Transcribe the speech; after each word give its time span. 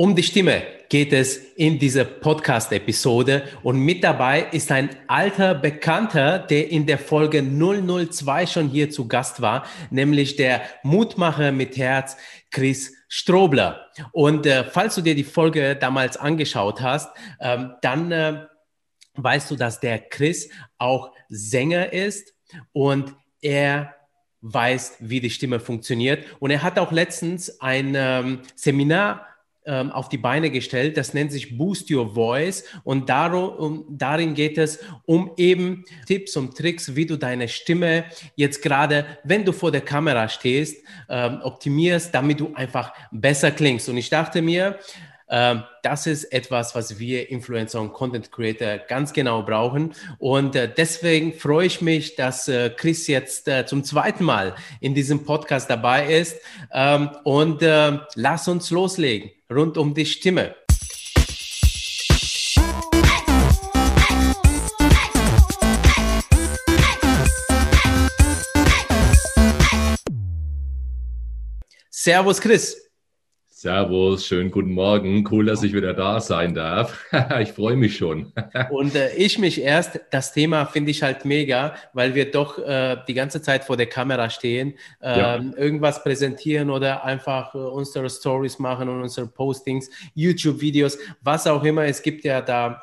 Um 0.00 0.16
die 0.16 0.22
Stimme 0.22 0.62
geht 0.88 1.12
es 1.12 1.36
in 1.56 1.78
dieser 1.78 2.06
Podcast-Episode 2.06 3.42
und 3.62 3.80
mit 3.80 4.02
dabei 4.02 4.46
ist 4.50 4.72
ein 4.72 4.88
alter 5.08 5.54
Bekannter, 5.54 6.38
der 6.38 6.70
in 6.70 6.86
der 6.86 6.96
Folge 6.96 7.42
002 7.42 8.46
schon 8.46 8.70
hier 8.70 8.88
zu 8.88 9.08
Gast 9.08 9.42
war, 9.42 9.66
nämlich 9.90 10.36
der 10.36 10.62
Mutmacher 10.84 11.52
mit 11.52 11.76
Herz, 11.76 12.16
Chris 12.50 12.94
Strobler. 13.08 13.90
Und 14.12 14.46
äh, 14.46 14.64
falls 14.64 14.94
du 14.94 15.02
dir 15.02 15.14
die 15.14 15.22
Folge 15.22 15.76
damals 15.76 16.16
angeschaut 16.16 16.80
hast, 16.80 17.14
ähm, 17.38 17.74
dann 17.82 18.10
äh, 18.10 18.46
weißt 19.16 19.50
du, 19.50 19.56
dass 19.56 19.80
der 19.80 19.98
Chris 19.98 20.48
auch 20.78 21.12
Sänger 21.28 21.92
ist 21.92 22.32
und 22.72 23.14
er 23.42 23.96
weiß, 24.40 24.96
wie 25.00 25.20
die 25.20 25.28
Stimme 25.28 25.60
funktioniert. 25.60 26.24
Und 26.38 26.52
er 26.52 26.62
hat 26.62 26.78
auch 26.78 26.90
letztens 26.90 27.60
ein 27.60 27.92
ähm, 27.94 28.40
Seminar 28.54 29.26
ähm, 29.70 29.92
auf 29.92 30.08
die 30.08 30.18
Beine 30.18 30.50
gestellt. 30.50 30.96
Das 30.96 31.14
nennt 31.14 31.30
sich 31.30 31.56
Boost 31.56 31.90
Your 31.92 32.12
Voice 32.14 32.64
und 32.82 33.08
darum, 33.08 33.50
um, 33.50 33.84
darin 33.88 34.34
geht 34.34 34.58
es 34.58 34.80
um 35.06 35.30
eben 35.36 35.84
Tipps 36.06 36.36
und 36.36 36.56
Tricks, 36.56 36.96
wie 36.96 37.06
du 37.06 37.16
deine 37.16 37.46
Stimme 37.46 38.04
jetzt 38.34 38.62
gerade, 38.62 39.06
wenn 39.22 39.44
du 39.44 39.52
vor 39.52 39.70
der 39.70 39.82
Kamera 39.82 40.28
stehst, 40.28 40.84
ähm, 41.08 41.38
optimierst, 41.42 42.12
damit 42.12 42.40
du 42.40 42.52
einfach 42.54 42.92
besser 43.12 43.52
klingst. 43.52 43.88
Und 43.88 43.96
ich 43.96 44.10
dachte 44.10 44.42
mir, 44.42 44.80
das 45.30 46.06
ist 46.06 46.24
etwas, 46.24 46.74
was 46.74 46.98
wir 46.98 47.30
Influencer 47.30 47.80
und 47.80 47.92
Content 47.92 48.32
Creator 48.32 48.78
ganz 48.78 49.12
genau 49.12 49.42
brauchen. 49.42 49.94
Und 50.18 50.56
äh, 50.56 50.72
deswegen 50.72 51.32
freue 51.32 51.66
ich 51.66 51.80
mich, 51.80 52.16
dass 52.16 52.48
äh, 52.48 52.70
Chris 52.70 53.06
jetzt 53.06 53.46
äh, 53.46 53.64
zum 53.64 53.84
zweiten 53.84 54.24
Mal 54.24 54.54
in 54.80 54.94
diesem 54.94 55.24
Podcast 55.24 55.70
dabei 55.70 56.12
ist. 56.12 56.36
Ähm, 56.72 57.10
und 57.24 57.60
lass 57.60 58.48
uns 58.48 58.70
loslegen 58.70 59.30
rund 59.50 59.76
um 59.78 59.94
die 59.94 60.06
Stimme. 60.06 60.54
Servus 71.90 72.40
Chris. 72.40 72.89
Servus, 73.60 74.26
schönen 74.26 74.50
guten 74.50 74.72
Morgen. 74.72 75.28
Cool, 75.30 75.44
dass 75.44 75.62
ich 75.62 75.74
wieder 75.74 75.92
da 75.92 76.18
sein 76.18 76.54
darf. 76.54 77.04
ich 77.40 77.52
freue 77.52 77.76
mich 77.76 77.94
schon. 77.94 78.32
Und 78.70 78.94
äh, 78.94 79.14
ich 79.16 79.38
mich 79.38 79.60
erst. 79.60 80.00
Das 80.10 80.32
Thema 80.32 80.64
finde 80.64 80.92
ich 80.92 81.02
halt 81.02 81.26
mega, 81.26 81.74
weil 81.92 82.14
wir 82.14 82.30
doch 82.30 82.58
äh, 82.58 82.96
die 83.06 83.12
ganze 83.12 83.42
Zeit 83.42 83.64
vor 83.64 83.76
der 83.76 83.84
Kamera 83.84 84.30
stehen, 84.30 84.78
äh, 85.02 85.18
ja. 85.18 85.36
irgendwas 85.58 86.02
präsentieren 86.02 86.70
oder 86.70 87.04
einfach 87.04 87.54
äh, 87.54 87.58
unsere 87.58 88.08
Stories 88.08 88.58
machen 88.58 88.88
und 88.88 89.02
unsere 89.02 89.26
Postings, 89.26 89.90
YouTube-Videos, 90.14 90.96
was 91.20 91.46
auch 91.46 91.62
immer. 91.62 91.84
Es 91.84 92.00
gibt 92.00 92.24
ja 92.24 92.40
da 92.40 92.80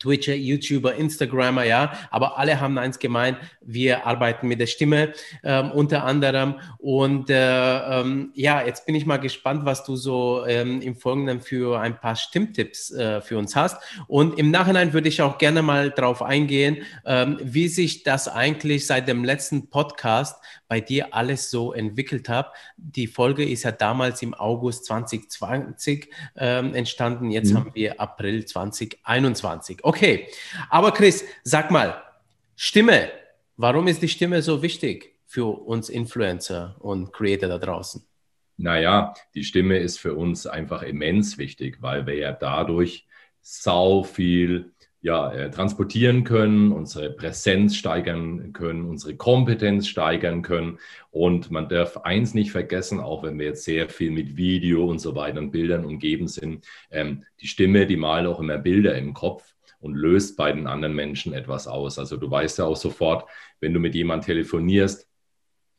Twitcher, 0.00 0.34
YouTuber, 0.34 0.94
Instagrammer, 0.94 1.64
ja, 1.64 1.92
aber 2.10 2.38
alle 2.38 2.60
haben 2.60 2.78
eins 2.78 2.98
gemeint, 2.98 3.38
wir 3.60 4.06
arbeiten 4.06 4.48
mit 4.48 4.58
der 4.58 4.66
Stimme 4.66 5.12
ähm, 5.44 5.70
unter 5.70 6.04
anderem 6.04 6.54
und 6.78 7.30
äh, 7.30 8.00
ähm, 8.00 8.32
ja, 8.34 8.64
jetzt 8.64 8.86
bin 8.86 8.94
ich 8.94 9.06
mal 9.06 9.18
gespannt, 9.18 9.64
was 9.64 9.84
du 9.84 9.94
so 9.94 10.44
ähm, 10.46 10.80
im 10.80 10.96
Folgenden 10.96 11.40
für 11.40 11.78
ein 11.78 12.00
paar 12.00 12.16
Stimmtipps 12.16 12.90
äh, 12.90 13.20
für 13.20 13.38
uns 13.38 13.54
hast 13.54 13.76
und 14.08 14.38
im 14.38 14.50
Nachhinein 14.50 14.92
würde 14.92 15.08
ich 15.08 15.22
auch 15.22 15.38
gerne 15.38 15.62
mal 15.62 15.90
darauf 15.90 16.22
eingehen, 16.22 16.78
ähm, 17.04 17.38
wie 17.42 17.68
sich 17.68 18.02
das 18.02 18.26
eigentlich 18.26 18.86
seit 18.86 19.06
dem 19.06 19.22
letzten 19.22 19.68
Podcast 19.68 20.36
bei 20.70 20.80
dir 20.80 21.12
alles 21.14 21.50
so 21.50 21.72
entwickelt 21.72 22.28
hat. 22.28 22.52
Die 22.76 23.08
Folge 23.08 23.44
ist 23.44 23.64
ja 23.64 23.72
damals 23.72 24.22
im 24.22 24.34
August 24.34 24.84
2020 24.84 26.08
ähm, 26.36 26.74
entstanden, 26.76 27.32
jetzt 27.32 27.52
mhm. 27.52 27.56
haben 27.56 27.74
wir 27.74 28.00
April 28.00 28.44
2021. 28.44 29.78
Okay, 29.82 29.89
aber 30.68 30.92
Chris, 30.92 31.24
sag 31.42 31.70
mal, 31.70 32.02
Stimme, 32.56 33.10
warum 33.56 33.88
ist 33.88 34.02
die 34.02 34.08
Stimme 34.08 34.42
so 34.42 34.62
wichtig 34.62 35.16
für 35.26 35.46
uns 35.46 35.88
Influencer 35.88 36.76
und 36.80 37.12
Creator 37.12 37.48
da 37.48 37.58
draußen? 37.58 38.02
Naja, 38.56 39.14
die 39.34 39.44
Stimme 39.44 39.78
ist 39.78 39.98
für 39.98 40.14
uns 40.14 40.46
einfach 40.46 40.82
immens 40.82 41.38
wichtig, 41.38 41.78
weil 41.80 42.06
wir 42.06 42.16
ja 42.16 42.32
dadurch 42.32 43.06
sau 43.40 44.02
viel 44.02 44.72
ja, 45.02 45.32
äh, 45.32 45.50
transportieren 45.50 46.24
können, 46.24 46.72
unsere 46.72 47.10
Präsenz 47.10 47.76
steigern 47.76 48.52
können, 48.52 48.84
unsere 48.84 49.16
Kompetenz 49.16 49.88
steigern 49.88 50.42
können. 50.42 50.78
Und 51.10 51.50
man 51.50 51.68
darf 51.70 51.96
eins 51.98 52.34
nicht 52.34 52.52
vergessen, 52.52 53.00
auch 53.00 53.22
wenn 53.22 53.38
wir 53.38 53.46
jetzt 53.46 53.64
sehr 53.64 53.88
viel 53.88 54.10
mit 54.10 54.36
Video 54.36 54.84
und 54.84 54.98
so 54.98 55.14
weiter 55.14 55.38
und 55.38 55.52
Bildern 55.52 55.86
umgeben 55.86 56.28
sind, 56.28 56.66
ähm, 56.90 57.24
die 57.40 57.48
Stimme, 57.48 57.86
die 57.86 57.96
malt 57.96 58.26
auch 58.26 58.40
immer 58.40 58.58
Bilder 58.58 58.94
im 58.96 59.14
Kopf 59.14 59.54
und 59.80 59.94
löst 59.94 60.36
bei 60.36 60.52
den 60.52 60.66
anderen 60.66 60.94
Menschen 60.94 61.32
etwas 61.32 61.66
aus. 61.66 61.98
Also 61.98 62.16
du 62.16 62.30
weißt 62.30 62.58
ja 62.58 62.66
auch 62.66 62.76
sofort, 62.76 63.28
wenn 63.60 63.74
du 63.74 63.80
mit 63.80 63.94
jemandem 63.94 64.26
telefonierst, 64.26 65.08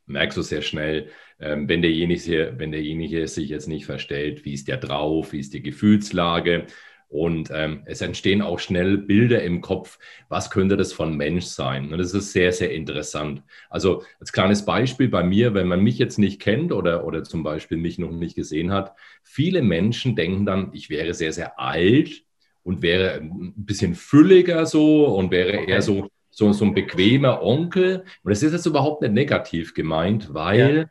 merkst 0.07 0.37
du 0.37 0.41
sehr 0.41 0.61
schnell, 0.61 1.09
ähm, 1.39 1.69
wenn, 1.69 1.81
derjenige, 1.81 2.53
wenn 2.57 2.71
derjenige 2.71 3.27
sich 3.27 3.49
jetzt 3.49 3.67
nicht 3.67 3.85
verstellt, 3.85 4.45
wie 4.45 4.53
ist 4.53 4.67
der 4.67 4.77
drauf, 4.77 5.31
wie 5.31 5.39
ist 5.39 5.53
die 5.53 5.63
Gefühlslage. 5.63 6.65
Und 7.07 7.49
ähm, 7.53 7.83
es 7.85 7.99
entstehen 7.99 8.41
auch 8.41 8.59
schnell 8.59 8.97
Bilder 8.97 9.43
im 9.43 9.59
Kopf, 9.59 9.99
was 10.29 10.49
könnte 10.49 10.77
das 10.77 10.93
von 10.93 11.17
Mensch 11.17 11.43
sein. 11.43 11.91
Und 11.91 11.97
das 11.97 12.13
ist 12.13 12.31
sehr, 12.31 12.53
sehr 12.53 12.71
interessant. 12.71 13.43
Also 13.69 14.03
als 14.21 14.31
kleines 14.31 14.63
Beispiel 14.63 15.09
bei 15.09 15.21
mir, 15.21 15.53
wenn 15.53 15.67
man 15.67 15.81
mich 15.81 15.97
jetzt 15.97 16.17
nicht 16.19 16.41
kennt 16.41 16.71
oder, 16.71 17.05
oder 17.05 17.23
zum 17.23 17.43
Beispiel 17.43 17.77
mich 17.77 17.99
noch 17.99 18.11
nicht 18.11 18.35
gesehen 18.35 18.71
hat, 18.71 18.95
viele 19.23 19.61
Menschen 19.61 20.15
denken 20.15 20.45
dann, 20.45 20.71
ich 20.73 20.89
wäre 20.89 21.13
sehr, 21.13 21.33
sehr 21.33 21.59
alt 21.59 22.23
und 22.63 22.81
wäre 22.81 23.15
ein 23.15 23.53
bisschen 23.55 23.95
fülliger 23.95 24.65
so 24.65 25.05
und 25.05 25.31
wäre 25.31 25.59
okay. 25.59 25.71
eher 25.71 25.81
so, 25.81 26.09
so, 26.29 26.53
so 26.53 26.65
ein 26.65 26.73
bequemer 26.73 27.41
Onkel. 27.41 28.03
Und 28.23 28.29
das 28.29 28.43
ist 28.43 28.53
jetzt 28.53 28.65
überhaupt 28.65 29.01
nicht 29.01 29.13
negativ 29.13 29.73
gemeint, 29.73 30.33
weil, 30.33 30.77
ja. 30.77 30.85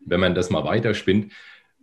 wenn 0.00 0.20
man 0.20 0.34
das 0.34 0.50
mal 0.50 0.64
weiterspinnt, 0.64 1.32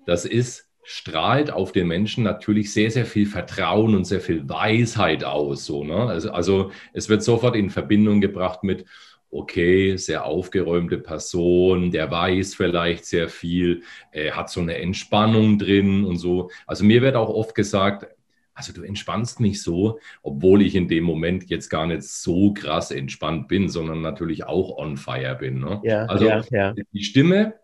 das 0.05 0.25
ist 0.25 0.69
strahlt 0.87 1.51
auf 1.51 1.71
den 1.71 1.87
Menschen 1.87 2.23
natürlich 2.23 2.71
sehr, 2.71 2.91
sehr 2.91 3.07
viel 3.07 3.25
Vertrauen 3.25 3.95
und 3.95 4.05
sehr 4.05 4.21
viel 4.21 4.47
Weisheit 4.47 5.23
aus. 5.23 5.65
So, 5.65 5.83
ne? 5.83 5.95
also, 5.95 6.31
also 6.31 6.71
es 6.93 7.09
wird 7.09 7.23
sofort 7.23 7.55
in 7.55 7.71
Verbindung 7.71 8.21
gebracht 8.21 8.63
mit, 8.63 8.85
okay, 9.31 9.97
sehr 9.97 10.25
aufgeräumte 10.25 10.99
Person, 10.99 11.89
der 11.89 12.11
weiß 12.11 12.53
vielleicht 12.53 13.05
sehr 13.05 13.29
viel, 13.29 13.81
er 14.11 14.35
hat 14.35 14.49
so 14.51 14.61
eine 14.61 14.77
Entspannung 14.77 15.57
drin 15.57 16.05
und 16.05 16.17
so. 16.17 16.51
Also 16.67 16.85
mir 16.85 17.01
wird 17.01 17.15
auch 17.15 17.29
oft 17.29 17.55
gesagt, 17.55 18.07
also 18.55 18.71
du 18.71 18.83
entspannst 18.83 19.41
mich 19.41 19.61
so, 19.61 19.99
obwohl 20.23 20.61
ich 20.61 20.75
in 20.75 20.87
dem 20.87 21.03
Moment 21.03 21.49
jetzt 21.49 21.69
gar 21.69 21.85
nicht 21.85 22.03
so 22.03 22.53
krass 22.53 22.89
entspannt 22.89 23.49
bin, 23.49 23.67
sondern 23.67 24.01
natürlich 24.01 24.45
auch 24.45 24.77
on 24.77 24.95
fire 24.95 25.35
bin. 25.35 25.59
Ne? 25.59 25.81
Ja, 25.83 26.05
also 26.05 26.25
ja, 26.25 26.41
ja. 26.49 26.73
die 26.73 27.03
Stimme 27.03 27.55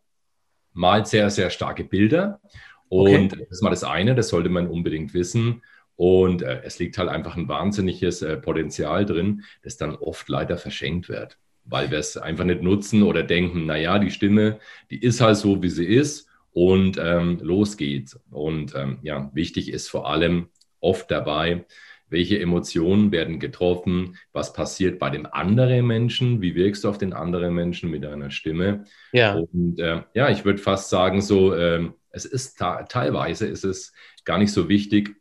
malt 0.74 1.07
sehr, 1.07 1.29
sehr 1.29 1.50
starke 1.50 1.85
Bilder. 1.85 2.41
Und 2.90 3.34
okay. 3.34 3.46
das 3.47 3.57
ist 3.57 3.63
mal 3.63 3.69
das 3.69 3.85
eine, 3.85 4.16
das 4.16 4.28
sollte 4.28 4.50
man 4.50 4.68
unbedingt 4.68 5.13
wissen. 5.13 5.63
Und 5.96 6.41
äh, 6.41 6.62
es 6.63 6.78
liegt 6.78 6.97
halt 6.97 7.09
einfach 7.09 7.38
ein 7.38 7.47
wahnsinniges 7.47 8.22
äh, 8.22 8.35
Potenzial 8.35 9.06
drin, 9.06 9.44
das 9.63 9.78
dann 9.78 9.96
oft 9.96 10.28
leider 10.28 10.58
verschenkt 10.58 11.08
wird, 11.08 11.38
weil 11.63 11.90
wir 11.90 12.00
es 12.00 12.18
einfach 12.18 12.44
nicht 12.44 12.63
nutzen 12.63 13.03
oder 13.03 13.23
denken, 13.23 13.66
naja, 13.66 13.97
die 13.97 14.12
Stimme, 14.12 14.59
die 14.90 15.02
ist 15.02 15.22
halt 15.22 15.38
so, 15.38 15.63
wie 15.63 15.69
sie 15.69 15.85
ist 15.85 16.28
und 16.52 16.97
ähm, 17.02 17.40
los 17.41 17.78
geht's. 17.78 18.19
Und 18.29 18.75
ähm, 18.75 19.00
ja, 19.03 19.31
wichtig 19.34 19.72
ist 19.72 19.88
vor 19.88 20.09
allem 20.09 20.50
oft 20.81 21.09
dabei, 21.09 21.65
welche 22.09 22.39
Emotionen 22.39 23.11
werden 23.11 23.39
getroffen, 23.39 24.17
was 24.33 24.51
passiert 24.53 24.99
bei 24.99 25.09
dem 25.09 25.25
anderen 25.25 25.87
Menschen, 25.87 26.41
wie 26.41 26.55
wirkst 26.55 26.83
du 26.83 26.89
auf 26.89 26.97
den 26.97 27.13
anderen 27.13 27.55
Menschen 27.55 27.89
mit 27.89 28.03
deiner 28.03 28.29
Stimme. 28.31 28.83
Ja. 29.13 29.35
Und 29.35 29.79
äh, 29.79 30.03
ja, 30.13 30.29
ich 30.29 30.43
würde 30.43 30.59
fast 30.59 30.89
sagen, 30.89 31.21
so, 31.21 31.53
äh, 31.53 31.89
es 32.09 32.25
ist 32.25 32.57
teilweise 32.59 33.47
ist 33.47 33.63
es 33.63 33.93
gar 34.25 34.37
nicht 34.37 34.51
so 34.51 34.67
wichtig, 34.67 35.16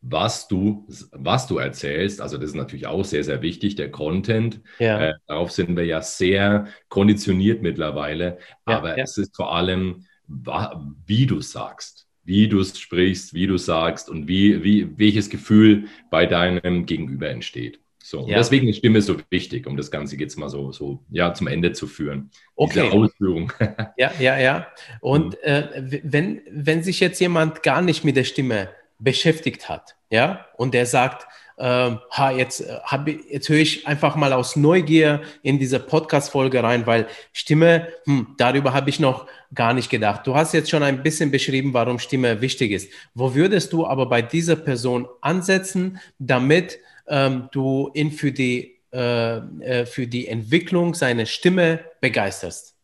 was 0.00 0.48
du, 0.48 0.86
was 1.12 1.46
du 1.46 1.58
erzählst. 1.58 2.20
Also 2.20 2.36
das 2.36 2.50
ist 2.50 2.56
natürlich 2.56 2.86
auch 2.86 3.04
sehr, 3.04 3.24
sehr 3.24 3.42
wichtig, 3.42 3.76
der 3.76 3.90
Content. 3.90 4.60
Ja. 4.78 5.00
Äh, 5.00 5.14
darauf 5.26 5.50
sind 5.50 5.76
wir 5.76 5.84
ja 5.84 6.02
sehr 6.02 6.66
konditioniert 6.88 7.62
mittlerweile. 7.62 8.38
Ja, 8.68 8.78
Aber 8.78 8.96
ja. 8.96 9.04
es 9.04 9.18
ist 9.18 9.34
vor 9.34 9.54
allem, 9.54 10.04
wie 10.26 11.26
du 11.26 11.40
sagst, 11.40 12.05
wie 12.26 12.48
du 12.48 12.60
es 12.60 12.78
sprichst, 12.78 13.32
wie 13.34 13.46
du 13.46 13.56
sagst 13.56 14.10
und 14.10 14.28
wie, 14.28 14.62
wie, 14.62 14.98
welches 14.98 15.30
Gefühl 15.30 15.84
bei 16.10 16.26
deinem 16.26 16.84
Gegenüber 16.84 17.30
entsteht. 17.30 17.78
So, 18.02 18.28
ja. 18.28 18.36
deswegen 18.36 18.68
ist 18.68 18.78
Stimme 18.78 19.02
so 19.02 19.16
wichtig, 19.30 19.66
um 19.66 19.76
das 19.76 19.90
Ganze 19.90 20.16
jetzt 20.16 20.36
mal 20.36 20.48
so, 20.48 20.70
so 20.70 21.02
ja, 21.10 21.34
zum 21.34 21.48
Ende 21.48 21.72
zu 21.72 21.88
führen. 21.88 22.30
Okay. 22.54 22.82
Diese 22.84 22.92
Ausführung. 22.92 23.52
Ja, 23.96 24.12
ja, 24.20 24.38
ja. 24.38 24.66
Und 25.00 25.34
mhm. 25.34 25.38
äh, 25.42 26.00
wenn, 26.04 26.40
wenn 26.50 26.82
sich 26.82 27.00
jetzt 27.00 27.20
jemand 27.20 27.62
gar 27.62 27.82
nicht 27.82 28.04
mit 28.04 28.16
der 28.16 28.24
Stimme 28.24 28.68
beschäftigt 28.98 29.68
hat, 29.68 29.96
ja, 30.10 30.46
und 30.56 30.74
der 30.74 30.86
sagt, 30.86 31.26
ähm, 31.58 32.00
ha, 32.10 32.30
jetzt, 32.32 32.60
äh, 32.60 32.78
hab, 32.84 33.08
jetzt 33.08 33.48
höre 33.48 33.58
ich 33.58 33.86
einfach 33.86 34.14
mal 34.16 34.32
aus 34.32 34.56
Neugier 34.56 35.22
in 35.42 35.58
diese 35.58 35.80
Podcast-Folge 35.80 36.62
rein, 36.62 36.86
weil 36.86 37.06
Stimme, 37.32 37.88
hm, 38.04 38.34
darüber 38.36 38.74
habe 38.74 38.90
ich 38.90 39.00
noch 39.00 39.26
gar 39.54 39.72
nicht 39.72 39.88
gedacht. 39.88 40.26
Du 40.26 40.34
hast 40.34 40.52
jetzt 40.52 40.68
schon 40.68 40.82
ein 40.82 41.02
bisschen 41.02 41.30
beschrieben, 41.30 41.72
warum 41.72 41.98
Stimme 41.98 42.40
wichtig 42.42 42.72
ist. 42.72 42.92
Wo 43.14 43.34
würdest 43.34 43.72
du 43.72 43.86
aber 43.86 44.06
bei 44.06 44.20
dieser 44.20 44.56
Person 44.56 45.08
ansetzen, 45.22 45.98
damit 46.18 46.78
ähm, 47.08 47.48
du 47.52 47.90
ihn 47.94 48.10
für 48.10 48.32
die, 48.32 48.78
äh, 48.92 49.36
äh, 49.36 49.86
für 49.86 50.06
die 50.06 50.28
Entwicklung 50.28 50.94
seiner 50.94 51.24
Stimme 51.24 51.80
begeisterst? 52.00 52.74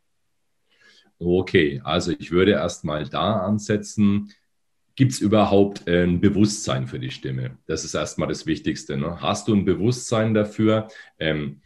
Okay, 1.19 1.81
also 1.85 2.11
ich 2.11 2.31
würde 2.31 2.53
erst 2.53 2.85
mal 2.85 3.07
da 3.09 3.41
ansetzen, 3.41 4.33
gibt 4.95 5.13
es 5.13 5.21
überhaupt 5.21 5.89
ein 5.89 6.21
Bewusstsein 6.21 6.87
für 6.87 6.99
die 6.99 7.11
Stimme? 7.11 7.59
Das 7.67 7.85
ist 7.85 7.95
erstmal 7.95 8.29
das 8.29 8.47
Wichtigste. 8.47 8.97
Ne? 8.97 9.21
Hast 9.21 9.49
du 9.49 9.55
ein 9.55 9.65
Bewusstsein 9.65 10.35
dafür, 10.35 10.89
ähm, 11.19 11.61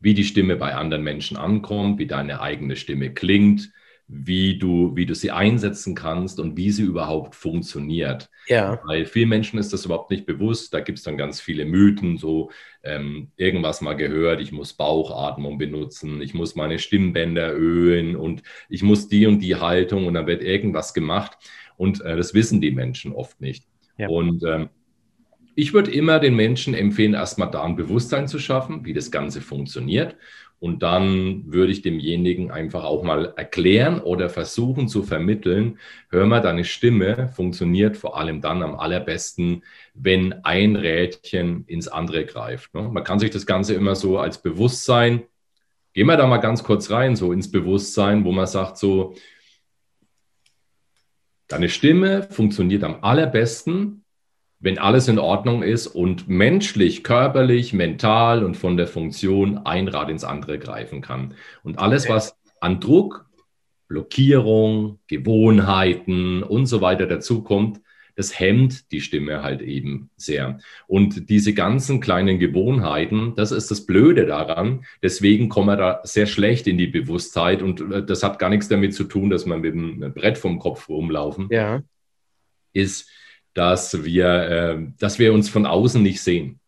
wie 0.00 0.14
die 0.14 0.24
Stimme 0.24 0.56
bei 0.56 0.74
anderen 0.74 1.02
Menschen 1.02 1.36
ankommt, 1.36 1.98
wie 1.98 2.06
deine 2.06 2.40
eigene 2.40 2.76
Stimme 2.76 3.12
klingt? 3.14 3.70
wie 4.06 4.58
du, 4.58 4.94
wie 4.94 5.06
du 5.06 5.14
sie 5.14 5.30
einsetzen 5.30 5.94
kannst 5.94 6.38
und 6.38 6.56
wie 6.58 6.70
sie 6.70 6.82
überhaupt 6.82 7.34
funktioniert. 7.34 8.28
Ja. 8.46 8.78
Weil 8.84 9.06
vielen 9.06 9.30
Menschen 9.30 9.58
ist 9.58 9.72
das 9.72 9.86
überhaupt 9.86 10.10
nicht 10.10 10.26
bewusst. 10.26 10.74
Da 10.74 10.80
gibt 10.80 10.98
es 10.98 11.04
dann 11.04 11.16
ganz 11.16 11.40
viele 11.40 11.64
Mythen, 11.64 12.18
so 12.18 12.50
ähm, 12.82 13.30
irgendwas 13.36 13.80
mal 13.80 13.94
gehört, 13.94 14.42
ich 14.42 14.52
muss 14.52 14.74
Bauchatmung 14.74 15.56
benutzen, 15.56 16.20
ich 16.20 16.34
muss 16.34 16.54
meine 16.54 16.78
Stimmbänder 16.78 17.54
ölen 17.54 18.14
und 18.14 18.42
ich 18.68 18.82
muss 18.82 19.08
die 19.08 19.26
und 19.26 19.38
die 19.38 19.56
Haltung 19.56 20.06
und 20.06 20.14
dann 20.14 20.26
wird 20.26 20.42
irgendwas 20.42 20.92
gemacht. 20.92 21.38
Und 21.76 22.00
äh, 22.02 22.16
das 22.16 22.34
wissen 22.34 22.60
die 22.60 22.70
Menschen 22.70 23.12
oft 23.12 23.40
nicht. 23.40 23.64
Ja. 23.96 24.08
Und 24.08 24.42
ähm, 24.44 24.68
ich 25.54 25.72
würde 25.72 25.92
immer 25.92 26.18
den 26.18 26.34
Menschen 26.34 26.74
empfehlen, 26.74 27.14
erstmal 27.14 27.50
da 27.50 27.62
ein 27.62 27.76
Bewusstsein 27.76 28.28
zu 28.28 28.38
schaffen, 28.38 28.84
wie 28.84 28.92
das 28.92 29.10
Ganze 29.10 29.40
funktioniert. 29.40 30.16
Und 30.58 30.82
dann 30.82 31.52
würde 31.52 31.72
ich 31.72 31.82
demjenigen 31.82 32.50
einfach 32.50 32.84
auch 32.84 33.02
mal 33.02 33.34
erklären 33.36 34.00
oder 34.00 34.30
versuchen 34.30 34.88
zu 34.88 35.02
vermitteln, 35.02 35.78
hör 36.08 36.26
mal, 36.26 36.40
deine 36.40 36.64
Stimme 36.64 37.28
funktioniert 37.28 37.96
vor 37.96 38.18
allem 38.18 38.40
dann 38.40 38.62
am 38.62 38.76
allerbesten, 38.76 39.62
wenn 39.92 40.32
ein 40.44 40.76
Rädchen 40.76 41.64
ins 41.66 41.88
andere 41.88 42.24
greift. 42.24 42.72
Ne? 42.74 42.88
Man 42.90 43.04
kann 43.04 43.18
sich 43.18 43.30
das 43.30 43.46
Ganze 43.46 43.74
immer 43.74 43.94
so 43.94 44.18
als 44.18 44.40
Bewusstsein, 44.40 45.24
gehen 45.92 46.06
wir 46.06 46.16
da 46.16 46.26
mal 46.26 46.38
ganz 46.38 46.64
kurz 46.64 46.90
rein, 46.90 47.14
so 47.14 47.32
ins 47.32 47.50
Bewusstsein, 47.50 48.24
wo 48.24 48.32
man 48.32 48.46
sagt 48.46 48.78
so, 48.78 49.14
deine 51.48 51.68
Stimme 51.68 52.22
funktioniert 52.24 52.84
am 52.84 52.98
allerbesten, 53.02 54.04
wenn 54.60 54.78
alles 54.78 55.08
in 55.08 55.18
Ordnung 55.18 55.62
ist 55.62 55.86
und 55.86 56.26
menschlich, 56.28 57.04
körperlich, 57.04 57.72
mental 57.72 58.44
und 58.44 58.56
von 58.56 58.76
der 58.76 58.86
Funktion 58.86 59.58
ein 59.58 59.88
Rad 59.88 60.08
ins 60.08 60.24
andere 60.24 60.58
greifen 60.58 61.02
kann. 61.02 61.34
Und 61.62 61.78
alles, 61.78 62.08
was 62.08 62.38
an 62.60 62.80
Druck, 62.80 63.26
Blockierung, 63.88 65.00
Gewohnheiten 65.06 66.42
und 66.42 66.66
so 66.66 66.80
weiter 66.80 67.06
dazukommt, 67.06 67.80
das 68.16 68.38
hemmt 68.38 68.92
die 68.92 69.00
Stimme 69.00 69.42
halt 69.42 69.60
eben 69.60 70.10
sehr. 70.16 70.58
Und 70.86 71.28
diese 71.30 71.52
ganzen 71.52 72.00
kleinen 72.00 72.38
Gewohnheiten, 72.38 73.34
das 73.36 73.50
ist 73.52 73.70
das 73.70 73.86
Blöde 73.86 74.26
daran. 74.26 74.84
Deswegen 75.02 75.48
kommen 75.48 75.68
wir 75.68 75.76
da 75.76 76.00
sehr 76.04 76.26
schlecht 76.26 76.66
in 76.66 76.78
die 76.78 76.86
Bewusstheit. 76.86 77.62
Und 77.62 77.80
äh, 77.80 78.04
das 78.04 78.22
hat 78.22 78.38
gar 78.38 78.50
nichts 78.50 78.68
damit 78.68 78.94
zu 78.94 79.04
tun, 79.04 79.30
dass 79.30 79.46
man 79.46 79.60
mit 79.60 79.74
dem 79.74 80.12
Brett 80.14 80.38
vom 80.38 80.58
Kopf 80.58 80.88
rumlaufen. 80.88 81.48
Ja. 81.50 81.82
Ist, 82.72 83.10
dass 83.52 84.04
wir, 84.04 84.26
äh, 84.26 84.78
dass 84.98 85.18
wir 85.18 85.32
uns 85.32 85.48
von 85.48 85.66
außen 85.66 86.02
nicht 86.02 86.20
sehen. 86.20 86.60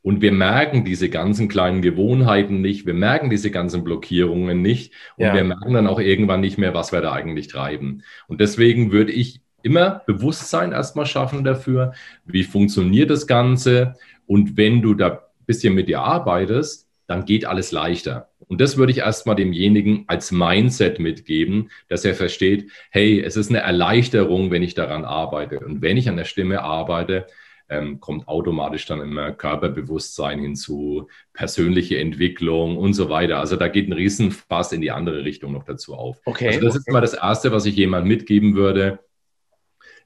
Und 0.00 0.20
wir 0.20 0.32
merken 0.32 0.84
diese 0.84 1.08
ganzen 1.08 1.48
kleinen 1.48 1.80
Gewohnheiten 1.80 2.60
nicht, 2.60 2.84
wir 2.84 2.92
merken 2.92 3.30
diese 3.30 3.50
ganzen 3.50 3.84
Blockierungen 3.84 4.60
nicht 4.60 4.92
und 5.16 5.24
ja. 5.24 5.34
wir 5.34 5.44
merken 5.44 5.72
dann 5.72 5.86
auch 5.86 5.98
irgendwann 5.98 6.42
nicht 6.42 6.58
mehr, 6.58 6.74
was 6.74 6.92
wir 6.92 7.00
da 7.00 7.12
eigentlich 7.12 7.48
treiben. 7.48 8.02
Und 8.26 8.42
deswegen 8.42 8.92
würde 8.92 9.12
ich 9.12 9.40
immer 9.64 10.02
Bewusstsein 10.06 10.72
erstmal 10.72 11.06
schaffen 11.06 11.42
dafür, 11.42 11.92
wie 12.24 12.44
funktioniert 12.44 13.10
das 13.10 13.26
Ganze. 13.26 13.94
Und 14.26 14.56
wenn 14.56 14.82
du 14.82 14.94
da 14.94 15.08
ein 15.08 15.18
bisschen 15.46 15.74
mit 15.74 15.88
dir 15.88 16.00
arbeitest, 16.00 16.88
dann 17.06 17.24
geht 17.24 17.44
alles 17.46 17.72
leichter. 17.72 18.28
Und 18.46 18.60
das 18.60 18.76
würde 18.76 18.92
ich 18.92 18.98
erstmal 18.98 19.36
demjenigen 19.36 20.04
als 20.06 20.30
Mindset 20.30 20.98
mitgeben, 20.98 21.70
dass 21.88 22.04
er 22.04 22.14
versteht, 22.14 22.70
hey, 22.90 23.20
es 23.20 23.36
ist 23.36 23.50
eine 23.50 23.60
Erleichterung, 23.60 24.50
wenn 24.50 24.62
ich 24.62 24.74
daran 24.74 25.04
arbeite. 25.04 25.60
Und 25.60 25.82
wenn 25.82 25.96
ich 25.96 26.08
an 26.08 26.16
der 26.16 26.24
Stimme 26.24 26.62
arbeite, 26.62 27.26
ähm, 27.70 28.00
kommt 28.00 28.28
automatisch 28.28 28.84
dann 28.86 29.00
immer 29.00 29.32
Körperbewusstsein 29.32 30.40
hinzu, 30.40 31.08
persönliche 31.32 31.98
Entwicklung 31.98 32.76
und 32.76 32.92
so 32.92 33.08
weiter. 33.08 33.38
Also 33.38 33.56
da 33.56 33.68
geht 33.68 33.88
ein 33.88 33.94
Riesenfass 33.94 34.72
in 34.72 34.82
die 34.82 34.90
andere 34.90 35.24
Richtung 35.24 35.52
noch 35.52 35.64
dazu 35.64 35.94
auf. 35.94 36.20
Okay. 36.26 36.48
Also 36.48 36.60
das 36.60 36.76
ist 36.76 36.90
mal 36.90 37.00
das 37.00 37.14
Erste, 37.14 37.52
was 37.52 37.64
ich 37.64 37.76
jemand 37.76 38.06
mitgeben 38.06 38.54
würde. 38.54 38.98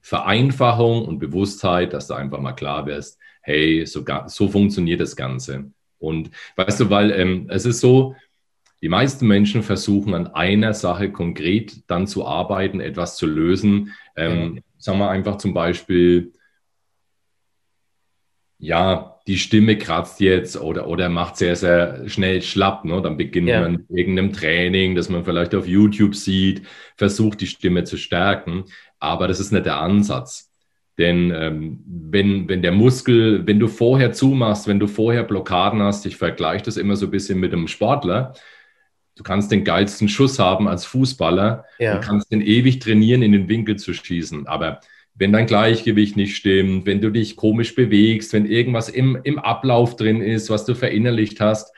Vereinfachung 0.09 1.05
und 1.05 1.19
Bewusstheit, 1.19 1.93
dass 1.93 2.07
du 2.07 2.15
einfach 2.15 2.41
mal 2.41 2.55
klar 2.55 2.87
wirst, 2.87 3.19
hey, 3.43 3.85
so, 3.85 4.03
so 4.25 4.49
funktioniert 4.49 5.03
das 5.03 5.17
Ganze. 5.17 5.71
Und 5.99 6.31
weißt 6.57 6.81
du, 6.81 6.89
weil 6.89 7.11
ähm, 7.11 7.47
es 7.51 7.67
ist 7.67 7.81
so, 7.81 8.17
die 8.81 8.89
meisten 8.89 9.27
Menschen 9.27 9.63
versuchen 9.63 10.15
an 10.15 10.29
einer 10.29 10.73
Sache 10.73 11.13
konkret 11.13 11.83
dann 11.89 12.07
zu 12.07 12.27
arbeiten, 12.27 12.81
etwas 12.81 13.19
zu 13.19 13.27
lösen. 13.27 13.93
Ähm, 14.17 14.55
ja. 14.57 14.63
Sagen 14.79 14.99
wir 14.99 15.11
einfach 15.11 15.37
zum 15.37 15.53
Beispiel, 15.53 16.33
ja, 18.59 19.21
die 19.27 19.37
Stimme 19.37 19.77
kratzt 19.77 20.21
jetzt 20.21 20.59
oder, 20.59 20.89
oder 20.89 21.11
macht 21.11 21.37
sehr, 21.37 21.55
sehr 21.55 22.09
schnell 22.09 22.41
schlapp. 22.41 22.87
Ne? 22.87 23.03
Dann 23.03 23.19
beginnt 23.19 23.49
ja. 23.49 23.61
man 23.61 23.73
mit 23.73 23.91
irgendeinem 23.91 24.33
Training, 24.33 24.95
das 24.95 25.11
man 25.11 25.25
vielleicht 25.25 25.55
auf 25.55 25.67
YouTube 25.67 26.15
sieht, 26.15 26.63
versucht 26.97 27.43
die 27.43 27.47
Stimme 27.47 27.85
zu 27.85 27.99
stärken. 27.99 28.65
Aber 28.99 29.29
das 29.29 29.41
ist 29.41 29.53
nicht 29.53 29.67
der 29.67 29.77
Ansatz. 29.77 30.50
Denn 30.99 31.31
ähm, 31.35 31.85
wenn, 31.87 32.49
wenn 32.49 32.62
der 32.62 32.73
Muskel, 32.73 33.47
wenn 33.47 33.61
du 33.61 33.69
vorher 33.69 34.12
zumachst, 34.12 34.67
wenn 34.67 34.81
du 34.81 34.89
vorher 34.89 35.23
Blockaden 35.23 35.81
hast, 35.81 36.05
ich 36.06 36.17
vergleiche 36.17 36.65
das 36.65 36.77
immer 36.77 36.97
so 36.97 37.06
ein 37.06 37.12
bisschen 37.12 37.39
mit 37.39 37.53
einem 37.53 37.69
Sportler, 37.69 38.35
du 39.15 39.23
kannst 39.23 39.53
den 39.53 39.65
geilsten 39.65 40.09
Schuss 40.09 40.41
haben 40.41 40.67
als 40.67 40.85
Fußballer, 40.87 41.65
ja. 41.79 41.95
du 41.95 42.00
kannst 42.00 42.33
den 42.33 42.41
ewig 42.41 42.81
trainieren, 42.81 43.23
in 43.23 43.33
den 43.33 43.49
Winkel 43.49 43.77
zu 43.77 43.95
schießen. 43.95 44.49
Aber 44.49 44.81
wenn 45.15 45.33
dein 45.33 45.47
Gleichgewicht 45.47 46.17
nicht 46.17 46.37
stimmt, 46.37 46.87
wenn 46.87 47.00
du 47.00 47.11
dich 47.11 47.37
komisch 47.37 47.75
bewegst, 47.75 48.33
wenn 48.33 48.47
irgendwas 48.47 48.89
im, 48.89 49.19
im 49.23 49.39
Ablauf 49.39 49.95
drin 49.95 50.21
ist, 50.21 50.50
was 50.50 50.65
du 50.65 50.75
verinnerlicht 50.75 51.41
hast, 51.41 51.73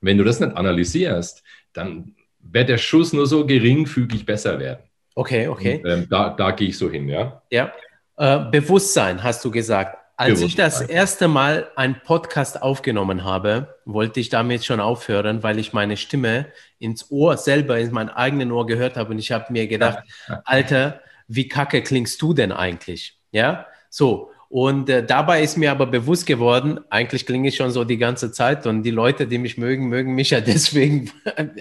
wenn 0.00 0.18
du 0.18 0.24
das 0.24 0.40
nicht 0.40 0.56
analysierst, 0.56 1.42
dann 1.72 2.14
wird 2.40 2.68
der 2.68 2.78
Schuss 2.78 3.12
nur 3.12 3.26
so 3.26 3.46
geringfügig 3.46 4.26
besser 4.26 4.58
werden. 4.58 4.82
Okay, 5.14 5.48
okay. 5.48 5.82
Und, 5.82 5.90
ähm, 5.90 6.06
da, 6.08 6.30
da 6.30 6.50
gehe 6.52 6.68
ich 6.68 6.78
so 6.78 6.90
hin, 6.90 7.08
ja. 7.08 7.42
Ja. 7.50 7.72
Äh, 8.16 8.50
Bewusstsein, 8.50 9.22
hast 9.22 9.44
du 9.44 9.50
gesagt. 9.50 9.98
Als 10.16 10.40
ich 10.40 10.54
das 10.54 10.80
erste 10.80 11.26
Mal 11.26 11.70
einen 11.74 12.00
Podcast 12.04 12.62
aufgenommen 12.62 13.24
habe, 13.24 13.74
wollte 13.84 14.20
ich 14.20 14.28
damit 14.28 14.64
schon 14.64 14.78
aufhören, 14.78 15.42
weil 15.42 15.58
ich 15.58 15.72
meine 15.72 15.96
Stimme 15.96 16.46
ins 16.78 17.10
Ohr 17.10 17.36
selber, 17.36 17.78
in 17.78 17.90
mein 17.92 18.08
eigenen 18.08 18.52
Ohr 18.52 18.66
gehört 18.66 18.96
habe 18.96 19.10
und 19.10 19.18
ich 19.18 19.32
habe 19.32 19.52
mir 19.52 19.66
gedacht, 19.66 20.04
Alter, 20.44 21.00
wie 21.26 21.48
kacke 21.48 21.82
klingst 21.82 22.22
du 22.22 22.34
denn 22.34 22.52
eigentlich? 22.52 23.18
Ja, 23.32 23.66
so. 23.88 24.31
Und 24.52 24.90
äh, 24.90 25.02
dabei 25.02 25.42
ist 25.42 25.56
mir 25.56 25.70
aber 25.70 25.86
bewusst 25.86 26.26
geworden, 26.26 26.78
eigentlich 26.90 27.24
klinge 27.24 27.48
ich 27.48 27.56
schon 27.56 27.70
so 27.70 27.84
die 27.84 27.96
ganze 27.96 28.32
Zeit 28.32 28.66
und 28.66 28.82
die 28.82 28.90
Leute, 28.90 29.26
die 29.26 29.38
mich 29.38 29.56
mögen, 29.56 29.88
mögen 29.88 30.14
mich 30.14 30.28
ja 30.28 30.40
deswegen, 30.42 31.10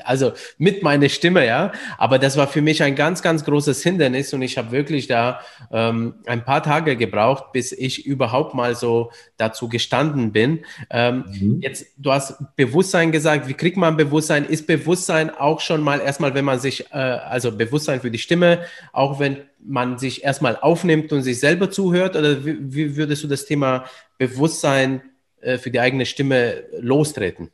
also 0.04 0.34
mit 0.58 0.84
meiner 0.84 1.08
Stimme, 1.08 1.48
ja. 1.48 1.72
Aber 1.98 2.20
das 2.20 2.36
war 2.36 2.48
für 2.48 2.62
mich 2.62 2.84
ein 2.84 2.96
ganz, 2.96 3.22
ganz 3.22 3.46
großes 3.46 3.82
Hindernis 3.82 4.34
und 4.34 4.42
ich 4.42 4.58
habe 4.58 4.72
wirklich 4.72 5.08
da 5.08 5.40
ähm, 5.72 6.16
ein 6.26 6.44
paar 6.44 6.64
Tage 6.64 6.98
gebraucht, 6.98 7.54
bis 7.54 7.72
ich 7.72 8.06
überhaupt 8.06 8.56
mal 8.56 8.76
so 8.76 9.12
dazu 9.38 9.70
gestanden 9.70 10.34
bin. 10.34 10.66
Ähm, 10.90 11.24
mhm. 11.28 11.60
Jetzt, 11.62 11.86
du 11.96 12.12
hast 12.12 12.44
Bewusstsein 12.58 13.14
gesagt. 13.14 13.48
Wie 13.48 13.54
kriegt 13.54 13.78
man 13.78 13.96
Bewusstsein? 13.96 14.44
Ist 14.44 14.68
Bewusstsein 14.68 15.30
auch 15.30 15.62
schon 15.62 15.82
mal 15.82 16.02
erstmal, 16.02 16.34
wenn 16.34 16.44
man 16.44 16.60
sich, 16.60 16.92
äh, 16.92 16.98
also 16.98 17.54
Bewusstsein 17.54 18.02
für 18.02 18.12
die 18.12 18.20
Stimme, 18.20 18.66
auch 18.92 19.18
wenn 19.18 19.38
man 19.64 19.98
sich 19.98 20.24
erstmal 20.24 20.58
aufnimmt 20.58 21.12
und 21.14 21.24
sich 21.24 21.40
selber 21.40 21.70
zuhört? 21.70 22.16
Oder 22.16 22.46
wie, 22.46 22.58
wie 22.74 22.96
würdest 22.96 23.24
du 23.24 23.28
das 23.28 23.46
Thema 23.46 23.86
Bewusstsein 24.18 25.02
äh, 25.42 25.58
für 25.58 25.72
die 25.72 25.80
eigene 25.80 26.06
Stimme 26.06 26.64
lostreten? 26.80 27.50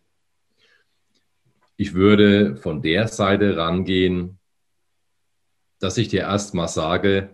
Ich 1.76 1.94
würde 1.94 2.56
von 2.58 2.82
der 2.82 3.08
Seite 3.08 3.56
rangehen, 3.56 4.40
dass 5.80 5.98
ich 5.98 6.08
dir 6.08 6.22
erstmal 6.22 6.68
sage, 6.68 7.30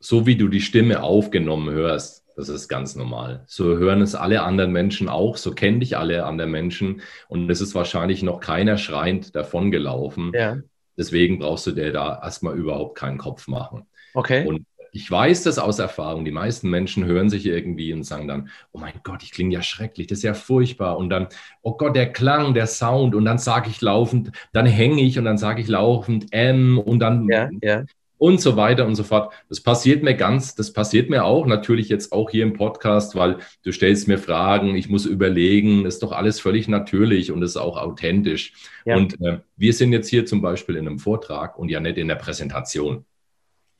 so 0.00 0.26
wie 0.26 0.36
du 0.36 0.48
die 0.48 0.60
Stimme 0.60 1.02
aufgenommen 1.02 1.70
hörst, 1.70 2.22
das 2.36 2.48
ist 2.48 2.68
ganz 2.68 2.96
normal. 2.96 3.44
So 3.46 3.76
hören 3.78 4.00
es 4.02 4.14
alle 4.14 4.42
anderen 4.42 4.72
Menschen 4.72 5.08
auch, 5.08 5.36
so 5.36 5.52
kennen 5.52 5.80
dich 5.80 5.96
alle 5.96 6.24
anderen 6.24 6.50
Menschen 6.50 7.02
und 7.28 7.48
es 7.50 7.60
ist 7.60 7.74
wahrscheinlich 7.74 8.22
noch 8.22 8.40
keiner 8.40 8.78
schreiend 8.78 9.34
davongelaufen. 9.36 10.32
Ja. 10.34 10.58
Deswegen 10.96 11.38
brauchst 11.38 11.66
du 11.66 11.72
dir 11.72 11.92
da 11.92 12.20
erstmal 12.22 12.56
überhaupt 12.56 12.98
keinen 12.98 13.18
Kopf 13.18 13.48
machen. 13.48 13.86
Okay. 14.14 14.46
Und 14.46 14.66
ich 14.94 15.10
weiß 15.10 15.42
das 15.44 15.58
aus 15.58 15.78
Erfahrung. 15.78 16.24
Die 16.26 16.32
meisten 16.32 16.68
Menschen 16.68 17.06
hören 17.06 17.30
sich 17.30 17.46
irgendwie 17.46 17.94
und 17.94 18.04
sagen 18.04 18.28
dann, 18.28 18.50
oh 18.72 18.78
mein 18.78 18.92
Gott, 19.02 19.22
ich 19.22 19.32
klinge 19.32 19.54
ja 19.54 19.62
schrecklich, 19.62 20.06
das 20.06 20.18
ist 20.18 20.24
ja 20.24 20.34
furchtbar. 20.34 20.98
Und 20.98 21.08
dann, 21.08 21.28
oh 21.62 21.76
Gott, 21.78 21.96
der 21.96 22.12
Klang, 22.12 22.52
der 22.52 22.66
Sound. 22.66 23.14
Und 23.14 23.24
dann 23.24 23.38
sage 23.38 23.70
ich 23.70 23.80
laufend, 23.80 24.32
dann 24.52 24.66
hänge 24.66 25.00
ich 25.00 25.18
und 25.18 25.24
dann 25.24 25.38
sage 25.38 25.62
ich 25.62 25.68
laufend 25.68 26.32
M 26.32 26.78
und 26.78 26.98
dann 26.98 27.26
ja, 27.28 27.48
ja 27.62 27.84
und 28.22 28.40
so 28.40 28.56
weiter 28.56 28.86
und 28.86 28.94
so 28.94 29.02
fort. 29.02 29.34
Das 29.48 29.60
passiert 29.60 30.04
mir 30.04 30.14
ganz, 30.14 30.54
das 30.54 30.72
passiert 30.72 31.10
mir 31.10 31.24
auch, 31.24 31.44
natürlich 31.44 31.88
jetzt 31.88 32.12
auch 32.12 32.30
hier 32.30 32.44
im 32.44 32.52
Podcast, 32.52 33.16
weil 33.16 33.38
du 33.64 33.72
stellst 33.72 34.06
mir 34.06 34.16
Fragen, 34.16 34.76
ich 34.76 34.88
muss 34.88 35.06
überlegen, 35.06 35.86
ist 35.86 36.04
doch 36.04 36.12
alles 36.12 36.38
völlig 36.38 36.68
natürlich 36.68 37.32
und 37.32 37.42
ist 37.42 37.56
auch 37.56 37.76
authentisch. 37.76 38.52
Ja. 38.84 38.94
Und 38.94 39.20
äh, 39.20 39.40
wir 39.56 39.72
sind 39.72 39.92
jetzt 39.92 40.08
hier 40.08 40.24
zum 40.24 40.40
Beispiel 40.40 40.76
in 40.76 40.86
einem 40.86 41.00
Vortrag 41.00 41.58
und 41.58 41.68
ja 41.68 41.80
nicht 41.80 41.98
in 41.98 42.06
der 42.06 42.14
Präsentation. 42.14 43.04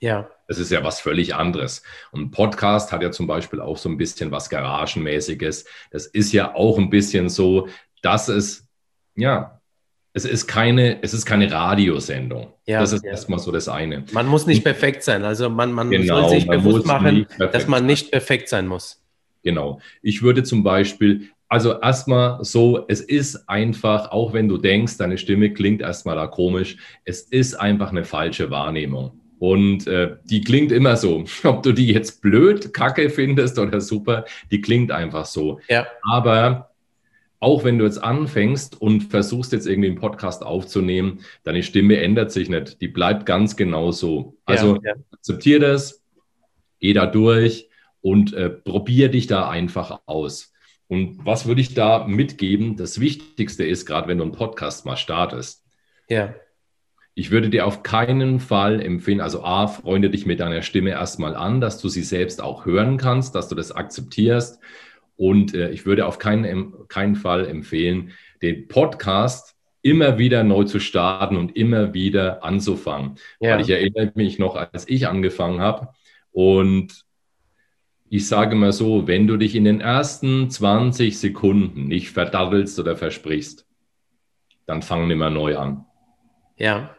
Ja. 0.01 0.29
Das 0.49 0.59
ist 0.59 0.73
ja 0.73 0.83
was 0.83 0.99
völlig 0.99 1.37
anderes. 1.37 1.85
Und 2.11 2.23
ein 2.23 2.31
Podcast 2.33 2.91
hat 2.91 3.01
ja 3.01 3.13
zum 3.13 3.29
Beispiel 3.29 3.61
auch 3.61 3.77
so 3.77 3.89
ein 3.89 3.97
bisschen 3.97 4.33
was 4.33 4.51
Garagenmäßiges. 4.51 5.67
Das 5.93 6.07
ist 6.07 6.33
ja 6.33 6.57
auch 6.57 6.79
ein 6.79 6.91
bisschen 6.91 7.29
so, 7.29 7.69
dass 8.03 8.27
es, 8.27 8.67
ja, 9.15 9.62
es 10.15 10.25
ist 10.25 10.47
keine, 10.47 11.03
es 11.03 11.15
ist 11.15 11.25
keine 11.25 11.51
Radiosendung. 11.51 12.53
Ja, 12.67 12.81
das 12.81 12.93
ist 12.93 13.05
ja. 13.05 13.13
erstmal 13.13 13.39
so 13.39 13.51
das 13.51 13.69
eine. 13.69 14.05
Man 14.13 14.27
muss 14.27 14.47
nicht 14.47 14.63
perfekt 14.63 15.03
sein. 15.03 15.25
Also 15.25 15.49
man, 15.49 15.73
man 15.73 15.91
genau, 15.91 16.29
soll 16.29 16.31
sich 16.31 16.47
bewusst 16.47 16.87
machen, 16.87 17.27
dass 17.39 17.67
man 17.67 17.87
nicht 17.87 18.11
perfekt 18.11 18.49
sein 18.49 18.67
muss. 18.67 19.03
Genau. 19.43 19.81
Ich 20.03 20.23
würde 20.23 20.43
zum 20.43 20.63
Beispiel, 20.63 21.29
also 21.49 21.81
erstmal 21.81 22.45
so, 22.45 22.85
es 22.89 23.01
ist 23.01 23.49
einfach, 23.49 24.11
auch 24.11 24.33
wenn 24.33 24.49
du 24.49 24.59
denkst, 24.59 24.99
deine 24.99 25.19
Stimme 25.19 25.53
klingt 25.53 25.81
erstmal 25.81 26.17
da 26.17 26.27
komisch, 26.27 26.77
es 27.05 27.23
ist 27.23 27.55
einfach 27.55 27.91
eine 27.91 28.05
falsche 28.05 28.51
Wahrnehmung. 28.51 29.19
Und 29.39 29.89
äh, 29.89 30.17
die 30.25 30.43
klingt 30.43 30.71
immer 30.71 30.97
so. 30.97 31.25
Ob 31.45 31.63
du 31.63 31.73
die 31.73 31.89
jetzt 31.89 32.23
blöd, 32.23 32.73
kacke 32.73 33.11
findest 33.11 33.59
oder 33.59 33.81
super, 33.81 34.25
die 34.51 34.61
klingt 34.61 34.93
einfach 34.93 35.25
so. 35.25 35.59
Ja. 35.69 35.87
Aber 36.03 36.72
auch 37.43 37.65
wenn 37.65 37.77
du 37.77 37.85
jetzt 37.85 38.03
anfängst 38.03 38.81
und 38.81 39.11
versuchst 39.11 39.53
jetzt 39.53 39.67
irgendwie 39.67 39.89
einen 39.89 39.99
Podcast 39.99 40.45
aufzunehmen, 40.45 41.25
deine 41.43 41.65
Stimme 41.65 41.97
ändert 41.97 42.31
sich 42.31 42.49
nicht. 42.49 42.81
Die 42.81 42.87
bleibt 42.87 43.27
ganz 43.27 43.57
genau 43.57 43.91
so. 43.91 44.37
Also 44.45 44.77
ja, 44.77 44.95
ja. 44.95 44.95
akzeptier 45.11 45.59
das, 45.59 46.05
geh 46.79 46.93
da 46.93 47.07
durch 47.07 47.69
und 48.01 48.33
äh, 48.33 48.49
probier 48.49 49.09
dich 49.09 49.27
da 49.27 49.51
einfach 49.51 50.03
aus. 50.07 50.53
Und 50.87 51.27
was 51.27 51.47
würde 51.47 51.61
ich 51.61 51.75
da 51.75 52.07
mitgeben? 52.07 52.77
Das 52.77 53.01
Wichtigste 53.01 53.65
ist, 53.65 53.87
gerade 53.87 54.07
wenn 54.07 54.19
du 54.19 54.25
einen 54.25 54.33
Podcast 54.33 54.87
mal 54.87 54.97
startest. 54.97 55.65
Ja. 56.09 56.35
Ich 57.15 57.33
würde 57.33 57.51
dir 57.51 57.67
auf 57.67 57.83
keinen 57.83 58.39
Fall 58.39 58.81
empfehlen, 58.81 59.21
also 59.21 59.43
A, 59.43 59.67
freunde 59.67 60.11
dich 60.11 60.27
mit 60.27 60.39
deiner 60.39 60.63
Stimme 60.63 60.91
erstmal 60.91 61.35
an, 61.35 61.61
dass 61.61 61.81
du 61.81 61.89
sie 61.89 62.05
selbst 62.05 62.41
auch 62.41 62.67
hören 62.67 62.99
kannst, 62.99 63.35
dass 63.35 63.49
du 63.49 63.57
das 63.57 63.73
akzeptierst 63.73 64.61
und 65.17 65.55
äh, 65.55 65.71
ich 65.71 65.87
würde 65.87 66.07
auf 66.07 66.19
keinen, 66.19 66.73
keinen 66.89 67.15
Fall 67.15 67.47
empfehlen, 67.47 68.13
den 68.43 68.69
Podcast 68.69 69.57
immer 69.83 70.17
wieder 70.17 70.45
neu 70.45 70.65
zu 70.65 70.79
starten 70.79 71.37
und 71.37 71.57
immer 71.57 71.93
wieder 71.93 72.45
anzufangen. 72.45 73.17
Ja. 73.41 73.55
Weil 73.55 73.63
ich 73.63 73.71
erinnere 73.71 74.13
mich 74.15 74.39
noch, 74.39 74.55
als 74.55 74.89
ich 74.89 75.09
angefangen 75.09 75.61
habe. 75.61 75.89
Und 76.31 77.05
ich 78.09 78.29
sage 78.29 78.55
mal 78.55 78.73
so, 78.73 79.09
wenn 79.09 79.27
du 79.27 79.37
dich 79.37 79.57
in 79.57 79.65
den 79.65 79.81
ersten 79.81 80.51
20 80.51 81.19
Sekunden 81.19 81.89
nicht 81.89 82.11
verdattelst 82.11 82.79
oder 82.79 82.97
versprichst, 82.97 83.67
dann 84.67 84.83
fang 84.83 85.11
immer 85.11 85.31
neu 85.31 85.57
an. 85.57 85.85
Ja. 86.57 86.95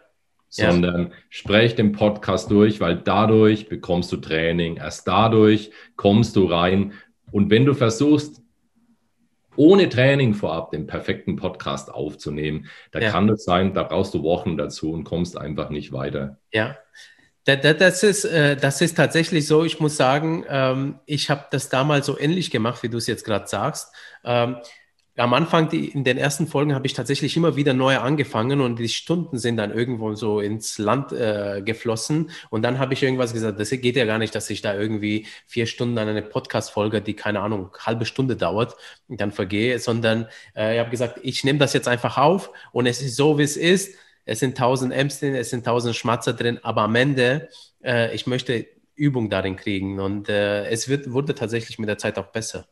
Sondern 0.50 1.04
ja. 1.04 1.12
sprech 1.30 1.76
den 1.76 1.94
Podcast 1.94 2.52
durch, 2.52 2.80
weil 2.80 2.98
dadurch 2.98 3.70
bekommst 3.70 4.12
du 4.12 4.18
Training. 4.18 4.78
Erst 4.78 5.08
dadurch 5.08 5.72
kommst 5.96 6.36
du 6.36 6.46
rein 6.46 6.94
und 7.34 7.50
wenn 7.50 7.66
du 7.66 7.74
versuchst, 7.74 8.42
ohne 9.56 9.90
Training 9.90 10.34
vorab 10.34 10.72
den 10.72 10.88
perfekten 10.88 11.36
Podcast 11.36 11.92
aufzunehmen, 11.92 12.68
da 12.92 13.00
ja. 13.00 13.12
kann 13.12 13.28
es 13.30 13.44
sein, 13.44 13.74
da 13.74 13.84
brauchst 13.84 14.14
du 14.14 14.24
Wochen 14.24 14.56
dazu 14.56 14.94
und 14.94 15.04
kommst 15.04 15.38
einfach 15.38 15.70
nicht 15.70 15.92
weiter. 15.92 16.40
Ja, 16.52 16.78
das 17.46 18.04
ist, 18.04 18.24
äh, 18.26 18.56
das 18.56 18.82
ist 18.82 18.96
tatsächlich 18.96 19.48
so. 19.48 19.66
Ich 19.66 19.80
muss 19.80 19.98
sagen, 19.98 20.46
ähm, 20.48 21.00
ich 21.06 21.30
habe 21.30 21.46
das 21.52 21.70
damals 21.70 22.06
so 22.06 22.18
ähnlich 22.18 22.52
gemacht, 22.52 22.84
wie 22.84 22.90
du 22.90 22.98
es 22.98 23.08
jetzt 23.08 23.26
gerade 23.26 23.48
sagst. 23.48 23.94
Am 25.16 25.36
Anfang, 25.36 25.70
die, 25.70 25.90
in 25.90 26.04
den 26.04 26.18
ersten 26.18 26.48
Folgen, 26.48 26.74
habe 26.74 26.88
ich 26.88 26.94
tatsächlich 26.94 27.38
immer 27.38 27.56
wieder 27.56 27.76
neu 27.76 28.00
angefangen 28.00 28.62
und 28.62 28.80
die 28.80 28.90
Stunden 28.90 29.38
sind 29.38 29.58
dann 29.58 29.72
irgendwo 29.72 30.16
so 30.16 30.40
ins 30.40 30.80
Land 30.80 31.12
äh, 31.12 31.62
geflossen. 31.64 32.32
Und 32.50 32.64
dann 32.64 32.80
habe 32.80 32.96
ich 32.96 33.04
irgendwas 33.04 33.32
gesagt, 33.32 33.60
das 33.60 33.70
geht 33.70 33.96
ja 33.96 34.06
gar 34.06 34.18
nicht, 34.18 34.34
dass 34.34 34.50
ich 34.50 34.64
da 34.64 34.74
irgendwie 34.74 35.28
vier 35.46 35.68
Stunden 35.68 36.00
an 36.00 36.08
eine 36.08 36.24
Podcast-Folge, 36.24 37.02
die 37.02 37.14
keine 37.14 37.42
Ahnung, 37.42 37.70
halbe 37.80 38.06
Stunde 38.06 38.36
dauert, 38.36 38.76
dann 39.08 39.32
vergehe, 39.32 39.78
sondern 39.78 40.28
äh, 40.56 40.74
ich 40.74 40.80
habe 40.80 40.90
gesagt, 40.90 41.20
ich 41.22 41.44
nehme 41.44 41.60
das 41.60 41.74
jetzt 41.74 41.88
einfach 41.88 42.18
auf 42.18 42.50
und 42.72 42.88
es 42.88 43.00
ist 43.00 43.16
so, 43.16 43.38
wie 43.38 43.44
es 43.44 43.56
ist. 43.56 43.96
Es 44.26 44.40
sind 44.40 44.58
tausend 44.58 44.94
M's 44.94 45.20
drin, 45.20 45.36
es 45.36 45.52
sind 45.52 45.66
tausend 45.66 45.96
Schmatzer 45.96 46.34
drin, 46.34 46.60
aber 46.64 46.82
am 46.84 46.96
Ende, 46.96 47.50
äh, 47.84 48.16
ich 48.16 48.26
möchte 48.26 48.66
Übung 48.96 49.30
darin 49.30 49.58
kriegen 49.58 50.00
und 50.00 50.30
äh, 50.30 50.66
es 50.70 50.88
wird, 50.90 51.12
wurde 51.12 51.36
tatsächlich 51.36 51.78
mit 51.78 51.90
der 51.90 51.98
Zeit 52.00 52.18
auch 52.18 52.28
besser. 52.32 52.68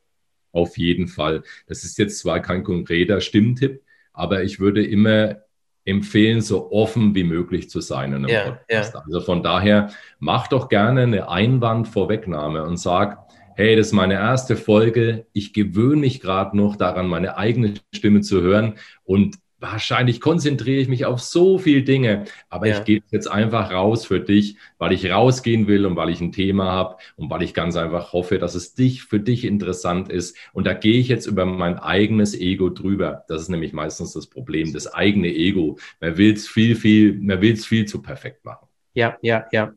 Auf 0.51 0.77
jeden 0.77 1.07
Fall. 1.07 1.43
Das 1.67 1.83
ist 1.83 1.97
jetzt 1.97 2.19
zwar 2.19 2.39
kein 2.39 2.63
konkreter 2.63 3.21
Stimmtipp, 3.21 3.81
aber 4.13 4.43
ich 4.43 4.59
würde 4.59 4.85
immer 4.85 5.37
empfehlen, 5.85 6.41
so 6.41 6.71
offen 6.71 7.15
wie 7.15 7.23
möglich 7.23 7.69
zu 7.69 7.81
sein 7.81 8.13
in 8.13 8.25
einem 8.25 8.29
ja, 8.29 8.51
Podcast. 8.51 8.93
Ja. 8.93 9.01
Also 9.05 9.21
von 9.21 9.41
daher, 9.43 9.91
mach 10.19 10.47
doch 10.47 10.69
gerne 10.69 11.01
eine 11.01 11.29
Einwandvorwegnahme 11.29 12.63
und 12.63 12.77
sag, 12.77 13.17
hey, 13.55 13.75
das 13.75 13.87
ist 13.87 13.93
meine 13.93 14.15
erste 14.15 14.55
Folge. 14.57 15.25
Ich 15.33 15.53
gewöhne 15.53 16.01
mich 16.01 16.21
gerade 16.21 16.55
noch 16.55 16.75
daran, 16.75 17.07
meine 17.07 17.37
eigene 17.37 17.73
Stimme 17.93 18.21
zu 18.21 18.41
hören 18.41 18.75
und 19.03 19.37
wahrscheinlich 19.61 20.19
konzentriere 20.19 20.81
ich 20.81 20.87
mich 20.87 21.05
auf 21.05 21.21
so 21.21 21.57
viele 21.57 21.83
Dinge, 21.83 22.25
aber 22.49 22.67
ja. 22.67 22.79
ich 22.79 22.83
gehe 22.83 23.03
jetzt 23.11 23.27
einfach 23.27 23.71
raus 23.71 24.05
für 24.05 24.19
dich, 24.19 24.57
weil 24.77 24.91
ich 24.91 25.09
rausgehen 25.09 25.67
will 25.67 25.85
und 25.85 25.95
weil 25.95 26.09
ich 26.09 26.19
ein 26.19 26.31
Thema 26.31 26.65
habe 26.65 26.97
und 27.15 27.29
weil 27.29 27.43
ich 27.43 27.53
ganz 27.53 27.75
einfach 27.75 28.11
hoffe, 28.11 28.39
dass 28.39 28.55
es 28.55 28.73
dich 28.73 29.03
für 29.03 29.19
dich 29.19 29.45
interessant 29.45 30.11
ist. 30.11 30.35
Und 30.51 30.65
da 30.65 30.73
gehe 30.73 30.99
ich 30.99 31.07
jetzt 31.07 31.27
über 31.27 31.45
mein 31.45 31.77
eigenes 31.77 32.37
Ego 32.37 32.69
drüber. 32.69 33.23
Das 33.27 33.43
ist 33.43 33.49
nämlich 33.49 33.71
meistens 33.71 34.13
das 34.13 34.27
Problem, 34.27 34.73
das 34.73 34.91
eigene 34.91 35.27
Ego. 35.27 35.77
Man 35.99 36.17
will 36.17 36.33
es 36.33 36.47
viel, 36.47 36.75
viel, 36.75 37.13
man 37.13 37.41
will 37.41 37.53
es 37.53 37.65
viel 37.65 37.85
zu 37.85 38.01
perfekt 38.01 38.43
machen. 38.43 38.67
Ja, 38.93 39.17
ja, 39.21 39.45
ja. 39.51 39.73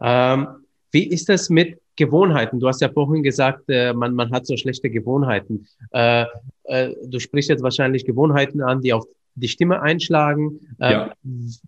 Ähm, 0.00 0.46
wie 0.92 1.06
ist 1.06 1.28
das 1.28 1.50
mit 1.50 1.80
Gewohnheiten? 2.00 2.60
Du 2.60 2.66
hast 2.66 2.80
ja 2.80 2.88
vorhin 2.88 3.22
gesagt, 3.22 3.64
äh, 3.68 3.92
man, 3.92 4.14
man 4.14 4.30
hat 4.30 4.46
so 4.46 4.56
schlechte 4.56 4.88
Gewohnheiten. 4.88 5.66
Äh, 5.92 6.24
äh, 6.64 6.94
du 7.04 7.20
sprichst 7.20 7.50
jetzt 7.50 7.62
wahrscheinlich 7.62 8.06
Gewohnheiten 8.06 8.62
an, 8.62 8.80
die 8.80 8.94
auf 8.94 9.04
die 9.34 9.48
Stimme 9.48 9.82
einschlagen. 9.82 10.60
Äh, 10.78 10.92
ja. 10.92 11.14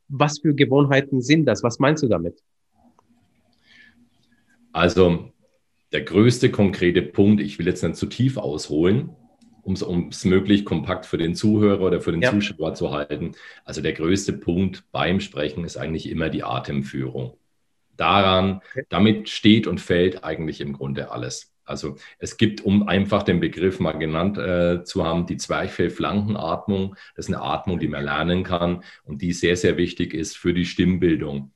Was 0.08 0.38
für 0.38 0.54
Gewohnheiten 0.54 1.20
sind 1.20 1.44
das? 1.44 1.62
Was 1.62 1.78
meinst 1.78 2.02
du 2.02 2.08
damit? 2.08 2.42
Also 4.72 5.30
der 5.92 6.00
größte 6.00 6.50
konkrete 6.50 7.02
Punkt, 7.02 7.42
ich 7.42 7.58
will 7.58 7.66
jetzt 7.66 7.82
nicht 7.82 7.96
zu 7.96 8.06
tief 8.06 8.38
ausholen, 8.38 9.10
um 9.60 10.08
es 10.08 10.24
möglich 10.24 10.64
kompakt 10.64 11.04
für 11.04 11.18
den 11.18 11.34
Zuhörer 11.34 11.82
oder 11.82 12.00
für 12.00 12.12
den 12.12 12.22
ja. 12.22 12.30
Zuschauer 12.30 12.72
zu 12.72 12.90
halten. 12.90 13.32
Also 13.66 13.82
der 13.82 13.92
größte 13.92 14.32
Punkt 14.32 14.84
beim 14.92 15.20
Sprechen 15.20 15.64
ist 15.64 15.76
eigentlich 15.76 16.08
immer 16.08 16.30
die 16.30 16.42
Atemführung. 16.42 17.36
Daran, 17.96 18.60
damit 18.88 19.28
steht 19.28 19.66
und 19.66 19.80
fällt 19.80 20.24
eigentlich 20.24 20.60
im 20.60 20.72
Grunde 20.72 21.10
alles. 21.10 21.52
Also 21.64 21.96
es 22.18 22.36
gibt, 22.36 22.62
um 22.62 22.88
einfach 22.88 23.22
den 23.22 23.40
Begriff 23.40 23.78
mal 23.80 23.92
genannt 23.92 24.36
äh, 24.36 24.84
zu 24.84 25.04
haben, 25.04 25.26
die 25.26 25.36
Zwerchfellflankenatmung. 25.36 26.96
Das 27.14 27.28
ist 27.28 27.34
eine 27.34 27.42
Atmung, 27.42 27.78
die 27.78 27.88
man 27.88 28.04
lernen 28.04 28.42
kann 28.42 28.82
und 29.04 29.22
die 29.22 29.32
sehr, 29.32 29.56
sehr 29.56 29.76
wichtig 29.76 30.14
ist 30.14 30.36
für 30.36 30.54
die 30.54 30.66
Stimmbildung. 30.66 31.52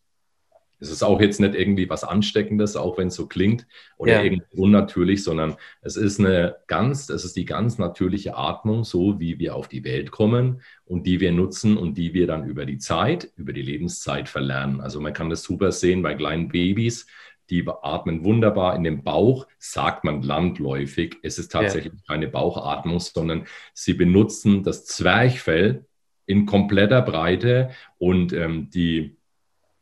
Es 0.79 0.91
ist 0.91 1.03
auch 1.03 1.21
jetzt 1.21 1.41
nicht 1.41 1.55
irgendwie 1.55 1.89
was 1.89 2.05
Ansteckendes, 2.05 2.77
auch 2.77 2.99
wenn 2.99 3.09
es 3.09 3.15
so 3.15 3.27
klingt 3.27 3.67
oder 3.97 4.15
ja. 4.15 4.23
irgendwie 4.23 4.61
unnatürlich, 4.61 5.25
sondern 5.25 5.57
es 5.81 5.97
ist 5.97 6.21
eine 6.21 6.57
ganz, 6.67 7.09
es 7.09 7.25
ist 7.25 7.37
die 7.37 7.45
ganz 7.45 7.79
natürliche 7.79 8.37
Atmung, 8.37 8.85
so 8.85 9.19
wie 9.19 9.39
wir 9.39 9.55
auf 9.55 9.69
die 9.69 9.85
Welt 9.85 10.11
kommen 10.11 10.61
und 10.85 11.07
die 11.07 11.21
wir 11.21 11.33
nutzen 11.33 11.77
und 11.77 11.97
die 11.97 12.15
wir 12.15 12.27
dann 12.27 12.45
über 12.45 12.67
die 12.67 12.79
Zeit, 12.79 13.31
über 13.37 13.53
die 13.53 13.63
Lebenszeit 13.63 14.29
verlernen. 14.29 14.81
Also 14.81 15.01
man 15.01 15.13
kann 15.13 15.31
das 15.31 15.43
super 15.43 15.73
sehen 15.73 16.03
bei 16.03 16.15
kleinen 16.15 16.49
Babys 16.49 17.07
die 17.51 17.65
atmen 17.83 18.25
wunderbar 18.25 18.75
in 18.75 18.85
den 18.85 19.05
Bauch, 19.05 19.47
sagt 19.59 20.05
man 20.05 20.23
landläufig. 20.23 21.17
Es 21.23 21.39
ist 21.39 21.53
tatsächlich 21.53 21.93
ja. 21.93 22.01
keine 22.07 22.29
Bauchatmung, 22.29 22.99
sondern 22.99 23.47
sie 23.73 23.95
benutzen 23.95 24.63
das 24.63 24.85
Zwerchfell 24.85 25.87
in 26.27 26.47
kompletter 26.47 27.03
Breite 27.03 27.71
und 27.99 28.33
ähm, 28.33 28.69
die 28.71 29.17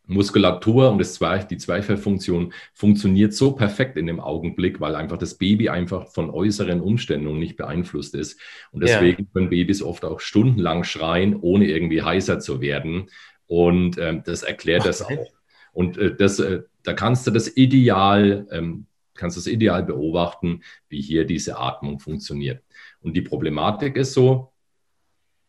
Muskulatur 0.07 0.91
und 0.91 0.99
das 0.99 1.15
Zwerch, 1.15 1.45
die 1.45 1.57
Zwerchfellfunktion 1.57 2.53
funktioniert 2.75 3.33
so 3.33 3.53
perfekt 3.53 3.97
in 3.97 4.07
dem 4.07 4.21
Augenblick, 4.21 4.81
weil 4.81 4.95
einfach 4.95 5.17
das 5.17 5.35
Baby 5.35 5.71
einfach 5.71 6.09
von 6.09 6.31
äußeren 6.31 6.81
Umständen 6.81 7.39
nicht 7.39 7.57
beeinflusst 7.57 8.15
ist. 8.15 8.39
Und 8.71 8.83
deswegen 8.83 9.23
ja. 9.23 9.29
können 9.33 9.49
Babys 9.49 9.83
oft 9.83 10.05
auch 10.05 10.21
stundenlang 10.21 10.85
schreien, 10.85 11.37
ohne 11.41 11.67
irgendwie 11.67 12.03
heißer 12.03 12.39
zu 12.39 12.61
werden. 12.61 13.09
Und 13.47 13.99
ähm, 13.99 14.23
das 14.25 14.43
erklärt 14.43 14.83
Ach, 14.83 14.87
das 14.87 15.03
auch. 15.03 15.33
Und 15.73 15.97
äh, 15.97 16.15
das, 16.15 16.39
äh, 16.39 16.63
da 16.83 16.93
kannst 16.93 17.27
du 17.27 17.31
das 17.31 17.57
ideal, 17.57 18.47
ähm, 18.51 18.87
kannst 19.15 19.37
das 19.37 19.47
ideal 19.47 19.85
beobachten, 19.85 20.63
wie 20.89 21.01
hier 21.01 21.25
diese 21.25 21.59
Atmung 21.59 21.99
funktioniert. 21.99 22.63
Und 23.01 23.15
die 23.15 23.23
Problematik 23.23 23.97
ist 23.97 24.13
so, 24.13 24.53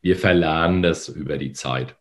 wir 0.01 0.15
verlernen 0.15 0.81
das 0.81 1.09
über 1.09 1.37
die 1.37 1.51
Zeit, 1.51 1.95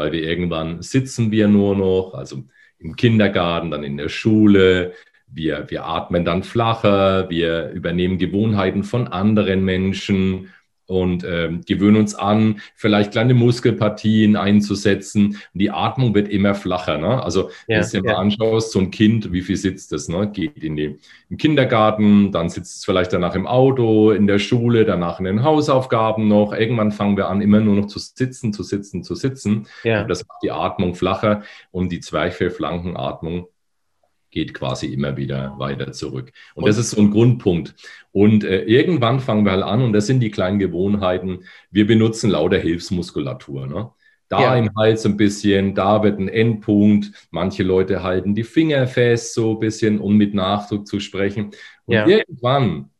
weil 0.00 0.12
wir 0.12 0.22
irgendwann 0.22 0.80
sitzen 0.80 1.30
wir 1.30 1.46
nur 1.46 1.76
noch, 1.76 2.14
also 2.14 2.44
im 2.78 2.96
Kindergarten, 2.96 3.70
dann 3.70 3.84
in 3.84 3.98
der 3.98 4.08
Schule, 4.08 4.94
wir, 5.26 5.66
wir 5.68 5.84
atmen 5.84 6.24
dann 6.24 6.42
flacher, 6.42 7.28
wir 7.28 7.68
übernehmen 7.68 8.16
Gewohnheiten 8.16 8.82
von 8.82 9.08
anderen 9.08 9.62
Menschen 9.62 10.48
und 10.90 11.22
äh, 11.22 11.50
gewöhnen 11.66 11.96
uns 11.96 12.14
an, 12.16 12.60
vielleicht 12.74 13.12
kleine 13.12 13.32
Muskelpartien 13.34 14.34
einzusetzen. 14.36 15.36
Und 15.54 15.60
die 15.60 15.70
Atmung 15.70 16.14
wird 16.14 16.28
immer 16.28 16.54
flacher. 16.54 16.98
Ne? 16.98 17.22
Also, 17.22 17.50
ja, 17.68 17.76
wenn 17.76 17.82
du 17.82 17.88
dir 17.88 18.04
ja. 18.04 18.12
mal 18.12 18.20
anschaust, 18.20 18.72
so 18.72 18.80
ein 18.80 18.90
Kind, 18.90 19.32
wie 19.32 19.42
viel 19.42 19.56
sitzt 19.56 19.92
das? 19.92 20.08
Ne? 20.08 20.28
Geht 20.32 20.64
in 20.64 20.76
den 20.76 20.98
im 21.28 21.36
Kindergarten, 21.36 22.32
dann 22.32 22.48
sitzt 22.48 22.78
es 22.78 22.84
vielleicht 22.84 23.12
danach 23.12 23.36
im 23.36 23.46
Auto, 23.46 24.10
in 24.10 24.26
der 24.26 24.40
Schule, 24.40 24.84
danach 24.84 25.20
in 25.20 25.26
den 25.26 25.44
Hausaufgaben 25.44 26.26
noch. 26.26 26.52
Irgendwann 26.52 26.90
fangen 26.90 27.16
wir 27.16 27.28
an, 27.28 27.40
immer 27.40 27.60
nur 27.60 27.76
noch 27.76 27.86
zu 27.86 28.00
sitzen, 28.00 28.52
zu 28.52 28.64
sitzen, 28.64 29.04
zu 29.04 29.14
sitzen. 29.14 29.68
Ja. 29.84 30.02
das 30.04 30.26
macht 30.26 30.42
die 30.42 30.50
Atmung 30.50 30.96
flacher 30.96 31.42
und 31.70 31.92
die 31.92 32.00
Zwerchfellflankenatmung 32.00 33.46
geht 34.30 34.54
quasi 34.54 34.86
immer 34.86 35.16
wieder 35.16 35.54
weiter 35.58 35.92
zurück. 35.92 36.32
Und, 36.54 36.66
das 36.66 36.78
ist 36.78 36.90
so 36.90 37.00
ein 37.00 37.10
Grundpunkt. 37.10 37.74
Und 38.12 38.44
äh, 38.44 38.62
irgendwann 38.62 39.20
fangen 39.20 39.44
wir 39.44 39.52
halt 39.52 39.64
an, 39.64 39.82
und 39.82 39.92
das 39.92 40.06
sind 40.06 40.20
die 40.20 40.30
kleinen 40.30 40.58
Gewohnheiten, 40.58 41.44
wir 41.70 41.86
benutzen 41.86 42.30
lauter 42.30 42.58
Hilfsmuskulatur. 42.58 43.66
Ne? 43.66 43.90
Da 44.28 44.40
ja. 44.40 44.56
im 44.56 44.70
Hals 44.76 45.04
ein 45.06 45.16
bisschen, 45.16 45.74
da 45.74 46.02
wird 46.04 46.20
ein 46.20 46.28
Endpunkt. 46.28 47.10
Manche 47.30 47.64
Leute 47.64 48.02
halten 48.02 48.34
die 48.34 48.44
Finger 48.44 48.86
fest, 48.86 49.34
so 49.34 49.54
ein 49.54 49.58
bisschen, 49.58 49.98
um 49.98 50.16
mit 50.16 50.34
Nachdruck 50.34 50.86
zu 50.86 51.00
sprechen. 51.00 51.50
Und 51.84 51.94
ja. 51.94 52.06
irgendwann 52.06 52.90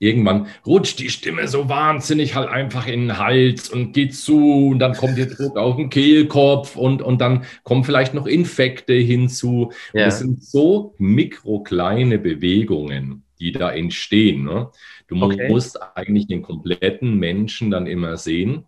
irgendwann 0.00 0.48
rutscht 0.66 0.98
die 0.98 1.10
Stimme 1.10 1.46
so 1.46 1.68
wahnsinnig 1.68 2.34
halt 2.34 2.48
einfach 2.48 2.86
in 2.86 3.02
den 3.02 3.18
Hals 3.18 3.68
und 3.68 3.92
geht 3.92 4.14
zu 4.14 4.68
und 4.68 4.78
dann 4.78 4.94
kommt 4.94 5.18
der 5.18 5.26
Druck 5.26 5.58
auf 5.58 5.76
den 5.76 5.90
Kehlkopf 5.90 6.74
und, 6.74 7.02
und 7.02 7.20
dann 7.20 7.44
kommen 7.64 7.84
vielleicht 7.84 8.14
noch 8.14 8.26
Infekte 8.26 8.94
hinzu. 8.94 9.72
Ja. 9.92 10.06
das 10.06 10.18
sind 10.18 10.42
so 10.42 10.94
mikrokleine 10.96 12.18
Bewegungen, 12.18 13.24
die 13.38 13.52
da 13.52 13.70
entstehen. 13.70 14.44
Ne? 14.44 14.70
Du 15.06 15.22
okay. 15.22 15.48
musst 15.48 15.78
eigentlich 15.94 16.26
den 16.26 16.40
kompletten 16.40 17.18
Menschen 17.18 17.70
dann 17.70 17.86
immer 17.86 18.16
sehen 18.16 18.64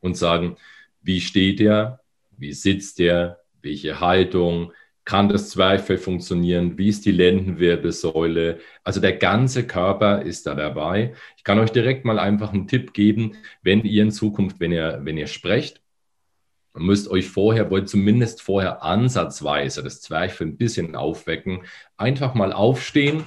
und 0.00 0.16
sagen, 0.16 0.56
wie 1.00 1.20
steht 1.20 1.60
er, 1.60 2.00
wie 2.36 2.52
sitzt 2.52 2.98
er, 2.98 3.38
welche 3.62 4.00
Haltung, 4.00 4.72
kann 5.06 5.28
das 5.28 5.50
Zwerchfell 5.50 5.98
funktionieren? 5.98 6.76
Wie 6.76 6.88
ist 6.88 7.06
die 7.06 7.12
Lendenwirbelsäule? 7.12 8.58
Also 8.84 9.00
der 9.00 9.14
ganze 9.14 9.66
Körper 9.66 10.20
ist 10.22 10.46
da 10.46 10.54
dabei. 10.54 11.14
Ich 11.36 11.44
kann 11.44 11.60
euch 11.60 11.70
direkt 11.70 12.04
mal 12.04 12.18
einfach 12.18 12.52
einen 12.52 12.66
Tipp 12.66 12.92
geben, 12.92 13.36
wenn 13.62 13.84
ihr 13.84 14.02
in 14.02 14.10
Zukunft, 14.10 14.60
wenn 14.60 14.72
ihr, 14.72 15.00
wenn 15.04 15.16
ihr 15.16 15.28
sprecht, 15.28 15.80
müsst 16.74 17.08
euch 17.08 17.28
vorher, 17.28 17.70
wollt 17.70 17.88
zumindest 17.88 18.42
vorher 18.42 18.82
ansatzweise 18.82 19.82
das 19.82 20.02
Zwerchfell 20.02 20.48
ein 20.48 20.56
bisschen 20.56 20.96
aufwecken, 20.96 21.60
einfach 21.96 22.34
mal 22.34 22.52
aufstehen 22.52 23.22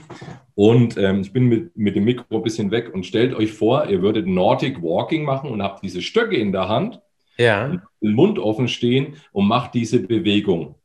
und 0.56 0.98
ähm, 0.98 1.22
ich 1.22 1.34
bin 1.34 1.46
mit, 1.48 1.76
mit 1.76 1.96
dem 1.96 2.04
Mikro 2.04 2.38
ein 2.38 2.44
bisschen 2.44 2.72
weg 2.72 2.94
und 2.94 3.06
stellt 3.06 3.34
euch 3.34 3.54
vor, 3.54 3.88
ihr 3.88 4.02
würdet 4.02 4.28
Nordic 4.28 4.84
Walking 4.84 5.24
machen 5.24 5.50
und 5.50 5.64
habt 5.64 5.82
diese 5.82 6.02
Stöcke 6.02 6.36
in 6.36 6.52
der 6.52 6.68
Hand, 6.68 7.02
ja. 7.38 7.70
den 8.02 8.14
Mund 8.14 8.38
offen 8.38 8.68
stehen 8.68 9.16
und 9.32 9.48
macht 9.48 9.74
diese 9.74 10.00
Bewegung. 10.00 10.76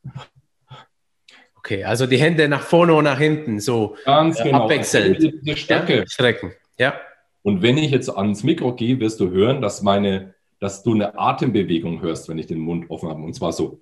Okay, 1.65 1.83
also 1.83 2.07
die 2.07 2.19
Hände 2.19 2.47
nach 2.47 2.61
vorne 2.61 2.93
und 2.93 3.05
nach 3.05 3.19
hinten, 3.19 3.59
so 3.59 3.97
Ganz 4.05 4.39
äh, 4.39 4.45
genau. 4.45 4.65
abwechselnd. 4.65 5.41
Die 5.41 5.57
Stöcke. 5.57 6.01
Ja, 6.01 6.07
strecken, 6.07 6.53
ja. 6.79 7.01
Und 7.41 7.63
wenn 7.63 7.79
ich 7.79 7.91
jetzt 7.91 8.11
ans 8.11 8.45
Mikro 8.45 8.75
gehe, 8.75 9.01
wirst 9.01 9.19
du 9.19 9.31
hören, 9.31 9.63
dass, 9.63 9.81
meine, 9.81 10.35
dass 10.61 10.83
du 10.83 10.93
eine 10.93 11.19
Atembewegung 11.19 12.03
hörst, 12.03 12.29
wenn 12.29 12.37
ich 12.37 12.47
den 12.47 12.59
Mund 12.59 12.91
offen 12.91 13.09
habe. 13.09 13.23
Und 13.23 13.33
zwar 13.33 13.55
so. 13.55 13.81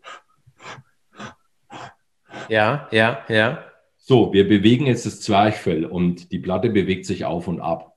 Ja, 2.49 2.87
ja, 2.93 3.25
ja. 3.29 3.65
So, 3.97 4.33
wir 4.33 4.47
bewegen 4.47 4.87
jetzt 4.87 5.05
das 5.05 5.21
Zwerchfell 5.21 5.85
und 5.85 6.31
die 6.31 6.39
Platte 6.39 6.71
bewegt 6.71 7.05
sich 7.05 7.25
auf 7.25 7.49
und 7.49 7.59
ab. 7.59 7.92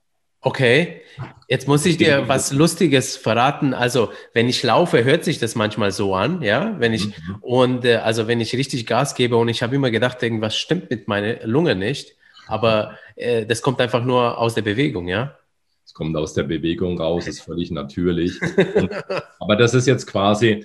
Okay, 0.46 1.02
jetzt 1.48 1.68
muss 1.68 1.88
ich 1.88 1.98
dir 1.98 2.28
was 2.28 2.52
Lustiges 2.52 3.18
verraten. 3.18 3.74
Also, 3.74 4.12
wenn 4.34 4.48
ich 4.48 4.62
laufe, 4.62 5.04
hört 5.04 5.24
sich 5.24 5.40
das 5.40 5.56
manchmal 5.56 5.92
so 5.92 6.14
an, 6.14 6.44
ja. 6.44 6.76
Wenn 6.78 6.94
ich 6.94 7.08
mhm. 7.08 7.36
und 7.42 7.84
äh, 7.84 7.96
also 7.96 8.28
wenn 8.28 8.40
ich 8.40 8.56
richtig 8.56 8.86
Gas 8.86 9.16
gebe 9.16 9.38
und 9.38 9.50
ich 9.50 9.64
habe 9.64 9.76
immer 9.76 9.90
gedacht, 9.90 10.22
irgendwas 10.22 10.56
stimmt 10.56 10.92
mit 10.92 11.08
meiner 11.08 11.44
Lunge 11.48 11.74
nicht, 11.76 12.14
aber 12.46 12.96
äh, 13.16 13.48
das 13.48 13.64
kommt 13.64 13.82
einfach 13.82 14.06
nur 14.06 14.38
aus 14.38 14.54
der 14.54 14.62
Bewegung, 14.62 15.08
ja. 15.08 15.36
Es 15.84 15.96
kommt 15.96 16.16
aus 16.16 16.36
der 16.36 16.44
Bewegung 16.44 17.02
raus, 17.02 17.26
ist 17.26 17.42
völlig 17.42 17.72
natürlich. 17.72 18.40
Und, 18.76 18.92
aber 19.40 19.56
das 19.56 19.74
ist 19.74 19.88
jetzt 19.88 20.06
quasi, 20.06 20.64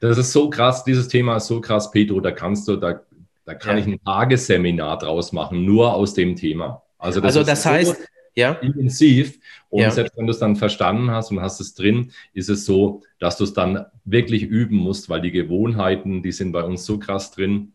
das 0.00 0.16
ist 0.16 0.32
so 0.32 0.48
krass, 0.48 0.84
dieses 0.84 1.06
Thema 1.06 1.36
ist 1.36 1.48
so 1.48 1.60
krass, 1.60 1.90
Pedro, 1.90 2.20
da 2.20 2.30
kannst 2.30 2.66
du, 2.66 2.76
da, 2.76 3.02
da 3.44 3.54
kann 3.54 3.76
ja. 3.76 3.82
ich 3.82 3.88
ein 3.88 4.00
Tagesseminar 4.02 4.96
draus 4.96 5.32
machen, 5.32 5.66
nur 5.66 5.92
aus 5.92 6.14
dem 6.14 6.34
Thema. 6.34 6.80
Also 6.96 7.20
das, 7.20 7.36
also 7.36 7.46
das 7.46 7.66
heißt, 7.66 7.94
so, 7.94 8.04
ja. 8.38 8.52
intensiv. 8.52 9.38
Und 9.68 9.82
ja. 9.82 9.90
selbst 9.90 10.16
wenn 10.16 10.26
du 10.26 10.30
es 10.30 10.38
dann 10.38 10.56
verstanden 10.56 11.10
hast 11.10 11.30
und 11.30 11.40
hast 11.40 11.60
es 11.60 11.74
drin, 11.74 12.12
ist 12.32 12.48
es 12.48 12.64
so, 12.64 13.02
dass 13.18 13.36
du 13.36 13.44
es 13.44 13.52
dann 13.52 13.86
wirklich 14.04 14.44
üben 14.44 14.76
musst, 14.76 15.08
weil 15.08 15.20
die 15.20 15.32
Gewohnheiten, 15.32 16.22
die 16.22 16.32
sind 16.32 16.52
bei 16.52 16.62
uns 16.62 16.84
so 16.84 16.98
krass 16.98 17.32
drin, 17.32 17.72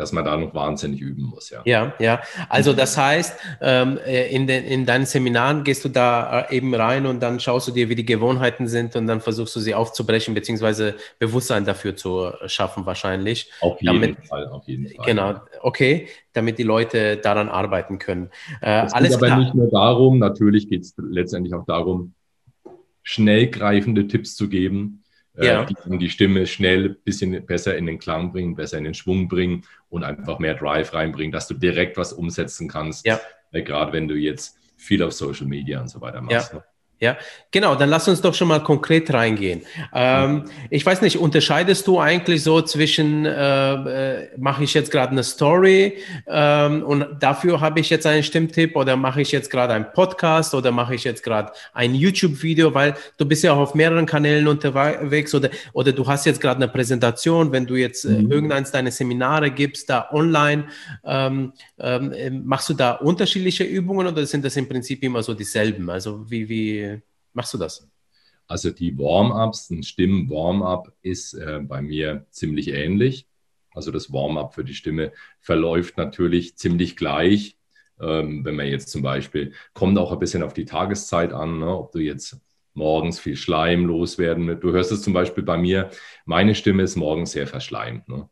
dass 0.00 0.12
man 0.12 0.24
da 0.24 0.36
noch 0.36 0.54
wahnsinnig 0.54 1.00
üben 1.00 1.24
muss. 1.24 1.50
Ja, 1.50 1.60
ja. 1.64 1.92
ja. 1.98 2.22
Also 2.48 2.72
das 2.72 2.96
heißt, 2.96 3.38
ähm, 3.60 3.98
äh, 4.06 4.34
in, 4.34 4.46
den, 4.46 4.64
in 4.64 4.86
deinen 4.86 5.04
Seminaren 5.04 5.62
gehst 5.62 5.84
du 5.84 5.90
da 5.90 6.40
äh, 6.42 6.56
eben 6.56 6.74
rein 6.74 7.04
und 7.06 7.20
dann 7.20 7.38
schaust 7.38 7.68
du 7.68 7.72
dir, 7.72 7.88
wie 7.90 7.94
die 7.94 8.06
Gewohnheiten 8.06 8.66
sind 8.66 8.96
und 8.96 9.06
dann 9.06 9.20
versuchst 9.20 9.54
du 9.56 9.60
sie 9.60 9.74
aufzubrechen, 9.74 10.34
beziehungsweise 10.34 10.94
Bewusstsein 11.18 11.64
dafür 11.64 11.96
zu 11.96 12.32
schaffen 12.46 12.86
wahrscheinlich. 12.86 13.50
Auf 13.60 13.80
jeden 13.82 14.00
damit, 14.00 14.26
Fall, 14.26 14.48
auf 14.48 14.66
jeden 14.66 14.88
Fall. 14.88 15.04
Genau, 15.04 15.34
okay, 15.60 16.08
damit 16.32 16.58
die 16.58 16.62
Leute 16.62 17.18
daran 17.18 17.50
arbeiten 17.50 17.98
können. 17.98 18.30
Äh, 18.62 18.86
es 18.86 18.94
geht 18.94 19.14
aber 19.14 19.26
klar. 19.26 19.38
nicht 19.38 19.54
nur 19.54 19.68
darum, 19.68 20.18
natürlich 20.18 20.68
geht 20.68 20.82
es 20.82 20.94
letztendlich 20.96 21.52
auch 21.54 21.66
darum, 21.66 22.14
schnell 23.02 23.48
greifende 23.48 24.06
Tipps 24.06 24.34
zu 24.34 24.48
geben, 24.48 24.99
äh, 24.99 24.99
ja. 25.36 25.64
die 25.64 25.98
die 25.98 26.10
Stimme 26.10 26.46
schnell 26.46 26.90
ein 26.90 26.96
bisschen 27.04 27.46
besser 27.46 27.76
in 27.76 27.86
den 27.86 27.98
Klang 27.98 28.32
bringen, 28.32 28.56
besser 28.56 28.78
in 28.78 28.84
den 28.84 28.94
Schwung 28.94 29.28
bringen 29.28 29.64
und 29.88 30.04
einfach 30.04 30.38
mehr 30.38 30.54
Drive 30.54 30.92
reinbringen, 30.92 31.32
dass 31.32 31.48
du 31.48 31.54
direkt 31.54 31.96
was 31.96 32.12
umsetzen 32.12 32.68
kannst. 32.68 33.06
Ja. 33.06 33.20
Äh, 33.52 33.62
gerade 33.62 33.92
wenn 33.92 34.08
du 34.08 34.14
jetzt 34.14 34.58
viel 34.76 35.02
auf 35.02 35.12
Social 35.12 35.46
Media 35.46 35.80
und 35.80 35.88
so 35.88 36.00
weiter 36.00 36.20
machst. 36.20 36.52
Ja. 36.52 36.64
Ja, 37.02 37.16
genau, 37.50 37.76
dann 37.76 37.88
lass 37.88 38.08
uns 38.08 38.20
doch 38.20 38.34
schon 38.34 38.48
mal 38.48 38.62
konkret 38.62 39.10
reingehen. 39.10 39.62
Ähm, 39.94 40.44
ich 40.68 40.84
weiß 40.84 41.00
nicht, 41.00 41.16
unterscheidest 41.16 41.86
du 41.86 41.98
eigentlich 41.98 42.42
so 42.42 42.60
zwischen, 42.60 43.24
äh, 43.24 44.24
äh, 44.24 44.28
mache 44.36 44.64
ich 44.64 44.74
jetzt 44.74 44.90
gerade 44.90 45.12
eine 45.12 45.22
Story 45.22 45.94
ähm, 46.26 46.82
und 46.82 47.06
dafür 47.18 47.62
habe 47.62 47.80
ich 47.80 47.88
jetzt 47.88 48.06
einen 48.06 48.22
Stimmtipp 48.22 48.76
oder 48.76 48.96
mache 48.96 49.22
ich 49.22 49.32
jetzt 49.32 49.48
gerade 49.48 49.72
einen 49.72 49.86
Podcast 49.94 50.54
oder 50.54 50.72
mache 50.72 50.94
ich 50.94 51.04
jetzt 51.04 51.22
gerade 51.22 51.52
ein 51.72 51.94
YouTube-Video, 51.94 52.74
weil 52.74 52.94
du 53.16 53.24
bist 53.24 53.44
ja 53.44 53.54
auch 53.54 53.60
auf 53.60 53.74
mehreren 53.74 54.04
Kanälen 54.04 54.46
unterwegs 54.46 55.34
oder, 55.34 55.48
oder 55.72 55.92
du 55.92 56.06
hast 56.06 56.26
jetzt 56.26 56.42
gerade 56.42 56.56
eine 56.56 56.68
Präsentation, 56.68 57.50
wenn 57.50 57.64
du 57.66 57.76
jetzt 57.76 58.04
äh, 58.04 58.10
mhm. 58.10 58.30
irgendeins 58.30 58.72
deine 58.72 58.90
Seminare 58.90 59.50
gibst, 59.50 59.88
da 59.88 60.10
online, 60.12 60.64
ähm, 61.06 61.54
ähm, 61.78 62.42
machst 62.44 62.68
du 62.68 62.74
da 62.74 62.92
unterschiedliche 62.92 63.64
Übungen 63.64 64.06
oder 64.06 64.26
sind 64.26 64.44
das 64.44 64.54
im 64.58 64.68
Prinzip 64.68 65.02
immer 65.02 65.22
so 65.22 65.32
dieselben? 65.32 65.88
Also 65.88 66.30
wie, 66.30 66.46
wie 66.50 66.89
machst 67.32 67.54
du 67.54 67.58
das? 67.58 67.88
Also 68.46 68.70
die 68.70 68.98
Warm-ups, 68.98 69.70
ein 69.70 69.82
Stimmen-Warm-up 69.82 70.92
ist 71.02 71.34
äh, 71.34 71.60
bei 71.62 71.82
mir 71.82 72.26
ziemlich 72.30 72.68
ähnlich. 72.68 73.28
Also 73.72 73.92
das 73.92 74.12
Warm-up 74.12 74.54
für 74.54 74.64
die 74.64 74.74
Stimme 74.74 75.12
verläuft 75.40 75.96
natürlich 75.96 76.56
ziemlich 76.56 76.96
gleich. 76.96 77.56
Ähm, 78.00 78.44
wenn 78.44 78.56
man 78.56 78.66
jetzt 78.66 78.88
zum 78.88 79.02
Beispiel, 79.02 79.52
kommt 79.72 79.98
auch 79.98 80.10
ein 80.10 80.18
bisschen 80.18 80.42
auf 80.42 80.54
die 80.54 80.64
Tageszeit 80.64 81.32
an, 81.32 81.60
ne? 81.60 81.76
ob 81.76 81.92
du 81.92 82.00
jetzt 82.00 82.40
morgens 82.74 83.20
viel 83.20 83.36
Schleim 83.36 83.84
loswerden. 83.86 84.58
Du 84.60 84.72
hörst 84.72 84.90
es 84.90 85.02
zum 85.02 85.12
Beispiel 85.12 85.44
bei 85.44 85.58
mir, 85.58 85.90
meine 86.24 86.54
Stimme 86.54 86.82
ist 86.82 86.96
morgens 86.96 87.32
sehr 87.32 87.46
verschleimt. 87.46 88.08
Ne? 88.08 88.28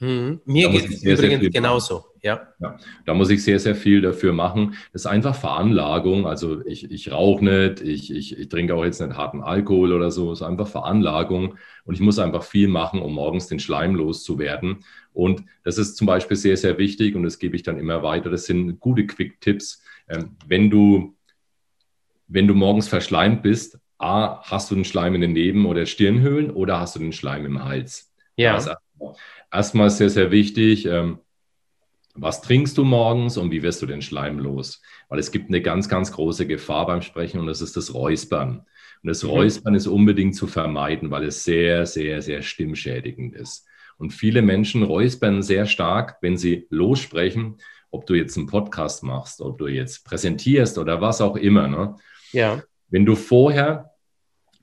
Mhm. 0.00 0.40
Mir 0.44 0.70
geht 0.70 0.90
es 0.90 1.02
übrigens 1.02 1.52
genauso. 1.52 2.04
Ja. 2.22 2.48
ja. 2.58 2.76
Da 3.04 3.14
muss 3.14 3.30
ich 3.30 3.44
sehr, 3.44 3.58
sehr 3.58 3.74
viel 3.74 4.00
dafür 4.00 4.32
machen. 4.32 4.76
Das 4.92 5.02
ist 5.02 5.06
einfach 5.06 5.34
Veranlagung. 5.34 6.26
Also 6.26 6.64
ich, 6.64 6.90
ich 6.90 7.12
rauche 7.12 7.44
nicht, 7.44 7.80
ich, 7.80 8.12
ich, 8.12 8.38
ich 8.38 8.48
trinke 8.48 8.74
auch 8.74 8.84
jetzt 8.84 9.00
nicht 9.00 9.16
harten 9.16 9.42
Alkohol 9.42 9.92
oder 9.92 10.10
so. 10.10 10.32
Es 10.32 10.40
ist 10.40 10.46
einfach 10.46 10.66
Veranlagung. 10.66 11.56
Und 11.84 11.94
ich 11.94 12.00
muss 12.00 12.18
einfach 12.18 12.42
viel 12.42 12.68
machen, 12.68 13.00
um 13.00 13.14
morgens 13.14 13.46
den 13.46 13.58
Schleim 13.58 13.94
loszuwerden. 13.94 14.84
Und 15.12 15.44
das 15.64 15.78
ist 15.78 15.96
zum 15.96 16.06
Beispiel 16.06 16.36
sehr, 16.36 16.56
sehr 16.56 16.78
wichtig 16.78 17.14
und 17.14 17.22
das 17.22 17.38
gebe 17.38 17.56
ich 17.56 17.62
dann 17.62 17.78
immer 17.78 18.02
weiter. 18.02 18.30
Das 18.30 18.46
sind 18.46 18.80
gute 18.80 19.06
Quick-Tipps. 19.06 19.82
Ähm, 20.08 20.36
wenn 20.46 20.70
du, 20.70 21.14
wenn 22.26 22.48
du 22.48 22.54
morgens 22.54 22.88
verschleimt 22.88 23.42
bist, 23.42 23.78
A, 23.98 24.42
hast 24.42 24.70
du 24.70 24.74
den 24.74 24.84
Schleim 24.84 25.14
in 25.14 25.20
den 25.20 25.32
Neben- 25.32 25.66
oder 25.66 25.86
Stirnhöhlen 25.86 26.50
oder 26.50 26.80
hast 26.80 26.96
du 26.96 27.00
den 27.00 27.12
Schleim 27.12 27.46
im 27.46 27.64
Hals? 27.64 28.12
Ja. 28.36 28.58
Erstmal 29.52 29.90
sehr, 29.90 30.10
sehr 30.10 30.30
wichtig, 30.30 30.86
ähm, 30.86 31.18
was 32.14 32.42
trinkst 32.42 32.78
du 32.78 32.84
morgens 32.84 33.36
und 33.36 33.50
wie 33.50 33.62
wirst 33.62 33.82
du 33.82 33.86
den 33.86 34.02
Schleim 34.02 34.38
los? 34.38 34.80
Weil 35.08 35.18
es 35.18 35.32
gibt 35.32 35.48
eine 35.48 35.60
ganz, 35.60 35.88
ganz 35.88 36.12
große 36.12 36.46
Gefahr 36.46 36.86
beim 36.86 37.02
Sprechen 37.02 37.40
und 37.40 37.46
das 37.46 37.60
ist 37.60 37.76
das 37.76 37.92
Räuspern. 37.92 38.64
Und 39.02 39.08
das 39.08 39.22
mhm. 39.22 39.30
Räuspern 39.30 39.74
ist 39.74 39.86
unbedingt 39.86 40.36
zu 40.36 40.46
vermeiden, 40.46 41.10
weil 41.10 41.24
es 41.24 41.44
sehr, 41.44 41.86
sehr, 41.86 42.22
sehr 42.22 42.42
stimmschädigend 42.42 43.34
ist. 43.34 43.66
Und 43.96 44.12
viele 44.12 44.42
Menschen 44.42 44.82
räuspern 44.82 45.42
sehr 45.42 45.66
stark, 45.66 46.18
wenn 46.20 46.36
sie 46.36 46.66
lossprechen, 46.70 47.58
ob 47.90 48.06
du 48.06 48.14
jetzt 48.14 48.36
einen 48.36 48.46
Podcast 48.46 49.02
machst, 49.02 49.40
ob 49.40 49.58
du 49.58 49.66
jetzt 49.66 50.04
präsentierst 50.04 50.78
oder 50.78 51.00
was 51.00 51.20
auch 51.20 51.36
immer. 51.36 51.68
Ne? 51.68 51.96
Ja. 52.32 52.62
Wenn 52.88 53.06
du 53.06 53.14
vorher 53.14 53.93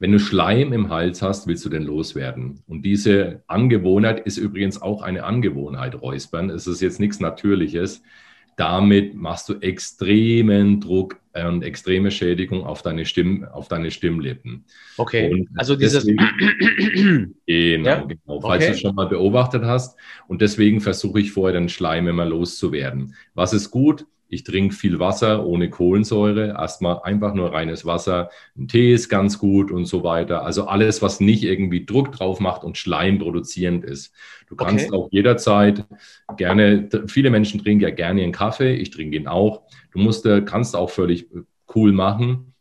wenn 0.01 0.11
du 0.11 0.17
Schleim 0.17 0.73
im 0.73 0.89
Hals 0.89 1.21
hast, 1.21 1.45
willst 1.45 1.63
du 1.63 1.69
den 1.69 1.83
loswerden. 1.83 2.63
Und 2.67 2.81
diese 2.81 3.43
Angewohnheit 3.45 4.21
ist 4.21 4.37
übrigens 4.37 4.81
auch 4.81 5.03
eine 5.03 5.23
Angewohnheit, 5.23 6.01
Räuspern. 6.01 6.49
Es 6.49 6.65
ist 6.65 6.81
jetzt 6.81 6.99
nichts 6.99 7.19
Natürliches. 7.19 8.01
Damit 8.57 9.13
machst 9.13 9.47
du 9.47 9.59
extremen 9.59 10.81
Druck 10.81 11.19
und 11.35 11.63
extreme 11.63 12.09
Schädigung 12.09 12.63
auf 12.63 12.81
deine, 12.81 13.05
Stimm, 13.05 13.45
auf 13.45 13.67
deine 13.67 13.91
Stimmlippen. 13.91 14.65
Okay, 14.97 15.31
und 15.31 15.47
also 15.55 15.75
dieses... 15.75 16.03
Deswegen, 16.03 17.35
genau, 17.45 17.87
ja? 17.87 18.03
genau. 18.03 18.41
Falls 18.41 18.63
okay. 18.63 18.65
du 18.65 18.71
es 18.71 18.79
schon 18.79 18.95
mal 18.95 19.07
beobachtet 19.07 19.63
hast. 19.63 19.99
Und 20.27 20.41
deswegen 20.41 20.81
versuche 20.81 21.19
ich 21.19 21.31
vorher 21.31 21.59
den 21.59 21.69
Schleim 21.69 22.07
immer 22.07 22.25
loszuwerden. 22.25 23.13
Was 23.35 23.53
ist 23.53 23.69
gut? 23.69 24.07
Ich 24.31 24.45
trinke 24.45 24.73
viel 24.73 24.97
Wasser 24.97 25.45
ohne 25.45 25.69
Kohlensäure, 25.69 26.55
erstmal 26.57 27.01
einfach 27.03 27.33
nur 27.33 27.51
reines 27.51 27.85
Wasser. 27.85 28.29
Ein 28.57 28.69
Tee 28.69 28.93
ist 28.93 29.09
ganz 29.09 29.37
gut 29.37 29.71
und 29.71 29.85
so 29.85 30.05
weiter. 30.05 30.45
Also 30.45 30.67
alles, 30.67 31.01
was 31.01 31.19
nicht 31.19 31.43
irgendwie 31.43 31.85
Druck 31.85 32.13
drauf 32.13 32.39
macht 32.39 32.63
und 32.63 32.77
Schleim 32.77 33.19
produzierend 33.19 33.83
ist. 33.83 34.13
Du 34.47 34.55
kannst 34.55 34.87
okay. 34.87 34.95
auch 34.95 35.09
jederzeit 35.11 35.85
gerne, 36.37 36.87
viele 37.07 37.29
Menschen 37.29 37.61
trinken 37.61 37.83
ja 37.83 37.89
gerne 37.89 38.23
einen 38.23 38.31
Kaffee, 38.31 38.73
ich 38.73 38.89
trinke 38.89 39.17
ihn 39.17 39.27
auch. 39.27 39.63
Du 39.91 39.99
musst, 39.99 40.25
kannst 40.45 40.77
auch 40.77 40.89
völlig 40.89 41.27
cool 41.75 41.91
machen. 41.91 42.53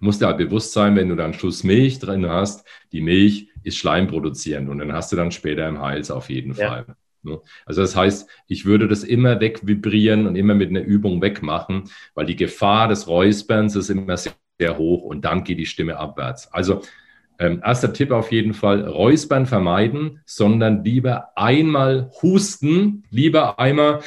Musst 0.00 0.20
dir 0.20 0.26
halt 0.26 0.38
bewusst 0.38 0.72
sein, 0.72 0.96
wenn 0.96 1.08
du 1.08 1.14
dann 1.14 1.34
Schuss 1.34 1.62
Milch 1.62 2.00
drin 2.00 2.28
hast, 2.28 2.66
die 2.90 3.00
Milch 3.00 3.48
ist 3.62 3.76
schleimproduzierend 3.76 4.68
und 4.68 4.78
dann 4.78 4.92
hast 4.92 5.12
du 5.12 5.16
dann 5.16 5.30
später 5.30 5.68
im 5.68 5.80
Hals 5.80 6.10
auf 6.10 6.30
jeden 6.30 6.52
ja. 6.54 6.68
Fall. 6.68 6.96
Ne? 7.26 7.40
Also 7.66 7.82
das 7.82 7.94
heißt, 7.94 8.28
ich 8.48 8.64
würde 8.64 8.88
das 8.88 9.04
immer 9.04 9.40
wegvibrieren 9.40 10.26
und 10.26 10.36
immer 10.36 10.54
mit 10.54 10.70
einer 10.70 10.80
Übung 10.80 11.20
wegmachen, 11.20 11.90
weil 12.14 12.26
die 12.26 12.36
Gefahr 12.36 12.88
des 12.88 13.06
Räusperns 13.06 13.76
ist 13.76 13.90
immer 13.90 14.16
sehr, 14.16 14.32
sehr 14.58 14.78
hoch 14.78 15.02
und 15.02 15.24
dann 15.24 15.44
geht 15.44 15.58
die 15.58 15.66
Stimme 15.66 15.98
abwärts. 15.98 16.52
Also 16.52 16.82
ähm, 17.38 17.60
erster 17.64 17.92
Tipp 17.92 18.10
auf 18.12 18.32
jeden 18.32 18.54
Fall, 18.54 18.86
Räuspern 18.86 19.46
vermeiden, 19.46 20.20
sondern 20.24 20.84
lieber 20.84 21.32
einmal 21.36 22.10
husten, 22.22 23.04
lieber 23.10 23.58
einmal 23.58 24.00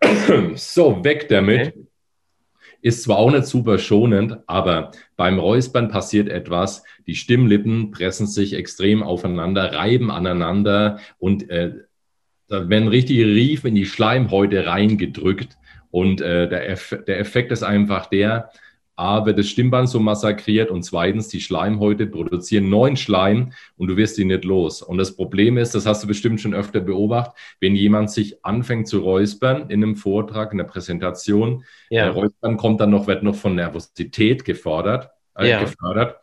so 0.54 1.04
weg 1.04 1.28
damit. 1.28 1.68
Okay. 1.68 1.86
Ist 2.82 3.02
zwar 3.02 3.18
auch 3.18 3.30
nicht 3.30 3.46
super 3.46 3.78
schonend, 3.78 4.38
aber 4.46 4.92
beim 5.16 5.38
Räuspern 5.38 5.88
passiert 5.88 6.28
etwas. 6.28 6.84
Die 7.06 7.14
Stimmlippen 7.14 7.90
pressen 7.90 8.26
sich 8.26 8.52
extrem 8.52 9.02
aufeinander, 9.02 9.72
reiben 9.72 10.10
aneinander 10.10 11.00
und 11.18 11.48
äh, 11.50 11.72
da 12.48 12.68
werden 12.68 12.88
richtige 12.88 13.26
Riefen 13.26 13.68
in 13.68 13.74
die 13.74 13.86
Schleimhäute 13.86 14.66
reingedrückt. 14.66 15.56
Und 15.90 16.20
äh, 16.20 16.48
der, 16.48 16.68
Eff 16.68 16.96
der 17.06 17.18
Effekt 17.18 17.52
ist 17.52 17.62
einfach 17.62 18.06
der, 18.06 18.50
A, 18.98 19.26
wird 19.26 19.38
das 19.38 19.48
Stimmband 19.48 19.90
so 19.90 20.00
massakriert 20.00 20.70
und 20.70 20.82
zweitens, 20.82 21.28
die 21.28 21.42
Schleimhäute 21.42 22.06
produzieren 22.06 22.70
neuen 22.70 22.96
Schleim 22.96 23.52
und 23.76 23.88
du 23.88 23.96
wirst 23.98 24.18
ihn 24.18 24.28
nicht 24.28 24.44
los. 24.44 24.80
Und 24.80 24.96
das 24.96 25.14
Problem 25.14 25.58
ist, 25.58 25.74
das 25.74 25.84
hast 25.84 26.02
du 26.02 26.06
bestimmt 26.06 26.40
schon 26.40 26.54
öfter 26.54 26.80
beobachtet, 26.80 27.34
wenn 27.60 27.76
jemand 27.76 28.10
sich 28.10 28.42
anfängt 28.42 28.88
zu 28.88 29.00
räuspern 29.00 29.68
in 29.68 29.82
einem 29.82 29.96
Vortrag, 29.96 30.52
in 30.52 30.60
einer 30.60 30.68
Präsentation, 30.68 31.62
ja. 31.90 32.04
der 32.04 32.14
Räuspern 32.14 32.56
kommt 32.56 32.80
dann 32.80 32.90
noch, 32.90 33.06
wird 33.06 33.22
noch 33.22 33.34
von 33.34 33.54
Nervosität 33.54 34.46
gefordert, 34.46 35.10
äh, 35.36 35.50
ja. 35.50 35.60
gefördert 35.60 36.16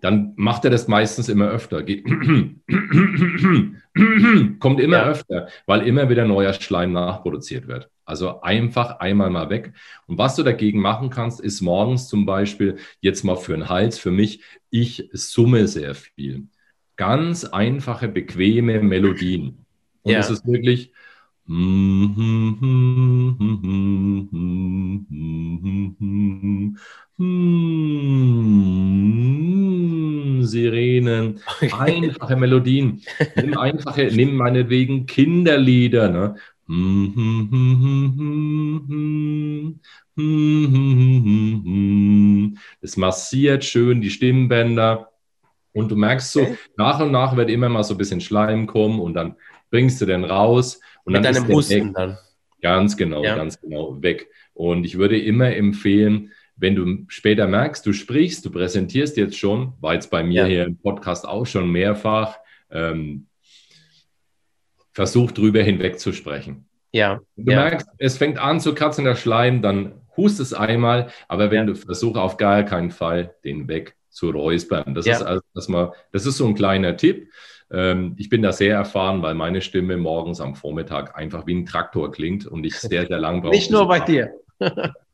dann 0.00 0.32
macht 0.36 0.64
er 0.64 0.70
das 0.70 0.88
meistens 0.88 1.28
immer 1.28 1.48
öfter. 1.48 1.82
Geht 1.82 2.04
kommt 4.60 4.80
immer 4.80 4.96
ja. 4.96 5.08
öfter, 5.08 5.48
weil 5.66 5.86
immer 5.86 6.08
wieder 6.08 6.26
neuer 6.26 6.52
Schleim 6.52 6.92
nachproduziert 6.92 7.68
wird. 7.68 7.88
Also 8.04 8.40
einfach 8.42 8.98
einmal 9.00 9.30
mal 9.30 9.50
weg. 9.50 9.72
Und 10.06 10.18
was 10.18 10.36
du 10.36 10.42
dagegen 10.42 10.80
machen 10.80 11.10
kannst, 11.10 11.40
ist 11.40 11.60
morgens 11.60 12.08
zum 12.08 12.26
Beispiel, 12.26 12.76
jetzt 13.00 13.24
mal 13.24 13.36
für 13.36 13.52
den 13.52 13.68
Hals, 13.68 13.98
für 13.98 14.10
mich, 14.10 14.42
ich 14.70 15.08
summe 15.12 15.68
sehr 15.68 15.94
viel. 15.94 16.48
Ganz 16.96 17.44
einfache, 17.44 18.08
bequeme 18.08 18.82
Melodien. 18.82 19.64
Und 20.02 20.12
ja. 20.12 20.18
es 20.18 20.30
ist 20.30 20.46
wirklich 20.46 20.92
Sirenen, 30.42 31.40
einfache 31.70 32.36
Melodien. 32.36 33.02
Nimm 33.36 33.58
einfache, 33.58 34.08
nimm 34.10 34.36
meinetwegen 34.36 35.04
Kinderlieder. 35.04 36.08
Ne? 36.08 36.36
Es 42.80 42.96
massiert 42.96 43.66
schön 43.66 44.00
die 44.00 44.08
Stimmbänder. 44.08 45.10
Und 45.72 45.90
du 45.90 45.96
merkst 45.96 46.32
so, 46.32 46.56
nach 46.78 47.00
und 47.00 47.12
nach 47.12 47.36
wird 47.36 47.50
immer 47.50 47.68
mal 47.68 47.84
so 47.84 47.92
ein 47.94 47.98
bisschen 47.98 48.22
Schleim 48.22 48.66
kommen 48.66 48.98
und 48.98 49.12
dann 49.12 49.36
bringst 49.70 50.00
du 50.00 50.06
den 50.06 50.24
raus 50.24 50.80
und 51.04 51.12
Mit 51.12 51.22
dann 51.22 51.34
deinem 51.34 51.48
Husten 51.48 51.92
dann. 51.92 52.16
Ganz 52.62 52.96
genau, 52.96 53.22
ja. 53.22 53.36
ganz 53.36 53.60
genau 53.60 54.00
weg. 54.02 54.28
Und 54.54 54.84
ich 54.84 54.96
würde 54.96 55.18
immer 55.20 55.54
empfehlen, 55.54 56.32
wenn 56.60 56.74
du 56.74 57.04
später 57.08 57.48
merkst, 57.48 57.84
du 57.84 57.92
sprichst, 57.92 58.44
du 58.44 58.50
präsentierst 58.50 59.16
jetzt 59.16 59.38
schon, 59.38 59.72
war 59.80 59.94
jetzt 59.94 60.10
bei 60.10 60.22
mir 60.22 60.42
ja. 60.42 60.46
hier 60.46 60.64
im 60.64 60.76
Podcast 60.76 61.26
auch 61.26 61.46
schon 61.46 61.70
mehrfach, 61.70 62.38
ähm, 62.70 63.26
versuch 64.92 65.32
drüber 65.32 65.62
hinweg 65.62 65.98
zu 65.98 66.12
sprechen. 66.12 66.66
Ja. 66.92 67.20
Du 67.36 67.52
ja. 67.52 67.64
merkst, 67.64 67.88
es 67.98 68.18
fängt 68.18 68.38
an 68.38 68.60
zu 68.60 68.74
kratzen 68.74 69.04
der 69.04 69.16
Schleim, 69.16 69.62
dann 69.62 69.94
hust 70.16 70.38
es 70.40 70.52
einmal, 70.52 71.10
aber 71.28 71.50
wenn 71.50 71.58
ja. 71.58 71.64
du 71.64 71.74
versuchst 71.74 72.18
auf 72.18 72.36
gar 72.36 72.62
keinen 72.64 72.90
Fall 72.90 73.34
den 73.44 73.68
weg 73.68 73.96
zu 74.10 74.30
räuspern. 74.30 74.94
Das 74.94 75.06
ist 75.06 75.22
also, 75.22 75.42
dass 75.54 75.68
man, 75.68 75.90
das 76.12 76.26
ist 76.26 76.36
so 76.36 76.46
ein 76.46 76.54
kleiner 76.54 76.96
Tipp. 76.96 77.30
Ähm, 77.70 78.16
ich 78.18 78.28
bin 78.28 78.42
da 78.42 78.52
sehr 78.52 78.74
erfahren, 78.74 79.22
weil 79.22 79.34
meine 79.34 79.60
Stimme 79.60 79.96
morgens 79.96 80.40
am 80.40 80.56
Vormittag 80.56 81.16
einfach 81.16 81.46
wie 81.46 81.54
ein 81.54 81.66
Traktor 81.66 82.10
klingt 82.10 82.44
und 82.46 82.64
ich 82.64 82.74
sehr, 82.78 83.06
sehr 83.06 83.18
lang 83.18 83.40
brauche. 83.40 83.54
Nicht 83.54 83.70
nur 83.70 83.86
bei 83.86 84.00
dir. 84.00 84.32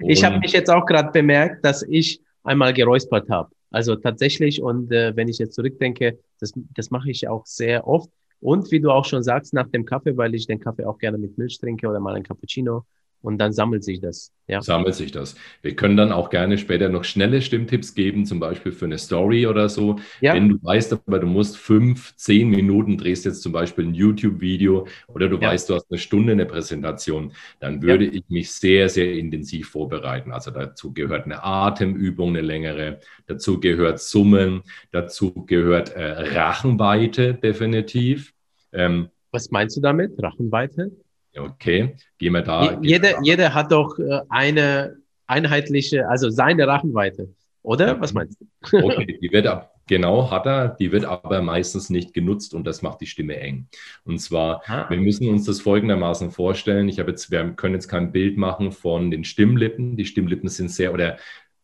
ich 0.00 0.24
habe 0.24 0.38
mich 0.38 0.52
jetzt 0.52 0.70
auch 0.70 0.86
gerade 0.86 1.10
bemerkt, 1.10 1.64
dass 1.64 1.82
ich 1.82 2.20
einmal 2.44 2.72
geräuspert 2.72 3.28
habe. 3.30 3.50
Also 3.70 3.96
tatsächlich, 3.96 4.62
und 4.62 4.92
äh, 4.92 5.16
wenn 5.16 5.28
ich 5.28 5.38
jetzt 5.38 5.54
zurückdenke, 5.54 6.18
das, 6.40 6.52
das 6.74 6.90
mache 6.90 7.10
ich 7.10 7.28
auch 7.28 7.46
sehr 7.46 7.86
oft. 7.86 8.10
Und 8.40 8.70
wie 8.70 8.80
du 8.80 8.90
auch 8.90 9.04
schon 9.04 9.22
sagst, 9.22 9.54
nach 9.54 9.68
dem 9.68 9.84
Kaffee, 9.84 10.16
weil 10.16 10.34
ich 10.34 10.46
den 10.46 10.60
Kaffee 10.60 10.84
auch 10.84 10.98
gerne 10.98 11.16
mit 11.16 11.38
Milch 11.38 11.58
trinke 11.58 11.88
oder 11.88 12.00
mal 12.00 12.14
ein 12.14 12.24
Cappuccino, 12.24 12.84
und 13.22 13.38
dann 13.38 13.52
sammelt 13.52 13.84
sich 13.84 14.00
das. 14.00 14.32
Ja. 14.48 14.60
Sammelt 14.60 14.94
sich 14.94 15.12
das. 15.12 15.36
Wir 15.62 15.74
können 15.76 15.96
dann 15.96 16.12
auch 16.12 16.28
gerne 16.28 16.58
später 16.58 16.88
noch 16.88 17.04
schnelle 17.04 17.40
Stimmtipps 17.40 17.94
geben, 17.94 18.26
zum 18.26 18.40
Beispiel 18.40 18.72
für 18.72 18.84
eine 18.84 18.98
Story 18.98 19.46
oder 19.46 19.68
so. 19.68 19.96
Ja. 20.20 20.34
Wenn 20.34 20.48
du 20.48 20.58
weißt, 20.60 20.92
aber 20.92 21.20
du 21.20 21.26
musst 21.26 21.56
fünf, 21.56 22.14
zehn 22.16 22.50
Minuten 22.50 22.98
drehst 22.98 23.24
jetzt 23.24 23.42
zum 23.42 23.52
Beispiel 23.52 23.86
ein 23.86 23.94
YouTube-Video 23.94 24.86
oder 25.06 25.28
du 25.28 25.38
ja. 25.38 25.48
weißt, 25.48 25.70
du 25.70 25.74
hast 25.74 25.86
eine 25.90 25.98
Stunde 25.98 26.32
eine 26.32 26.44
Präsentation, 26.44 27.32
dann 27.60 27.82
würde 27.82 28.04
ich 28.04 28.24
mich 28.28 28.50
sehr, 28.50 28.88
sehr 28.88 29.14
intensiv 29.14 29.70
vorbereiten. 29.70 30.32
Also 30.32 30.50
dazu 30.50 30.92
gehört 30.92 31.24
eine 31.24 31.42
Atemübung, 31.42 32.30
eine 32.30 32.40
längere, 32.40 32.98
dazu 33.26 33.60
gehört 33.60 34.00
Summen, 34.00 34.62
dazu 34.90 35.32
gehört 35.46 35.94
äh, 35.94 36.36
Rachenweite 36.36 37.34
definitiv. 37.34 38.34
Ähm, 38.72 39.08
Was 39.30 39.50
meinst 39.50 39.76
du 39.76 39.80
damit, 39.80 40.12
Rachenweite? 40.18 40.90
Okay, 41.36 41.96
gehen 42.18 42.32
wir 42.32 42.42
da. 42.42 42.78
Jeder, 42.82 43.22
jeder 43.22 43.54
hat 43.54 43.72
doch 43.72 43.98
äh, 43.98 44.20
eine 44.28 44.96
einheitliche, 45.26 46.08
also 46.08 46.28
seine 46.30 46.66
Rachenweite, 46.66 47.34
oder? 47.62 47.88
Ja. 47.88 48.00
Was 48.00 48.12
meinst 48.12 48.40
du? 48.40 48.46
Okay, 48.82 49.18
die 49.20 49.32
wird 49.32 49.46
ab, 49.46 49.74
genau 49.86 50.30
hat 50.30 50.46
er, 50.46 50.68
die 50.68 50.92
wird 50.92 51.04
aber 51.04 51.40
meistens 51.40 51.90
nicht 51.90 52.12
genutzt 52.12 52.54
und 52.54 52.66
das 52.66 52.82
macht 52.82 53.00
die 53.00 53.06
Stimme 53.06 53.38
eng. 53.38 53.68
Und 54.04 54.18
zwar, 54.18 54.62
ah. 54.66 54.90
wir 54.90 54.98
müssen 54.98 55.28
uns 55.28 55.46
das 55.46 55.60
folgendermaßen 55.60 56.30
vorstellen. 56.30 56.88
Ich 56.88 56.98
habe 56.98 57.10
jetzt, 57.10 57.30
wir 57.30 57.44
können 57.52 57.74
jetzt 57.74 57.88
kein 57.88 58.12
Bild 58.12 58.36
machen 58.36 58.72
von 58.72 59.10
den 59.10 59.24
Stimmlippen. 59.24 59.96
Die 59.96 60.04
Stimmlippen 60.04 60.48
sind 60.48 60.70
sehr, 60.70 60.92
oder 60.92 61.16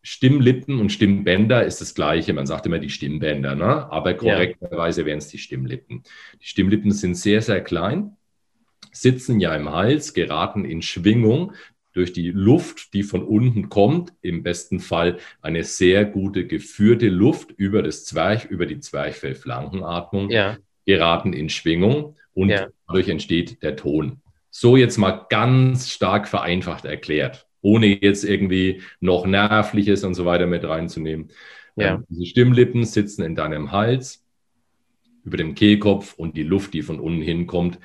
Stimmlippen 0.02 0.80
und 0.80 0.90
Stimmbänder 0.90 1.64
ist 1.64 1.80
das 1.80 1.94
Gleiche. 1.94 2.32
Man 2.32 2.46
sagt 2.46 2.64
immer 2.64 2.78
die 2.78 2.88
Stimmbänder, 2.88 3.54
ne? 3.54 3.90
aber 3.92 4.14
korrekterweise 4.14 5.02
ja. 5.02 5.06
wären 5.08 5.18
es 5.18 5.28
die 5.28 5.38
Stimmlippen. 5.38 6.02
Die 6.40 6.46
Stimmlippen 6.46 6.92
sind 6.92 7.16
sehr, 7.16 7.42
sehr 7.42 7.62
klein 7.62 8.16
sitzen 9.00 9.40
ja 9.40 9.54
im 9.54 9.70
Hals, 9.70 10.14
geraten 10.14 10.64
in 10.64 10.82
Schwingung 10.82 11.52
durch 11.92 12.12
die 12.12 12.30
Luft, 12.30 12.94
die 12.94 13.02
von 13.02 13.22
unten 13.22 13.68
kommt, 13.68 14.12
im 14.22 14.42
besten 14.42 14.78
Fall 14.78 15.18
eine 15.42 15.64
sehr 15.64 16.04
gute 16.04 16.46
geführte 16.46 17.08
Luft 17.08 17.50
über 17.56 17.82
das 17.82 18.04
Zwerch, 18.04 18.44
über 18.44 18.66
die 18.66 18.80
Zwerchfellflankenatmung. 18.80 20.30
Ja. 20.30 20.56
geraten 20.88 21.34
in 21.34 21.50
Schwingung 21.50 22.16
und 22.32 22.48
ja. 22.48 22.68
dadurch 22.86 23.08
entsteht 23.08 23.62
der 23.62 23.76
Ton. 23.76 24.22
So 24.50 24.76
jetzt 24.76 24.96
mal 24.96 25.26
ganz 25.28 25.90
stark 25.90 26.26
vereinfacht 26.26 26.86
erklärt, 26.86 27.46
ohne 27.60 28.02
jetzt 28.02 28.24
irgendwie 28.24 28.80
noch 28.98 29.26
Nervliches 29.26 30.02
und 30.04 30.14
so 30.14 30.24
weiter 30.24 30.46
mit 30.46 30.64
reinzunehmen. 30.64 31.28
Ja. 31.76 31.96
Ähm, 31.96 32.04
diese 32.08 32.24
Stimmlippen 32.24 32.84
sitzen 32.84 33.22
in 33.22 33.34
deinem 33.34 33.70
Hals, 33.70 34.24
über 35.24 35.36
dem 35.36 35.54
Kehlkopf 35.54 36.14
und 36.14 36.38
die 36.38 36.42
Luft, 36.42 36.72
die 36.72 36.80
von 36.80 37.00
unten 37.00 37.20
hinkommt, 37.20 37.78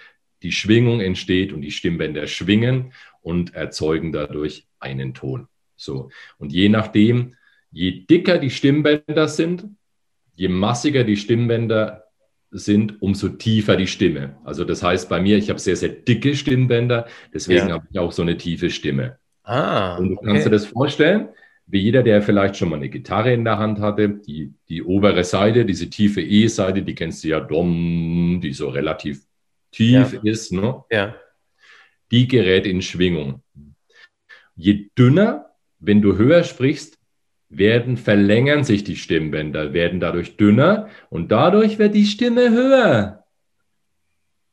die 0.43 0.51
Schwingung 0.51 0.99
entsteht 1.01 1.53
und 1.53 1.61
die 1.61 1.71
Stimmbänder 1.71 2.27
schwingen 2.27 2.93
und 3.21 3.55
erzeugen 3.55 4.11
dadurch 4.11 4.67
einen 4.79 5.13
Ton. 5.13 5.47
So. 5.75 6.09
Und 6.37 6.51
je 6.53 6.69
nachdem, 6.69 7.35
je 7.71 8.05
dicker 8.05 8.37
die 8.37 8.49
Stimmbänder 8.49 9.27
sind, 9.27 9.65
je 10.35 10.49
massiger 10.49 11.03
die 11.03 11.17
Stimmbänder 11.17 12.03
sind, 12.51 13.01
umso 13.01 13.29
tiefer 13.29 13.75
die 13.75 13.87
Stimme. 13.87 14.37
Also 14.43 14.63
das 14.63 14.83
heißt 14.83 15.09
bei 15.09 15.19
mir, 15.19 15.37
ich 15.37 15.49
habe 15.49 15.59
sehr, 15.59 15.75
sehr 15.75 15.89
dicke 15.89 16.35
Stimmbänder, 16.35 17.07
deswegen 17.33 17.69
ja. 17.69 17.75
habe 17.75 17.87
ich 17.91 17.97
auch 17.97 18.11
so 18.11 18.21
eine 18.21 18.37
tiefe 18.37 18.69
Stimme. 18.69 19.17
Ah, 19.43 19.97
Und 19.97 20.09
du 20.09 20.15
okay. 20.15 20.27
kannst 20.27 20.45
dir 20.45 20.51
das 20.51 20.65
vorstellen, 20.65 21.29
wie 21.65 21.79
jeder, 21.79 22.03
der 22.03 22.21
vielleicht 22.21 22.57
schon 22.57 22.69
mal 22.69 22.75
eine 22.75 22.89
Gitarre 22.89 23.33
in 23.33 23.45
der 23.45 23.57
Hand 23.57 23.79
hatte, 23.79 24.09
die, 24.09 24.53
die 24.69 24.83
obere 24.83 25.23
Seite, 25.23 25.65
diese 25.65 25.89
tiefe 25.89 26.21
E-Seite, 26.21 26.83
die 26.83 26.93
kennst 26.93 27.23
du 27.23 27.29
ja, 27.29 27.39
Dom, 27.39 28.39
die 28.41 28.53
so 28.53 28.69
relativ 28.69 29.25
tief 29.73 30.13
ja. 30.13 30.19
ist, 30.23 30.51
ne? 30.51 30.83
Ja. 30.89 31.15
die 32.11 32.27
gerät 32.27 32.65
in 32.65 32.81
Schwingung. 32.81 33.41
Je 34.55 34.89
dünner, 34.97 35.53
wenn 35.79 36.01
du 36.01 36.15
höher 36.15 36.43
sprichst, 36.43 36.99
werden, 37.49 37.97
verlängern 37.97 38.63
sich 38.63 38.83
die 38.83 38.95
Stimmbänder, 38.95 39.73
werden 39.73 39.99
dadurch 39.99 40.37
dünner 40.37 40.89
und 41.09 41.31
dadurch 41.31 41.77
wird 41.79 41.93
die 41.93 42.05
Stimme 42.05 42.51
höher. 42.51 43.25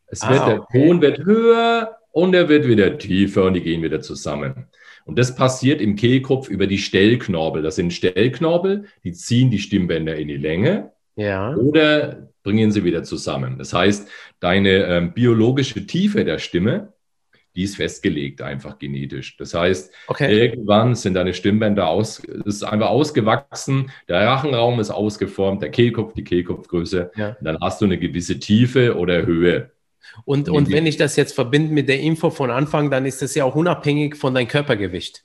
Es 0.07 0.29
wird, 0.29 0.41
ah, 0.41 0.55
okay. 0.55 0.79
Der 0.79 0.87
Ton 0.87 1.01
wird 1.01 1.19
höher 1.25 1.97
und 2.11 2.35
er 2.35 2.49
wird 2.49 2.67
wieder 2.67 2.99
tiefer 2.99 3.45
und 3.45 3.55
die 3.55 3.63
gehen 3.63 3.83
wieder 3.83 4.01
zusammen. 4.01 4.67
Und 5.05 5.19
das 5.19 5.35
passiert 5.35 5.81
im 5.81 5.97
Kehlkopf 5.97 6.49
über 6.49 6.67
die 6.67 6.79
Stellknorbel. 6.79 7.63
Das 7.63 7.77
sind 7.77 7.93
Stellknorbel, 7.93 8.87
die 9.05 9.13
ziehen 9.13 9.51
die 9.51 9.59
Stimmbänder 9.59 10.17
in 10.17 10.29
die 10.29 10.37
Länge 10.37 10.93
ja. 11.21 11.55
oder 11.55 12.29
bringen 12.43 12.71
sie 12.73 12.85
wieder 12.85 13.03
zusammen. 13.03 13.59
Das 13.59 13.73
heißt, 13.73 14.09
deine 14.41 14.85
ähm, 14.87 15.13
biologische 15.13 15.87
Tiefe 15.87 16.25
der 16.25 16.39
Stimme 16.39 16.93
die 17.57 17.65
ist 17.65 17.77
festgelegt, 17.77 18.43
einfach 18.43 18.79
genetisch. 18.79 19.37
Das 19.37 19.55
heißt, 19.55 19.93
okay. 20.07 20.33
irgendwann 20.33 20.95
sind 20.95 21.15
deine 21.15 21.35
Stimmbänder 21.35 21.89
aus, 21.89 22.21
ist 22.21 22.63
einfach 22.63 22.91
ausgewachsen, 22.91 23.91
der 24.09 24.27
Rachenraum 24.27 24.79
ist 24.79 24.91
ausgeformt, 24.91 25.63
der 25.63 25.71
Kehlkopf, 25.71 26.15
die 26.15 26.25
Kehlkopfgröße, 26.25 27.11
ja. 27.17 27.37
dann 27.41 27.59
hast 27.61 27.81
du 27.81 27.87
eine 27.87 27.99
gewisse 27.99 28.39
Tiefe 28.39 28.97
oder 28.97 29.27
Höhe. 29.27 29.71
Und, 30.25 30.49
und 30.49 30.71
wenn 30.73 30.87
ich 30.87 30.97
das 30.97 31.17
jetzt 31.17 31.35
verbinde 31.35 31.73
mit 31.73 31.89
der 31.89 32.01
Info 32.01 32.31
von 32.31 32.51
Anfang, 32.51 32.91
dann 32.91 33.05
ist 33.05 33.23
das 33.23 33.35
ja 33.35 33.45
auch 33.45 33.55
unabhängig 33.55 34.17
von 34.17 34.35
deinem 34.35 34.49
Körpergewicht. 34.49 35.25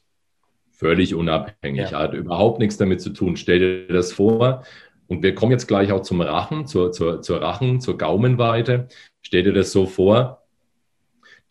Völlig 0.71 1.15
unabhängig, 1.15 1.91
ja. 1.91 1.99
hat 1.99 2.13
überhaupt 2.13 2.59
nichts 2.59 2.77
damit 2.77 3.01
zu 3.01 3.11
tun. 3.11 3.37
Stell 3.37 3.59
dir 3.59 3.93
das 3.93 4.11
vor, 4.11 4.63
und 5.07 5.23
wir 5.23 5.35
kommen 5.35 5.51
jetzt 5.51 5.67
gleich 5.67 5.91
auch 5.91 6.01
zum 6.01 6.21
Rachen, 6.21 6.65
zur, 6.65 6.91
zur, 6.91 7.21
zur 7.21 7.41
Rachen, 7.41 7.79
zur 7.79 7.97
Gaumenweite. 7.97 8.87
Stell 9.21 9.43
dir 9.43 9.53
das 9.53 9.71
so 9.71 9.85
vor, 9.85 10.43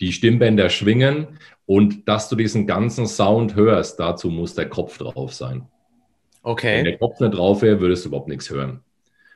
die 0.01 0.13
Stimmbänder 0.13 0.71
schwingen 0.71 1.39
und 1.67 2.09
dass 2.09 2.29
du 2.29 2.37
diesen 2.37 2.67
ganzen 2.67 3.07
Sound 3.07 3.55
hörst, 3.55 4.01
dazu 4.01 4.29
muss 4.29 4.55
der 4.55 4.69
Kopf 4.69 4.99
drauf 4.99 5.33
sein. 5.33 5.69
Okay. 6.43 6.79
Wenn 6.79 6.85
der 6.85 6.99
Kopf 6.99 7.21
nicht 7.21 7.35
drauf 7.35 7.63
wäre, 7.63 7.81
würdest 7.81 8.05
du 8.05 8.09
überhaupt 8.09 8.29
nichts 8.29 8.51
hören. 8.51 8.81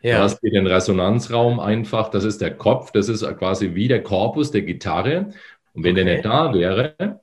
Ja. 0.02 0.18
Du 0.18 0.22
hast 0.24 0.40
hier 0.40 0.52
den 0.52 0.66
Resonanzraum 0.66 1.58
einfach, 1.58 2.08
das 2.10 2.24
ist 2.24 2.40
der 2.40 2.54
Kopf, 2.54 2.92
das 2.92 3.08
ist 3.08 3.24
quasi 3.38 3.74
wie 3.74 3.88
der 3.88 4.02
Korpus 4.02 4.50
der 4.50 4.62
Gitarre. 4.62 5.30
Und 5.74 5.84
wenn 5.84 5.92
okay. 5.92 6.04
der 6.04 6.14
nicht 6.14 6.24
da 6.24 6.52
wäre, 6.52 7.20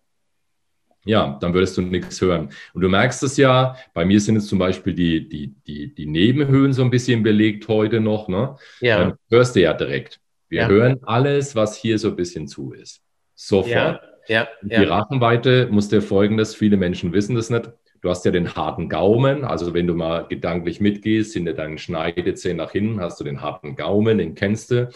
ja, 1.05 1.37
dann 1.39 1.53
würdest 1.53 1.77
du 1.77 1.81
nichts 1.81 2.19
hören. 2.19 2.49
Und 2.73 2.81
du 2.81 2.89
merkst 2.89 3.23
es 3.23 3.37
ja, 3.37 3.75
bei 3.93 4.05
mir 4.05 4.19
sind 4.19 4.35
jetzt 4.35 4.47
zum 4.47 4.59
Beispiel 4.59 4.93
die, 4.93 5.29
die, 5.29 5.53
die, 5.67 5.93
die 5.93 6.05
Nebenhöhen 6.07 6.73
so 6.73 6.83
ein 6.83 6.89
bisschen 6.89 7.23
belegt 7.23 7.67
heute 7.67 8.01
noch. 8.01 8.27
Ne? 8.27 8.55
Ja. 8.81 8.99
Dann 8.99 9.13
hörst 9.29 9.55
du 9.55 9.61
ja 9.61 9.73
direkt. 9.73 10.19
Wir 10.49 10.61
ja. 10.61 10.67
hören 10.67 10.99
alles, 11.03 11.55
was 11.55 11.77
hier 11.77 11.99
so 11.99 12.09
ein 12.09 12.15
bisschen 12.15 12.47
zu 12.47 12.73
ist. 12.73 13.01
Sofort. 13.35 14.01
Ja, 14.27 14.47
ja, 14.63 14.79
die. 14.79 14.83
Rachenweite 14.83 15.67
muss 15.69 15.89
dir 15.89 16.01
folgendes, 16.01 16.55
viele 16.55 16.77
Menschen 16.77 17.13
wissen 17.13 17.35
das 17.35 17.49
nicht. 17.49 17.71
Du 18.01 18.09
hast 18.09 18.25
ja 18.25 18.31
den 18.31 18.55
harten 18.55 18.89
Gaumen, 18.89 19.43
also 19.43 19.73
wenn 19.73 19.87
du 19.87 19.95
mal 19.95 20.27
gedanklich 20.27 20.79
mitgehst, 20.79 21.33
hinter 21.33 21.53
deinen 21.53 21.77
Schneidezähnen 21.77 22.57
nach 22.57 22.71
hinten 22.71 23.01
hast 23.01 23.19
du 23.19 23.23
den 23.23 23.41
harten 23.41 23.75
Gaumen, 23.75 24.17
den 24.17 24.35
kennst 24.35 24.71
du. 24.71 24.89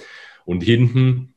Und 0.46 0.62
hinten 0.62 1.34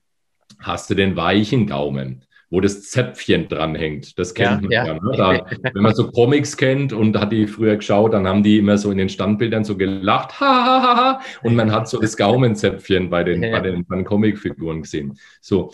hast 0.59 0.91
du 0.91 0.95
den 0.95 1.17
weichen 1.17 1.67
Gaumen, 1.67 2.25
wo 2.53 2.61
das 2.61 2.83
Zäpfchen 2.83 3.49
dranhängt. 3.49 4.19
Das 4.19 4.35
kennt 4.35 4.71
ja, 4.71 4.85
man 4.85 4.87
ja. 4.87 4.95
Ne? 4.95 5.17
Da, 5.17 5.47
wenn 5.73 5.83
man 5.83 5.95
so 5.95 6.11
Comics 6.11 6.55
kennt 6.55 6.93
und 6.93 7.19
hat 7.19 7.33
die 7.33 7.47
früher 7.47 7.77
geschaut, 7.77 8.13
dann 8.13 8.29
haben 8.29 8.43
die 8.43 8.59
immer 8.59 8.77
so 8.77 8.91
in 8.91 8.99
den 8.99 9.09
Standbildern 9.09 9.65
so 9.65 9.75
gelacht, 9.75 10.39
ha, 10.39 10.47
ha, 10.47 10.83
ha, 10.83 10.97
ha. 10.97 11.21
und 11.43 11.57
man 11.57 11.73
hat 11.73 11.89
so 11.89 11.99
das 11.99 12.15
Gaumenzäpfchen 12.15 13.09
bei 13.09 13.25
den, 13.25 13.41
bei 13.41 13.61
den, 13.61 13.87
bei 13.87 13.97
den 13.97 14.05
Comicfiguren 14.05 14.83
gesehen. 14.83 15.19
So, 15.41 15.73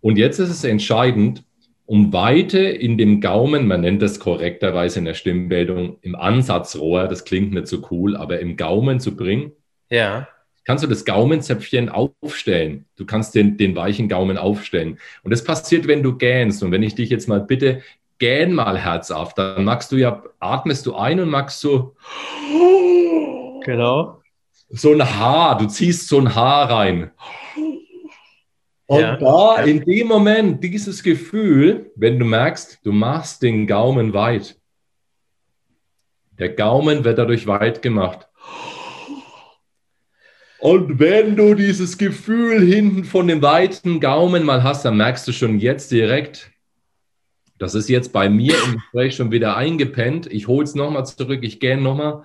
und 0.00 0.16
jetzt 0.16 0.38
ist 0.38 0.50
es 0.50 0.62
entscheidend, 0.62 1.42
um 1.84 2.12
Weite 2.12 2.60
in 2.60 2.96
dem 2.96 3.20
Gaumen, 3.20 3.66
man 3.66 3.80
nennt 3.80 4.00
das 4.00 4.20
korrekterweise 4.20 5.00
in 5.00 5.06
der 5.06 5.14
Stimmbildung, 5.14 5.98
im 6.02 6.14
Ansatzrohr, 6.14 7.08
das 7.08 7.24
klingt 7.24 7.52
nicht 7.52 7.66
so 7.66 7.88
cool, 7.90 8.16
aber 8.16 8.38
im 8.38 8.56
Gaumen 8.56 9.00
zu 9.00 9.16
bringen. 9.16 9.50
Ja. 9.90 10.28
Kannst 10.64 10.82
du 10.82 10.88
das 10.88 11.04
Gaumenzäpfchen 11.04 11.90
aufstellen? 11.90 12.86
Du 12.96 13.04
kannst 13.04 13.34
den, 13.34 13.58
den 13.58 13.76
weichen 13.76 14.08
Gaumen 14.08 14.38
aufstellen. 14.38 14.98
Und 15.22 15.30
das 15.30 15.44
passiert, 15.44 15.86
wenn 15.86 16.02
du 16.02 16.16
gähnst. 16.16 16.62
Und 16.62 16.72
wenn 16.72 16.82
ich 16.82 16.94
dich 16.94 17.10
jetzt 17.10 17.28
mal 17.28 17.40
bitte, 17.40 17.82
gähn 18.18 18.54
mal 18.54 18.78
herzhaft, 18.78 19.36
dann 19.36 19.64
magst 19.64 19.92
du 19.92 19.96
ja, 19.96 20.22
atmest 20.38 20.86
du 20.86 20.94
ein 20.94 21.20
und 21.20 21.28
magst 21.28 21.60
so. 21.60 21.94
Genau. 23.64 24.20
So 24.70 24.92
ein 24.92 25.02
Haar, 25.02 25.58
du 25.58 25.66
ziehst 25.66 26.08
so 26.08 26.18
ein 26.18 26.34
Haar 26.34 26.70
rein. 26.70 27.10
Und 28.86 29.00
ja. 29.00 29.16
da 29.16 29.62
in 29.62 29.84
dem 29.84 30.08
Moment 30.08 30.62
dieses 30.62 31.02
Gefühl, 31.02 31.90
wenn 31.96 32.18
du 32.18 32.24
merkst, 32.24 32.80
du 32.84 32.92
machst 32.92 33.42
den 33.42 33.66
Gaumen 33.66 34.12
weit. 34.12 34.58
Der 36.38 36.50
Gaumen 36.50 37.04
wird 37.04 37.18
dadurch 37.18 37.46
weit 37.46 37.80
gemacht. 37.82 38.28
Und 40.64 40.98
wenn 40.98 41.36
du 41.36 41.52
dieses 41.52 41.98
Gefühl 41.98 42.66
hinten 42.66 43.04
von 43.04 43.28
dem 43.28 43.42
weiten 43.42 44.00
Gaumen 44.00 44.44
mal 44.44 44.62
hast, 44.62 44.86
dann 44.86 44.96
merkst 44.96 45.28
du 45.28 45.32
schon 45.32 45.58
jetzt 45.58 45.90
direkt, 45.90 46.52
das 47.58 47.74
ist 47.74 47.90
jetzt 47.90 48.14
bei 48.14 48.30
mir 48.30 48.54
im 48.64 48.72
Gespräch 48.76 49.14
schon 49.14 49.30
wieder 49.30 49.58
eingepennt. 49.58 50.26
Ich 50.32 50.48
hole 50.48 50.64
es 50.64 50.74
nochmal 50.74 51.04
zurück, 51.04 51.40
ich 51.42 51.60
gehe 51.60 51.76
nochmal 51.76 52.22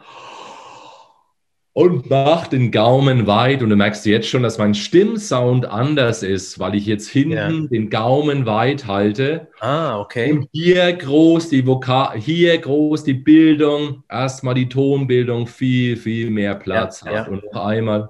und 1.80 2.10
mach 2.10 2.48
den 2.48 2.72
Gaumen 2.72 3.26
weit 3.26 3.64
und 3.64 3.70
du 3.70 3.78
merkst 3.78 4.06
jetzt 4.06 4.28
schon, 4.28 4.44
dass 4.44 4.58
mein 4.58 4.76
Stimmsound 4.76 5.66
anders 5.66 6.24
ist, 6.24 6.60
weil 6.60 6.76
ich 6.76 6.86
jetzt 6.86 7.08
hinten 7.08 7.32
ja. 7.32 7.50
den 7.50 7.90
Gaumen 7.90 8.46
weit 8.46 8.86
halte. 8.86 9.48
Ah, 9.62 9.98
okay. 9.98 10.34
Und 10.34 10.50
hier 10.52 10.92
groß 10.92 11.48
die 11.48 11.66
Vokal, 11.66 12.20
hier 12.20 12.58
groß 12.58 13.06
die 13.06 13.14
Bildung, 13.14 14.04
erstmal 14.10 14.56
die 14.56 14.68
Tonbildung 14.68 15.48
viel, 15.48 15.96
viel 15.96 16.30
mehr 16.30 16.56
Platz 16.56 17.02
ja, 17.06 17.12
hat. 17.12 17.28
Ja. 17.28 17.32
Und 17.32 17.46
noch 17.46 17.66
einmal. 17.66 18.10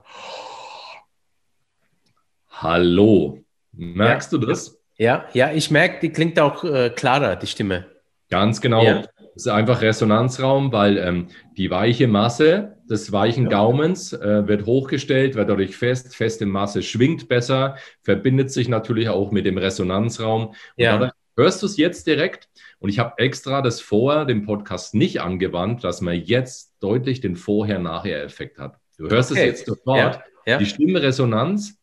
Hallo. 2.49 3.37
Merkst 3.73 4.33
du 4.33 4.39
das? 4.39 4.79
Ja, 4.97 5.25
ja, 5.33 5.51
ich 5.51 5.69
merke, 5.69 5.99
die 6.01 6.09
klingt 6.09 6.39
auch 6.39 6.63
äh, 6.63 6.89
klarer, 6.89 7.35
die 7.35 7.45
Stimme. 7.45 7.85
Ganz 8.31 8.61
genau. 8.61 9.03
Ist 9.39 9.47
einfach 9.47 9.81
Resonanzraum, 9.81 10.73
weil 10.73 10.97
ähm, 10.97 11.27
die 11.55 11.71
weiche 11.71 12.09
Masse 12.09 12.75
des 12.89 13.13
weichen 13.13 13.45
ja. 13.45 13.51
Gaumens 13.51 14.11
äh, 14.11 14.45
wird 14.49 14.65
hochgestellt, 14.65 15.35
wird 15.35 15.49
dadurch 15.49 15.77
fest, 15.77 16.13
feste 16.13 16.45
Masse 16.45 16.83
schwingt 16.83 17.29
besser, 17.29 17.77
verbindet 18.01 18.51
sich 18.51 18.67
natürlich 18.67 19.07
auch 19.07 19.31
mit 19.31 19.45
dem 19.45 19.57
Resonanzraum. 19.57 20.55
ja. 20.75 21.13
hörst 21.37 21.61
du 21.61 21.67
es 21.67 21.77
jetzt 21.77 22.05
direkt. 22.05 22.49
Und 22.79 22.89
ich 22.89 22.99
habe 22.99 23.13
extra 23.15 23.61
das 23.61 23.79
vorher, 23.79 24.25
den 24.25 24.45
Podcast 24.45 24.93
nicht 24.93 25.21
angewandt, 25.21 25.85
dass 25.85 26.01
man 26.01 26.15
jetzt 26.15 26.75
deutlich 26.81 27.21
den 27.21 27.37
Vorher-Nachher-Effekt 27.37 28.57
hat. 28.57 28.75
Du 28.97 29.09
hörst 29.09 29.31
okay. 29.31 29.39
es 29.39 29.45
jetzt 29.45 29.65
sofort. 29.67 30.15
Ja. 30.15 30.23
Ja. 30.45 30.57
Die 30.57 30.65
Stimmresonanz, 30.65 31.79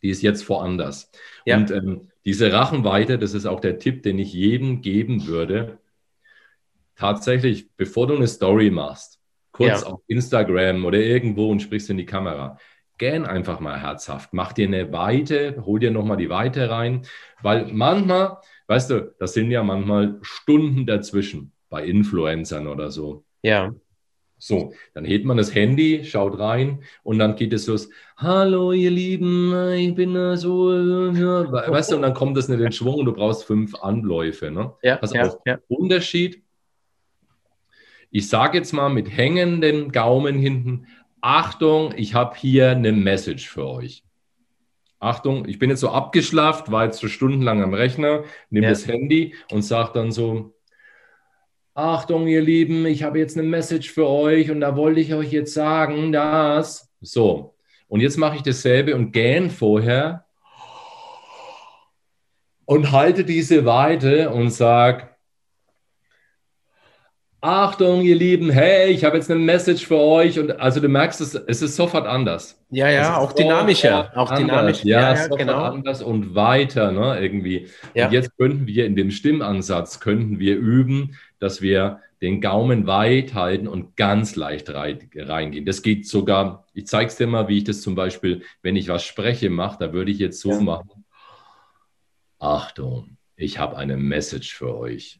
die 0.00 0.10
ist 0.10 0.22
jetzt 0.22 0.48
woanders. 0.48 1.10
Ja. 1.44 1.56
Und 1.56 1.72
ähm, 1.72 2.10
diese 2.24 2.52
Rachenweite, 2.52 3.18
das 3.18 3.34
ist 3.34 3.46
auch 3.46 3.58
der 3.58 3.80
Tipp, 3.80 4.04
den 4.04 4.20
ich 4.20 4.32
jedem 4.32 4.80
geben 4.80 5.26
würde. 5.26 5.78
Tatsächlich, 6.98 7.70
bevor 7.76 8.08
du 8.08 8.16
eine 8.16 8.26
Story 8.26 8.70
machst, 8.70 9.20
kurz 9.52 9.82
ja. 9.82 9.86
auf 9.86 10.00
Instagram 10.08 10.84
oder 10.84 10.98
irgendwo 10.98 11.48
und 11.48 11.62
sprichst 11.62 11.90
in 11.90 11.96
die 11.96 12.04
Kamera. 12.04 12.58
Gern 12.98 13.24
einfach 13.24 13.60
mal 13.60 13.80
herzhaft. 13.80 14.30
Mach 14.32 14.52
dir 14.52 14.66
eine 14.66 14.92
Weite, 14.92 15.62
hol 15.64 15.78
dir 15.78 15.92
nochmal 15.92 16.16
die 16.16 16.28
Weite 16.28 16.68
rein, 16.70 17.02
weil 17.40 17.72
manchmal, 17.72 18.38
weißt 18.66 18.90
du, 18.90 19.14
das 19.20 19.32
sind 19.32 19.52
ja 19.52 19.62
manchmal 19.62 20.18
Stunden 20.22 20.86
dazwischen 20.86 21.52
bei 21.70 21.84
Influencern 21.84 22.66
oder 22.66 22.90
so. 22.90 23.24
Ja. 23.42 23.72
So, 24.36 24.72
dann 24.92 25.04
hebt 25.04 25.24
man 25.24 25.36
das 25.36 25.54
Handy, 25.54 26.04
schaut 26.04 26.36
rein 26.40 26.82
und 27.04 27.20
dann 27.20 27.36
geht 27.36 27.52
es 27.52 27.68
los. 27.68 27.90
Hallo, 28.16 28.72
ihr 28.72 28.90
Lieben, 28.90 29.52
ich 29.72 29.94
bin 29.94 30.14
so, 30.36 30.66
weißt 30.66 31.92
du, 31.92 31.96
und 31.96 32.02
dann 32.02 32.14
kommt 32.14 32.36
das 32.36 32.48
nicht 32.48 32.60
in 32.60 32.72
Schwung 32.72 32.96
und 32.96 33.04
du 33.04 33.12
brauchst 33.12 33.44
fünf 33.44 33.76
Anläufe. 33.76 34.50
Ne? 34.50 34.72
Ja, 34.82 34.96
Pass 34.96 35.12
ja, 35.12 35.26
auf, 35.26 35.38
ja. 35.46 35.58
Unterschied. 35.68 36.42
Ich 38.10 38.28
sage 38.28 38.58
jetzt 38.58 38.72
mal 38.72 38.88
mit 38.88 39.10
hängenden 39.14 39.92
Gaumen 39.92 40.38
hinten, 40.38 40.86
Achtung, 41.20 41.92
ich 41.96 42.14
habe 42.14 42.36
hier 42.36 42.70
eine 42.70 42.92
Message 42.92 43.48
für 43.48 43.66
euch. 43.66 44.04
Achtung, 45.00 45.46
ich 45.46 45.58
bin 45.58 45.70
jetzt 45.70 45.80
so 45.80 45.90
abgeschlafft, 45.90 46.70
war 46.70 46.86
jetzt 46.86 46.98
so 46.98 47.08
stundenlang 47.08 47.62
am 47.62 47.74
Rechner, 47.74 48.24
nehme 48.50 48.66
Ja. 48.66 48.70
das 48.70 48.86
Handy 48.86 49.34
und 49.52 49.62
sage 49.62 49.90
dann 49.94 50.10
so, 50.10 50.54
Achtung, 51.74 52.26
ihr 52.26 52.42
Lieben, 52.42 52.86
ich 52.86 53.04
habe 53.04 53.20
jetzt 53.20 53.38
eine 53.38 53.46
Message 53.46 53.92
für 53.92 54.08
euch 54.08 54.50
und 54.50 54.60
da 54.60 54.74
wollte 54.74 55.00
ich 55.00 55.14
euch 55.14 55.30
jetzt 55.30 55.54
sagen, 55.54 56.10
dass. 56.10 56.90
So, 57.00 57.54
und 57.86 58.00
jetzt 58.00 58.16
mache 58.16 58.36
ich 58.36 58.42
dasselbe 58.42 58.96
und 58.96 59.12
gähn 59.12 59.50
vorher 59.50 60.26
und 62.64 62.90
halte 62.90 63.24
diese 63.24 63.64
Weite 63.64 64.30
und 64.30 64.50
sage, 64.50 65.07
Achtung, 67.50 68.02
ihr 68.02 68.14
Lieben, 68.14 68.50
hey, 68.50 68.90
ich 68.90 69.04
habe 69.04 69.16
jetzt 69.16 69.30
eine 69.30 69.40
Message 69.40 69.86
für 69.86 69.96
euch. 69.96 70.38
Und 70.38 70.60
also 70.60 70.80
du 70.80 70.88
merkst, 70.88 71.18
es, 71.22 71.34
es 71.34 71.62
ist 71.62 71.76
sofort 71.76 72.06
anders. 72.06 72.62
Ja, 72.68 72.90
ja, 72.90 73.16
auch 73.16 73.32
dynamischer. 73.32 74.12
Auch 74.14 74.30
anders. 74.30 74.38
dynamisch. 74.38 74.84
Ja, 74.84 75.00
Ja, 75.14 75.16
sofort 75.16 75.40
genau. 75.40 75.62
anders 75.62 76.02
und 76.02 76.34
weiter, 76.34 76.92
ne, 76.92 77.18
irgendwie. 77.18 77.68
Ja. 77.94 78.06
Und 78.06 78.12
jetzt 78.12 78.36
könnten 78.36 78.66
wir 78.66 78.84
in 78.84 78.96
dem 78.96 79.10
Stimmansatz, 79.10 79.98
könnten 79.98 80.38
wir 80.38 80.56
üben, 80.58 81.16
dass 81.38 81.62
wir 81.62 82.00
den 82.20 82.42
Gaumen 82.42 82.86
weit 82.86 83.32
halten 83.32 83.66
und 83.66 83.96
ganz 83.96 84.36
leicht 84.36 84.68
rei- 84.68 84.98
reingehen. 85.16 85.64
Das 85.64 85.80
geht 85.80 86.06
sogar, 86.06 86.66
ich 86.74 86.86
zeige 86.86 87.06
es 87.08 87.16
dir 87.16 87.28
mal, 87.28 87.48
wie 87.48 87.56
ich 87.58 87.64
das 87.64 87.80
zum 87.80 87.94
Beispiel, 87.94 88.42
wenn 88.60 88.76
ich 88.76 88.88
was 88.88 89.04
spreche, 89.04 89.48
mache, 89.48 89.78
da 89.80 89.94
würde 89.94 90.10
ich 90.10 90.18
jetzt 90.18 90.40
so 90.40 90.50
Ja. 90.50 90.60
machen. 90.60 91.06
Achtung, 92.40 93.16
ich 93.36 93.58
habe 93.58 93.78
eine 93.78 93.96
Message 93.96 94.54
für 94.54 94.76
euch. 94.76 95.18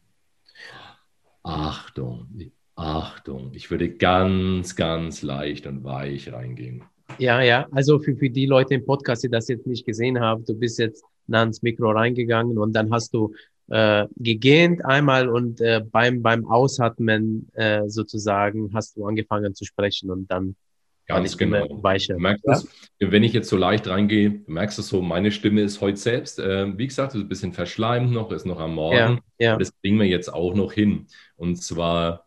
Achtung, 1.43 2.27
Achtung. 2.75 3.51
Ich 3.53 3.71
würde 3.71 3.89
ganz, 3.89 4.75
ganz 4.75 5.21
leicht 5.21 5.67
und 5.67 5.83
weich 5.83 6.31
reingehen. 6.31 6.83
Ja, 7.17 7.41
ja. 7.41 7.67
Also 7.71 7.99
für, 7.99 8.15
für 8.15 8.29
die 8.29 8.45
Leute 8.45 8.75
im 8.75 8.85
Podcast, 8.85 9.23
die 9.23 9.29
das 9.29 9.47
jetzt 9.47 9.67
nicht 9.67 9.85
gesehen 9.85 10.19
haben, 10.19 10.45
du 10.45 10.53
bist 10.53 10.79
jetzt 10.79 11.03
nah 11.27 11.43
ins 11.43 11.61
Mikro 11.61 11.91
reingegangen 11.91 12.57
und 12.57 12.73
dann 12.73 12.91
hast 12.91 13.13
du 13.13 13.33
äh, 13.67 14.07
gegähnt 14.15 14.83
einmal 14.85 15.29
und 15.29 15.61
äh, 15.61 15.81
beim, 15.91 16.21
beim 16.21 16.45
Ausatmen 16.45 17.49
äh, 17.53 17.87
sozusagen 17.87 18.71
hast 18.73 18.97
du 18.97 19.05
angefangen 19.05 19.53
zu 19.53 19.65
sprechen 19.65 20.09
und 20.09 20.29
dann 20.31 20.55
Ganz 21.09 21.37
genau. 21.37 21.83
weicher. 21.83 22.13
Du 22.13 22.19
merkst 22.19 22.45
Ja? 22.45 22.53
es, 22.53 22.67
wenn 22.99 23.23
ich 23.23 23.33
jetzt 23.33 23.49
so 23.49 23.57
leicht 23.57 23.87
reingehe, 23.87 24.29
du 24.45 24.51
merkst 24.51 24.79
es 24.79 24.87
so, 24.87 25.01
meine 25.01 25.31
Stimme 25.31 25.61
ist 25.61 25.81
heute 25.81 25.97
selbst, 25.97 26.39
äh, 26.39 26.77
wie 26.77 26.87
gesagt, 26.87 27.15
ist 27.15 27.21
ein 27.21 27.27
bisschen 27.27 27.53
verschleimt 27.53 28.11
noch, 28.11 28.31
ist 28.31 28.45
noch 28.45 28.59
am 28.59 28.75
Morgen. 28.75 29.19
Ja, 29.39 29.51
ja. 29.51 29.57
Das 29.57 29.73
kriegen 29.81 29.99
wir 29.99 30.05
jetzt 30.07 30.31
auch 30.33 30.53
noch 30.53 30.71
hin. 30.73 31.07
Und 31.35 31.57
zwar, 31.61 32.25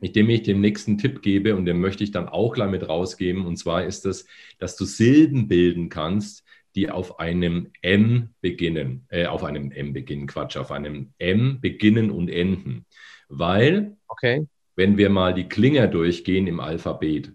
indem 0.00 0.30
ich 0.30 0.42
dem 0.42 0.60
nächsten 0.60 0.96
Tipp 0.98 1.22
gebe 1.22 1.56
und 1.56 1.66
den 1.66 1.80
möchte 1.80 2.04
ich 2.04 2.10
dann 2.12 2.28
auch 2.28 2.52
gleich 2.54 2.70
mit 2.70 2.88
rausgeben. 2.88 3.44
Und 3.46 3.56
zwar 3.56 3.84
ist 3.84 4.04
das, 4.04 4.26
dass 4.58 4.76
du 4.76 4.84
Silben 4.84 5.48
bilden 5.48 5.88
kannst, 5.88 6.44
die 6.76 6.90
auf 6.90 7.20
einem 7.20 7.70
M 7.82 8.30
beginnen, 8.40 9.06
äh, 9.08 9.26
auf 9.26 9.44
einem 9.44 9.70
M 9.70 9.92
beginnen, 9.92 10.26
Quatsch, 10.26 10.56
auf 10.56 10.70
einem 10.72 11.12
M 11.18 11.60
beginnen 11.60 12.10
und 12.10 12.28
enden. 12.28 12.84
Weil, 13.28 13.96
Okay. 14.08 14.46
wenn 14.76 14.96
wir 14.98 15.08
mal 15.08 15.34
die 15.34 15.48
Klinger 15.48 15.86
durchgehen 15.88 16.46
im 16.46 16.60
Alphabet, 16.60 17.32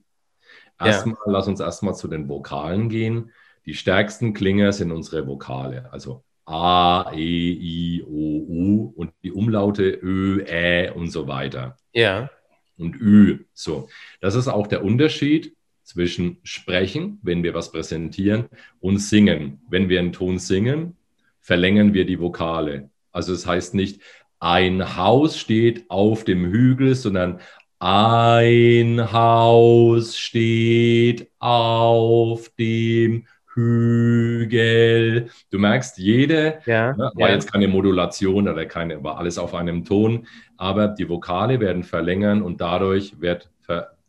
Ja. 0.79 0.87
erstmal, 0.87 1.17
lass 1.25 1.47
uns 1.47 1.59
erstmal 1.59 1.95
zu 1.95 2.07
den 2.07 2.29
Vokalen 2.29 2.89
gehen. 2.89 3.31
Die 3.65 3.73
stärksten 3.73 4.33
Klinger 4.33 4.71
sind 4.73 4.91
unsere 4.91 5.27
Vokale, 5.27 5.91
also 5.91 6.23
A, 6.45 7.11
E, 7.13 7.51
I, 7.51 8.03
O, 8.03 8.45
U 8.47 8.93
und 8.95 9.11
die 9.23 9.31
Umlaute 9.31 9.83
Ö, 9.83 10.43
Ä 10.47 10.89
und 10.89 11.11
so 11.11 11.27
weiter. 11.27 11.77
Ja. 11.93 12.31
Und 12.77 12.95
Ü. 12.99 13.45
So, 13.53 13.89
das 14.21 14.35
ist 14.35 14.47
auch 14.47 14.65
der 14.65 14.83
Unterschied 14.83 15.55
zwischen 15.83 16.37
Sprechen, 16.43 17.19
wenn 17.21 17.43
wir 17.43 17.53
was 17.53 17.71
präsentieren, 17.71 18.45
und 18.79 18.97
Singen. 18.99 19.61
Wenn 19.69 19.89
wir 19.89 19.99
einen 19.99 20.13
Ton 20.13 20.39
singen, 20.39 20.95
verlängern 21.41 21.93
wir 21.93 22.05
die 22.05 22.19
Vokale. 22.19 22.89
Also 23.11 23.33
es 23.33 23.45
heißt 23.45 23.73
nicht, 23.75 24.01
ein 24.39 24.95
Haus 24.95 25.37
steht 25.37 25.89
auf 25.89 26.23
dem 26.23 26.45
Hügel, 26.45 26.95
sondern 26.95 27.41
ein 27.79 29.11
Haus 29.11 30.17
steht 30.17 31.31
auf 31.39 32.49
dem 32.59 33.25
Hügel. 33.53 35.29
Du 35.49 35.59
merkst, 35.59 35.97
jede 35.97 36.59
Ja. 36.65 36.93
Ne? 36.93 37.11
War 37.15 37.29
ja. 37.29 37.35
jetzt 37.35 37.51
keine 37.51 37.67
Modulation 37.67 38.47
oder 38.47 38.65
keine, 38.65 39.03
war 39.03 39.17
alles 39.17 39.37
auf 39.37 39.53
einem 39.55 39.85
Ton, 39.85 40.27
aber 40.57 40.89
die 40.89 41.09
Vokale 41.09 41.59
werden 41.59 41.83
verlängern 41.83 42.41
und 42.41 42.61
dadurch 42.61 43.19
wird 43.19 43.49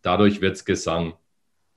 dadurch 0.03 0.41
wird's 0.41 0.65
Gesang. 0.65 1.15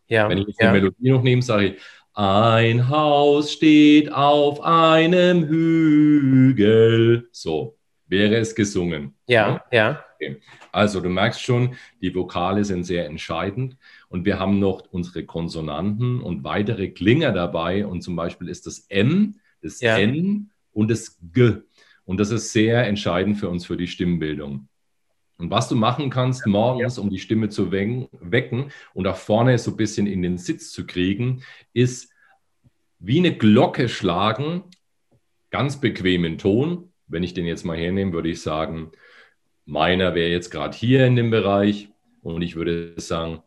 ja. 0.08 0.30
Wenn 0.30 0.40
ich 0.40 0.48
jetzt 0.48 0.62
ja. 0.62 0.68
die 0.72 0.80
Melodie 0.80 1.12
noch 1.12 1.24
nehme, 1.24 1.42
sage 1.42 1.66
ich, 1.66 1.82
ein 2.14 2.90
Haus 2.90 3.52
steht 3.52 4.12
auf 4.12 4.62
einem 4.64 5.46
Hügel. 5.48 7.28
So 7.32 7.76
wäre 8.08 8.36
es 8.36 8.54
gesungen. 8.54 9.16
ja, 9.28 9.64
ja. 9.72 10.04
Also 10.72 11.00
du 11.02 11.10
merkst 11.10 11.42
schon, 11.42 11.76
die 12.02 12.14
Vokale 12.14 12.66
sind 12.66 12.84
sehr 12.84 13.06
entscheidend 13.06 13.78
und 14.10 14.26
wir 14.26 14.40
haben 14.40 14.60
noch 14.60 14.84
unsere 14.92 15.24
Konsonanten 15.24 16.22
und 16.22 16.44
weitere 16.44 16.90
Klinger 16.90 17.32
dabei 17.32 17.86
und 17.86 18.02
zum 18.02 18.16
Beispiel 18.16 18.50
ist 18.50 18.66
das 18.66 18.86
M, 18.90 19.36
das 19.62 19.82
Ja. 19.82 19.98
N 19.98 20.50
und 20.72 20.90
das 20.90 21.20
G 21.34 21.58
und 22.06 22.20
das 22.20 22.32
ist 22.32 22.52
sehr 22.52 22.86
entscheidend 22.86 23.38
für 23.38 23.50
uns 23.50 23.66
für 23.66 23.78
die 23.78 23.88
Stimmbildung. 23.88 24.68
Und 25.38 25.50
was 25.50 25.68
du 25.68 25.76
machen 25.76 26.10
kannst 26.10 26.46
morgens, 26.46 26.98
um 26.98 27.10
die 27.10 27.20
Stimme 27.20 27.50
zu 27.50 27.72
wecken, 27.72 28.08
wecken 28.20 28.72
und 28.94 29.08
auch 29.08 29.16
vorne 29.16 29.58
so 29.58 29.72
ein 29.72 29.78
bisschen 29.78 30.08
in 30.08 30.22
den 30.22 30.38
Sitz 30.38 30.72
zu 30.72 30.86
kriegen, 30.86 31.44
ist 31.74 32.12
wie 33.00 33.20
eine 33.20 33.36
Glocke 33.36 33.90
schlagen, 33.90 34.64
ganz 35.50 35.80
bequemen 35.80 36.38
Ton. 36.38 36.94
Wenn 37.08 37.24
ich 37.24 37.34
den 37.34 37.46
jetzt 37.46 37.66
mal 37.66 37.78
hernehme, 37.78 38.14
würde 38.14 38.30
ich 38.30 38.42
sagen, 38.42 38.92
meiner 39.66 40.16
wäre 40.16 40.30
jetzt 40.30 40.50
gerade 40.50 40.76
hier 40.76 41.06
in 41.06 41.16
dem 41.16 41.30
Bereich 41.30 41.90
und 42.22 42.42
ich 42.42 42.56
würde 42.56 42.94
sagen, 42.98 43.42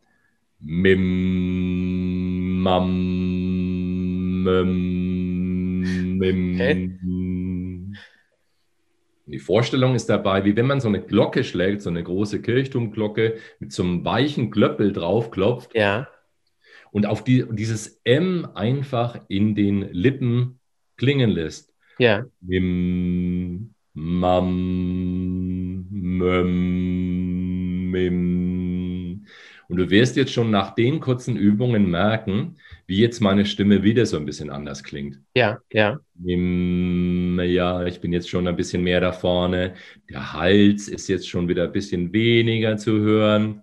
Mim, 0.59 2.61
Mam, 2.61 4.43
Mim, 4.43 6.17
Mim. 6.17 7.93
Die 9.27 9.39
Vorstellung 9.39 9.93
ist 9.93 10.07
dabei, 10.09 10.45
wie 10.45 10.55
wenn 10.55 10.67
man 10.67 10.79
so 10.79 10.87
eine 10.87 11.01
Glocke 11.01 11.43
schlägt, 11.43 11.81
so 11.81 11.89
eine 11.89 12.01
große 12.01 12.41
Kirchturmglocke 12.41 13.35
mit 13.59 13.73
so 13.73 13.83
einem 13.83 14.05
weichen 14.05 14.51
Klöppel 14.51 14.93
draufklopft 14.93 15.75
Ja. 15.75 16.07
und 16.91 17.05
auf 17.05 17.25
die, 17.25 17.45
dieses 17.51 17.99
M 18.05 18.47
einfach 18.55 19.19
in 19.27 19.53
den 19.53 19.81
Lippen 19.91 20.59
klingen 20.95 21.29
lässt. 21.29 21.73
Ja. 21.99 22.25
Mim, 22.41 23.73
Mam. 23.93 25.56
Und 29.69 29.77
du 29.77 29.89
wirst 29.89 30.15
jetzt 30.15 30.31
schon 30.31 30.49
nach 30.49 30.75
den 30.75 30.99
kurzen 30.99 31.35
Übungen 31.35 31.89
merken, 31.89 32.55
wie 32.85 32.99
jetzt 32.99 33.19
meine 33.19 33.45
Stimme 33.45 33.83
wieder 33.83 34.05
so 34.05 34.17
ein 34.17 34.25
bisschen 34.25 34.49
anders 34.49 34.83
klingt. 34.83 35.19
Ja. 35.35 35.59
Ja. 35.73 35.99
Mim, 36.15 37.39
Ja, 37.41 37.85
ich 37.85 37.99
bin 37.99 38.13
jetzt 38.13 38.29
schon 38.29 38.47
ein 38.47 38.55
bisschen 38.55 38.81
mehr 38.83 39.01
da 39.01 39.11
vorne. 39.11 39.73
Der 40.09 40.33
Hals 40.33 40.87
ist 40.87 41.09
jetzt 41.09 41.27
schon 41.27 41.47
wieder 41.47 41.65
ein 41.65 41.71
bisschen 41.71 42.13
weniger 42.13 42.77
zu 42.77 42.99
hören. 42.99 43.61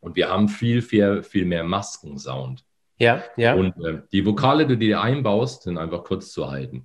Und 0.00 0.16
wir 0.16 0.28
haben 0.28 0.48
viel, 0.48 0.80
viel, 0.80 1.22
viel 1.22 1.44
mehr 1.44 1.64
Maskensound. 1.64 2.64
Ja. 2.98 3.22
Ja. 3.36 3.54
Und 3.54 3.74
äh, 3.84 4.02
die 4.12 4.24
Vokale, 4.24 4.66
die 4.66 4.74
du 4.74 4.78
dir 4.78 5.00
einbaust, 5.00 5.62
sind 5.64 5.76
einfach 5.76 6.04
kurz 6.04 6.32
zu 6.32 6.50
halten. 6.50 6.84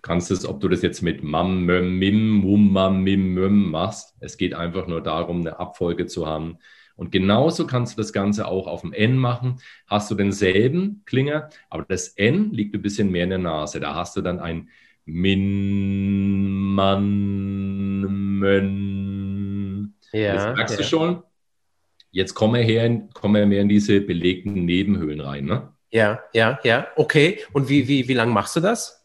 Du 0.00 0.08
kannst 0.08 0.30
es, 0.30 0.46
ob 0.46 0.60
du 0.60 0.68
das 0.68 0.80
jetzt 0.80 1.02
mit 1.02 1.22
Mam, 1.22 1.66
Möm, 1.66 1.98
Mim, 1.98 2.30
Mum, 2.30 2.72
Mam, 2.72 3.02
Mim, 3.02 3.34
Möm 3.34 3.70
machst. 3.70 4.16
Es 4.20 4.38
geht 4.38 4.54
einfach 4.54 4.86
nur 4.86 5.02
darum, 5.02 5.40
eine 5.40 5.58
Abfolge 5.60 6.06
zu 6.06 6.26
haben. 6.26 6.56
Und 6.96 7.12
genauso 7.12 7.66
kannst 7.66 7.98
du 7.98 8.00
das 8.00 8.14
Ganze 8.14 8.48
auch 8.48 8.66
auf 8.66 8.80
dem 8.80 8.94
N 8.94 9.18
machen. 9.18 9.60
Hast 9.86 10.10
du 10.10 10.14
denselben 10.14 11.02
Klinger, 11.04 11.50
aber 11.68 11.84
das 11.86 12.08
N 12.08 12.50
liegt 12.50 12.74
ein 12.74 12.80
bisschen 12.80 13.10
mehr 13.10 13.24
in 13.24 13.30
der 13.30 13.38
Nase. 13.40 13.78
Da 13.78 13.94
hast 13.94 14.16
du 14.16 14.22
dann 14.22 14.38
ein 14.38 14.70
Min, 15.04 16.74
Man, 16.74 18.00
Mön. 18.38 19.94
ja. 20.12 20.32
Jetzt 20.32 20.56
merkst 20.56 20.76
ja. 20.76 20.80
du 20.80 20.84
schon, 20.84 21.22
jetzt 22.10 22.32
kommen 22.32 22.54
wir, 22.54 22.62
her, 22.62 23.02
kommen 23.12 23.34
wir 23.34 23.44
mehr 23.44 23.60
in 23.60 23.68
diese 23.68 24.00
belegten 24.00 24.64
Nebenhöhlen 24.64 25.20
rein. 25.20 25.44
Ne? 25.44 25.74
Ja, 25.90 26.20
ja, 26.32 26.58
ja. 26.64 26.88
Okay. 26.96 27.40
Und 27.52 27.68
wie, 27.68 27.86
wie, 27.86 28.08
wie 28.08 28.14
lange 28.14 28.32
machst 28.32 28.56
du 28.56 28.60
das? 28.60 28.99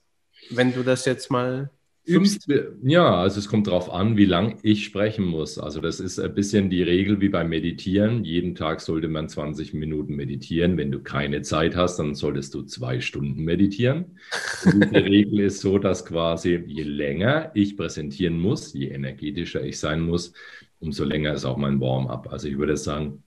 Wenn 0.50 0.74
du 0.74 0.84
das 0.84 1.06
jetzt 1.06 1.32
mal. 1.32 1.70
übst? 2.06 2.48
Ja, 2.84 3.16
also 3.16 3.40
es 3.40 3.48
kommt 3.48 3.68
darauf 3.68 3.92
an, 3.92 4.16
wie 4.16 4.26
lang 4.26 4.60
ich 4.62 4.86
sprechen 4.86 5.26
muss. 5.26 5.58
Also 5.58 5.82
das 5.82 6.00
ist 6.00 6.20
ein 6.20 6.34
bisschen 6.36 6.70
die 6.70 6.84
Regel 6.84 7.20
wie 7.20 7.30
beim 7.30 7.50
Meditieren. 7.50 8.24
Jeden 8.24 8.56
Tag 8.56 8.82
sollte 8.82 9.08
man 9.08 9.28
20 9.28 9.74
Minuten 9.74 10.16
meditieren. 10.16 10.78
Wenn 10.78 10.92
du 10.92 11.00
keine 11.02 11.42
Zeit 11.42 11.76
hast, 11.76 11.98
dann 11.98 12.14
solltest 12.14 12.54
du 12.54 12.64
zwei 12.64 13.02
Stunden 13.02 13.44
meditieren. 13.44 14.20
Und 14.66 14.92
die 14.92 14.98
Regel 14.98 15.40
ist 15.40 15.62
so, 15.62 15.80
dass 15.80 16.06
quasi 16.06 16.64
je 16.66 16.84
länger 16.84 17.52
ich 17.56 17.76
präsentieren 17.76 18.40
muss, 18.40 18.74
je 18.74 18.90
energetischer 18.90 19.64
ich 19.64 19.80
sein 19.80 20.02
muss, 20.02 20.34
umso 20.80 21.04
länger 21.04 21.34
ist 21.34 21.46
auch 21.46 21.58
mein 21.58 21.80
Warm-up. 21.82 22.32
Also 22.32 22.48
ich 22.48 22.58
würde 22.58 22.78
sagen, 22.78 23.24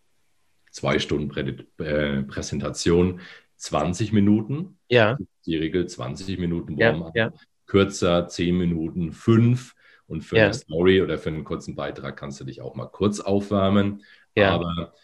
zwei 0.71 0.99
Stunden 0.99 1.29
Prä 1.29 1.55
äh, 1.79 2.23
Präsentation, 2.23 3.21
20 3.57 4.12
Minuten. 4.12 4.78
Ja. 4.89 5.18
Die 5.47 5.57
Regel 5.57 5.86
20 5.86 6.39
Minuten 6.39 6.78
Warm-up. 6.78 7.14
Ja, 7.14 7.26
ja. 7.26 7.32
Kürzer, 7.66 8.28
10 8.28 8.57
Minuten, 8.57 9.12
5. 9.12 9.74
Und 10.07 10.22
für 10.22 10.36
Ja. 10.39 10.45
eine 10.45 10.55
Story 10.55 11.03
oder 11.03 11.18
für 11.18 11.28
einen 11.28 11.45
kurzen 11.45 11.74
Beitrag 11.76 12.16
kannst 12.16 12.41
du 12.41 12.45
dich 12.45 12.62
auch 12.62 12.74
mal 12.74 12.86
kurz 12.86 13.20
aufwärmen. 13.20 14.03
Ja. 14.34 14.51
Aber 14.53 14.95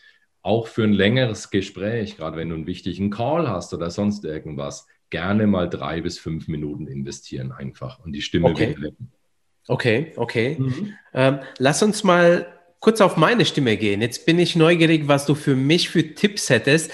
auch 0.42 0.66
für 0.66 0.82
ein 0.84 0.92
längeres 0.92 1.50
Gespräch, 1.50 2.16
gerade 2.16 2.36
wenn 2.38 2.48
du 2.48 2.54
einen 2.54 2.66
wichtigen 2.66 3.10
Call 3.10 3.48
hast 3.48 3.74
oder 3.74 3.90
sonst 3.90 4.24
irgendwas, 4.24 4.86
gerne 5.10 5.46
mal 5.46 5.68
drei 5.68 6.00
bis 6.00 6.18
fünf 6.18 6.48
Minuten 6.48 6.86
investieren 6.86 7.52
einfach 7.52 7.98
und 7.98 8.12
die 8.12 8.22
Stimme 8.22 8.48
Okay. 8.50 8.70
wieder 8.70 8.86
retten. 8.88 9.12
Okay, 9.68 10.12
okay. 10.16 10.58
Ähm, 11.14 11.38
lass 11.58 11.82
uns 11.82 12.04
mal 12.04 12.46
kurz 12.84 13.00
auf 13.00 13.16
meine 13.16 13.46
Stimme 13.46 13.78
gehen. 13.78 14.02
Jetzt 14.02 14.26
bin 14.26 14.38
ich 14.38 14.56
neugierig, 14.56 15.08
was 15.08 15.24
du 15.24 15.34
für 15.34 15.56
mich 15.56 15.88
für 15.88 16.14
Tipps 16.14 16.50
hättest. 16.50 16.90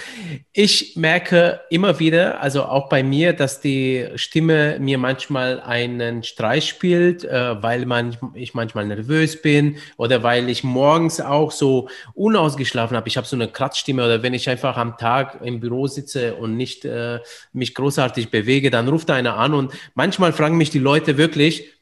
Ich 0.53 0.95
merke 0.95 1.62
immer 1.68 1.99
wieder, 1.99 2.41
also 2.41 2.62
auch 2.62 2.88
bei 2.88 3.03
mir, 3.03 3.32
dass 3.32 3.61
die 3.61 4.07
Stimme 4.14 4.78
mir 4.78 4.99
manchmal 4.99 5.59
einen 5.59 6.22
Streich 6.22 6.68
spielt, 6.68 7.24
äh, 7.24 7.61
weil 7.61 7.86
man, 7.86 8.16
ich 8.34 8.55
manchmal 8.55 8.86
nervös 8.86 9.43
bin 9.43 9.78
oder 9.97 10.22
weil 10.22 10.49
ich 10.49 10.62
morgens 10.62 11.20
auch 11.20 11.51
so 11.51 11.88
unausgeschlafen 12.14 12.97
habe. 12.97 13.09
Ich 13.09 13.16
habe 13.16 13.26
so 13.26 13.34
eine 13.34 13.49
Kratzstimme 13.49 14.05
oder 14.05 14.22
wenn 14.22 14.32
ich 14.32 14.49
einfach 14.49 14.76
am 14.76 14.97
Tag 14.97 15.41
im 15.43 15.59
Büro 15.59 15.88
sitze 15.88 16.36
und 16.36 16.57
nicht 16.57 16.84
äh, 16.84 17.18
mich 17.53 17.74
großartig 17.74 18.30
bewege, 18.30 18.70
dann 18.70 18.86
ruft 18.86 19.11
einer 19.11 19.38
an 19.38 19.55
und 19.55 19.72
manchmal 19.97 20.32
fragen 20.32 20.57
mich 20.57 20.70
die 20.70 20.78
Leute 20.78 21.16
wirklich, 21.16 21.80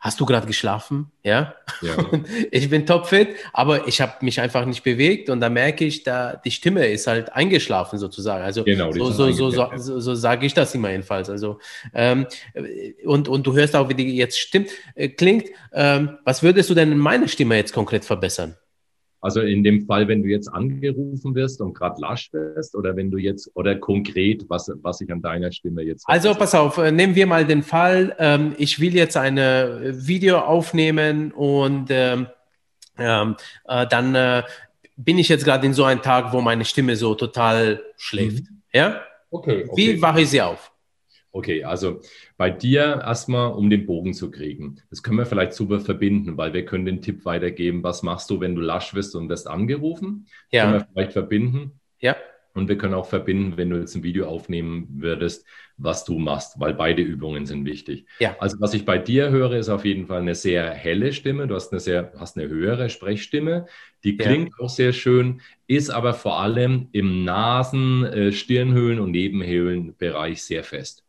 Hast 0.00 0.20
du 0.20 0.26
gerade 0.26 0.46
geschlafen? 0.46 1.10
Ja. 1.24 1.54
Ja. 1.82 1.96
Ich 2.50 2.70
bin 2.70 2.86
topfit, 2.86 3.30
aber 3.52 3.88
ich 3.88 4.00
habe 4.00 4.24
mich 4.24 4.40
einfach 4.40 4.64
nicht 4.64 4.84
bewegt 4.84 5.28
und 5.28 5.40
da 5.40 5.48
merke 5.48 5.84
ich, 5.84 6.04
da 6.04 6.36
die 6.36 6.50
Stimme 6.50 6.86
ist 6.86 7.06
halt 7.06 7.32
eingeschlafen 7.32 7.98
sozusagen. 7.98 8.44
Also 8.44 8.64
Genau, 8.64 8.92
die 8.92 8.98
so, 8.98 9.10
so, 9.10 9.32
so, 9.32 9.50
so, 9.50 9.70
so, 9.76 10.00
so 10.00 10.14
sage 10.14 10.46
ich 10.46 10.54
das 10.54 10.74
immer 10.74 10.90
jedenfalls. 10.90 11.28
Also 11.28 11.58
ähm, 11.94 12.26
und, 13.04 13.28
und 13.28 13.46
du 13.46 13.54
hörst 13.54 13.74
auch, 13.74 13.88
wie 13.88 13.94
die 13.94 14.16
jetzt 14.16 14.38
stimmt, 14.38 14.70
äh, 14.94 15.08
klingt. 15.08 15.46
Ähm, 15.72 16.18
was 16.24 16.42
würdest 16.42 16.70
du 16.70 16.74
denn 16.74 16.92
in 16.92 16.98
meiner 16.98 17.26
Stimme 17.26 17.56
jetzt 17.56 17.72
konkret 17.72 18.04
verbessern? 18.04 18.56
Also 19.20 19.40
in 19.40 19.64
dem 19.64 19.86
Fall, 19.86 20.06
wenn 20.08 20.22
du 20.22 20.28
jetzt 20.28 20.48
angerufen 20.48 21.34
wirst 21.34 21.60
und 21.60 21.74
gerade 21.74 22.00
lasch 22.00 22.32
wirst 22.32 22.74
oder 22.76 22.94
wenn 22.96 23.10
du 23.10 23.18
jetzt 23.18 23.50
oder 23.54 23.74
konkret, 23.74 24.44
was, 24.48 24.70
was 24.82 25.00
ich 25.00 25.10
an 25.10 25.22
deiner 25.22 25.50
Stimme 25.50 25.82
jetzt. 25.82 26.04
Also 26.06 26.34
pass 26.34 26.54
auf, 26.54 26.78
äh, 26.78 26.92
nehmen 26.92 27.14
wir 27.14 27.26
mal 27.26 27.44
den 27.44 27.62
Fall, 27.62 28.14
ähm, 28.18 28.54
ich 28.58 28.80
will 28.80 28.94
jetzt 28.94 29.16
ein 29.16 29.36
Video 29.36 30.38
aufnehmen 30.38 31.32
und 31.32 31.86
ähm, 31.90 32.28
ähm, 32.98 33.36
äh, 33.66 33.86
dann 33.86 34.14
äh, 34.14 34.42
bin 34.96 35.18
ich 35.18 35.28
jetzt 35.28 35.44
gerade 35.44 35.64
in 35.66 35.74
so 35.74 35.84
einem 35.84 36.02
Tag, 36.02 36.32
wo 36.32 36.40
meine 36.40 36.64
Stimme 36.64 36.96
so 36.96 37.14
total 37.14 37.82
schläft. 37.96 38.44
Ja? 38.72 39.00
Okay, 39.30 39.68
Wie 39.74 40.00
wache 40.02 40.22
ich 40.22 40.30
sie 40.30 40.42
auf? 40.42 40.72
Okay, 41.30 41.62
also 41.62 42.00
bei 42.38 42.50
dir 42.50 43.02
erstmal, 43.04 43.52
um 43.52 43.68
den 43.70 43.86
Bogen 43.86 44.14
zu 44.14 44.30
kriegen. 44.30 44.80
Das 44.90 45.02
können 45.02 45.18
wir 45.18 45.26
vielleicht 45.26 45.52
super 45.52 45.78
verbinden, 45.80 46.36
weil 46.38 46.54
wir 46.54 46.64
können 46.64 46.86
den 46.86 47.02
Tipp 47.02 47.24
weitergeben, 47.26 47.82
was 47.82 48.02
machst 48.02 48.30
du, 48.30 48.40
wenn 48.40 48.54
du 48.54 48.62
lasch 48.62 48.94
wirst 48.94 49.14
und 49.14 49.28
wirst 49.28 49.46
angerufen? 49.46 50.26
Können 50.56 50.72
Ja, 50.72 50.74
wir 50.74 50.86
vielleicht 50.92 51.12
verbinden. 51.12 51.80
ja, 52.00 52.16
Und 52.54 52.68
wir 52.68 52.78
können 52.78 52.94
auch 52.94 53.06
verbinden, 53.06 53.56
wenn 53.56 53.70
du 53.70 53.78
jetzt 53.78 53.94
ein 53.96 54.02
Video 54.04 54.26
aufnehmen 54.28 54.88
würdest, 55.00 55.46
was 55.76 56.04
du 56.04 56.18
machst, 56.18 56.60
weil 56.60 56.74
beide 56.74 57.02
Übungen 57.02 57.46
sind 57.46 57.64
wichtig. 57.66 58.06
Ja. 58.18 58.38
Also 58.38 58.58
was 58.60 58.74
ich 58.74 58.84
bei 58.84 58.98
dir 58.98 59.30
höre, 59.30 59.52
ist 59.54 59.68
auf 59.70 59.84
jeden 59.84 60.06
Fall 60.08 60.22
eine 60.22 60.34
sehr 60.34 60.70
helle 60.72 61.12
Stimme. 61.12 61.46
Du 61.48 61.54
hast 61.54 61.72
eine 61.72 61.80
sehr, 61.80 62.12
hast 62.18 62.36
eine 62.38 62.48
höhere 62.48 62.90
Sprechstimme. 62.90 63.66
Die 64.04 64.18
Ja. 64.18 64.18
klingt 64.18 64.52
auch 64.60 64.70
sehr 64.70 64.92
schön, 64.92 65.40
ist 65.68 65.90
aber 65.90 66.14
vor 66.14 66.40
allem 66.40 66.88
im 66.92 67.24
Nasen-, 67.24 68.04
äh, 68.06 68.32
Stirnhöhlen- 68.32 69.00
und 69.00 69.12
Nebenhöhlenbereich 69.12 70.42
sehr 70.42 70.64
fest. 70.64 71.04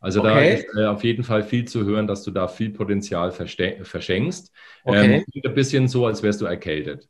Also 0.00 0.20
da 0.20 0.30
Okay. 0.36 0.54
ist 0.54 0.66
äh, 0.76 0.86
auf 0.86 1.04
jeden 1.04 1.24
Fall 1.24 1.42
viel 1.42 1.66
zu 1.66 1.84
hören, 1.84 2.06
dass 2.06 2.22
du 2.24 2.30
da 2.30 2.48
viel 2.48 2.70
Potenzial 2.70 3.32
verschenkst. 3.32 4.52
Okay. 4.84 5.22
Ähm, 5.22 5.24
klingt 5.30 5.46
ein 5.46 5.54
bisschen 5.54 5.88
so, 5.88 6.06
als 6.06 6.22
wärst 6.22 6.40
du 6.40 6.46
erkältet. 6.46 7.08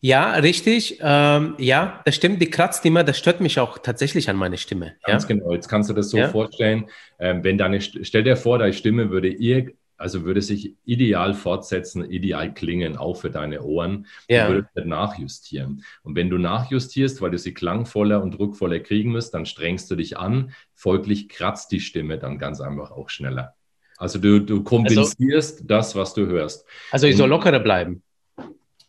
ja, 0.00 0.32
richtig. 0.34 0.98
Ähm, 1.00 1.54
ja, 1.58 2.02
das 2.04 2.16
stimmt. 2.16 2.42
Die 2.42 2.50
kratzt 2.50 2.84
immer, 2.84 3.04
das 3.04 3.18
stört 3.18 3.40
mich 3.40 3.60
auch 3.60 3.78
tatsächlich 3.78 4.28
an 4.28 4.36
meine 4.36 4.58
Stimme. 4.58 4.96
Ja, 5.06 5.08
Ganz 5.12 5.26
genau. 5.26 5.52
Jetzt 5.52 5.68
kannst 5.68 5.90
du 5.90 5.94
das 5.94 6.10
so 6.10 6.18
Ja. 6.18 6.28
vorstellen, 6.28 6.88
ähm, 7.18 7.42
wenn 7.44 7.58
deine, 7.58 7.78
St- 7.78 8.04
stell 8.04 8.22
dir 8.22 8.36
vor, 8.36 8.58
deine 8.58 8.72
Stimme 8.72 9.10
würde 9.10 9.28
ihr, 9.28 9.72
also 10.02 10.24
würde 10.24 10.42
sich 10.42 10.74
ideal 10.84 11.32
fortsetzen, 11.32 12.10
ideal 12.10 12.52
klingen, 12.52 12.96
auch 12.96 13.14
für 13.14 13.30
deine 13.30 13.62
Ohren. 13.62 14.06
Ja. 14.28 14.48
Du 14.48 14.54
würdest 14.54 14.86
nachjustieren. 14.86 15.84
Und 16.02 16.16
wenn 16.16 16.28
du 16.28 16.38
nachjustierst, 16.38 17.22
weil 17.22 17.30
du 17.30 17.38
sie 17.38 17.54
klangvoller 17.54 18.20
und 18.20 18.32
druckvoller 18.32 18.80
kriegen 18.80 19.12
musst, 19.12 19.32
dann 19.32 19.46
strengst 19.46 19.90
du 19.90 19.94
dich 19.94 20.18
an. 20.18 20.52
Folglich 20.74 21.28
kratzt 21.28 21.70
die 21.70 21.80
Stimme 21.80 22.18
dann 22.18 22.38
ganz 22.38 22.60
einfach 22.60 22.90
auch 22.90 23.08
schneller. 23.10 23.54
Also 23.96 24.18
du, 24.18 24.40
du 24.40 24.64
kompensierst 24.64 25.62
das, 25.64 25.94
was 25.94 26.14
du 26.14 26.26
hörst. 26.26 26.66
also 26.90 27.06
ich 27.06 27.16
soll 27.16 27.28
lockerer 27.28 27.60
bleiben. 27.60 28.02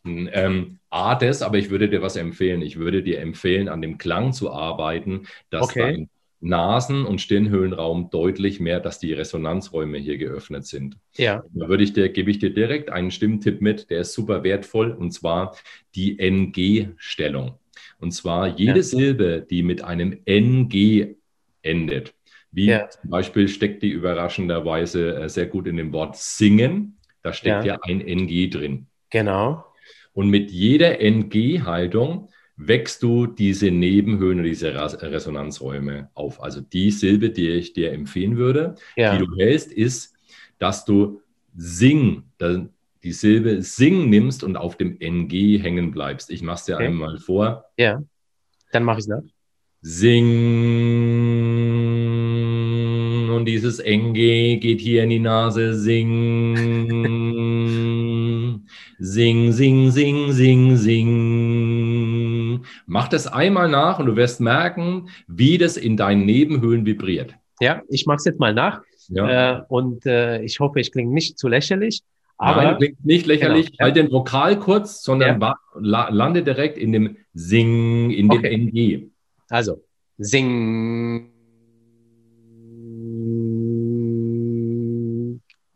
Ähm, 0.06 0.80
A, 0.90 1.16
das, 1.16 1.42
aber 1.44 1.58
ich 1.60 1.70
würde 1.70 1.90
dir 1.90 2.02
was 2.02 2.16
empfehlen. 2.16 2.62
Ich 2.64 2.78
würde 2.78 3.04
dir 3.04 3.20
empfehlen, 3.20 3.70
an 3.70 3.82
dem 3.82 4.00
Klang 4.00 4.34
zu 4.34 4.52
arbeiten, 4.52 5.28
dass 5.52 5.70
Okay. 5.70 5.80
dein 5.80 6.10
Nasen- 6.44 7.06
und 7.06 7.22
Stirnhöhlenraum 7.22 8.10
deutlich 8.12 8.60
mehr, 8.60 8.80
dass 8.82 9.00
die 9.00 9.14
Resonanzräume 9.14 9.98
hier 9.98 10.18
geöffnet 10.18 10.66
sind. 10.66 10.98
Ja, 11.16 11.44
Da 11.54 11.70
würde 11.70 11.84
ich 11.84 11.94
dir, 11.94 12.10
gebe 12.10 12.30
ich 12.32 12.40
dir 12.40 12.54
direkt 12.54 12.90
einen 12.90 13.12
Stimmtipp 13.12 13.62
mit, 13.62 13.90
der 13.90 14.02
ist 14.02 14.14
super 14.14 14.44
wertvoll, 14.44 14.92
und 14.92 15.12
zwar 15.12 15.56
die 15.96 16.20
NG-Stellung. 16.20 17.60
Und 18.00 18.12
zwar 18.12 18.48
jede 18.48 18.78
Ja. 18.80 18.84
Silbe, 18.84 19.46
die 19.50 19.64
mit 19.64 19.84
einem 19.84 20.20
NG 20.26 21.16
endet, 21.62 22.14
wie 22.52 22.66
Ja. 22.68 22.90
zum 22.90 23.10
Beispiel 23.10 23.48
steckt 23.48 23.82
die 23.82 23.90
überraschenderweise 23.90 25.16
äh, 25.16 25.30
sehr 25.30 25.46
gut 25.46 25.66
in 25.68 25.78
dem 25.78 25.94
Wort 25.94 26.18
singen, 26.18 26.98
da 27.22 27.32
steckt 27.32 27.66
Ja. 27.66 27.76
ja 27.76 27.80
ein 27.84 28.02
NG 28.02 28.50
drin. 28.50 28.88
genau. 29.10 29.64
Und 30.16 30.30
mit 30.30 30.52
jeder 30.52 31.00
NG-Haltung 31.02 32.30
wächst 32.56 33.02
du 33.04 33.26
diese 33.26 33.72
Nebenhöhen 33.72 34.44
diese 34.44 34.74
Ras- 34.76 35.02
Resonanzräume 35.02 36.10
auf. 36.14 36.42
Also 36.42 36.62
die 36.62 36.92
Silbe, 36.92 37.32
die 37.32 37.50
ich 37.50 37.74
dir 37.74 37.92
empfehlen 37.92 38.38
würde, 38.38 38.76
Ja, 38.96 39.18
die 39.18 39.26
du 39.26 39.36
hältst, 39.38 39.72
ist, 39.72 40.14
dass 40.60 40.86
du 40.86 41.20
Sing, 41.56 42.24
die 43.04 43.12
Silbe 43.12 43.62
Sing 43.62 44.10
nimmst 44.10 44.44
und 44.44 44.56
auf 44.56 44.78
dem 44.78 44.98
NG 45.00 45.58
hängen 45.60 45.92
bleibst. 45.92 46.32
Ich 46.32 46.42
mache 46.42 46.56
es 46.58 46.66
dir 46.66 46.76
Okay. 46.76 46.88
einmal 46.88 47.18
vor. 47.18 47.66
ja. 47.78 48.02
Dann 48.72 48.84
mache 48.86 48.98
ich 49.00 49.04
es 49.04 49.08
nach. 49.08 49.22
Sing. 52.34 53.30
Und 53.30 53.46
dieses 53.46 53.80
NG 53.80 54.58
geht 54.60 54.82
hier 54.82 55.04
in 55.04 55.10
die 55.10 55.20
Nase. 55.20 55.74
Sing. 55.76 56.56
Sing, 59.00 59.52
sing, 59.52 59.92
sing, 59.92 60.32
sing, 60.32 60.78
sing. 60.78 61.10
Mach 62.86 63.08
das 63.08 63.28
einmal 63.28 63.70
nach 63.70 64.00
und 64.00 64.06
du 64.06 64.16
wirst 64.16 64.40
merken, 64.42 65.10
wie 65.28 65.58
das 65.58 65.78
in 65.78 65.98
deinen 65.98 66.26
Nebenhöhlen 66.26 66.86
vibriert. 66.86 67.36
Ja, 67.60 67.82
ich 67.90 68.06
mache 68.06 68.18
es 68.18 68.26
jetzt 68.26 68.40
mal 68.40 68.54
nach. 68.54 68.82
Ja. 69.10 69.58
Äh, 69.60 69.62
und 69.68 70.06
äh, 70.06 70.42
ich 70.42 70.60
hoffe, 70.60 70.80
ich 70.80 70.92
klinge 70.92 71.14
nicht 71.14 71.38
zu 71.38 71.48
lächerlich. 71.48 72.02
Aber 72.38 72.64
Nein, 72.64 72.78
klingt 72.78 73.06
nicht 73.06 73.26
lächerlich. 73.26 73.66
Genau, 73.68 73.76
ja. 73.80 73.86
Halt 73.86 73.96
den 73.96 74.12
Vokal 74.12 74.60
kurz, 74.60 75.04
sondern 75.04 75.40
Ja. 75.40 75.56
la 75.80 76.10
lande 76.10 76.44
direkt 76.44 76.78
in 76.78 76.92
dem 76.92 77.18
Sing, 77.34 78.12
in 78.12 78.30
dem 78.30 78.40
Okay. 78.40 78.54
NG. 78.54 79.08
also, 79.50 79.84
sing. 80.18 81.30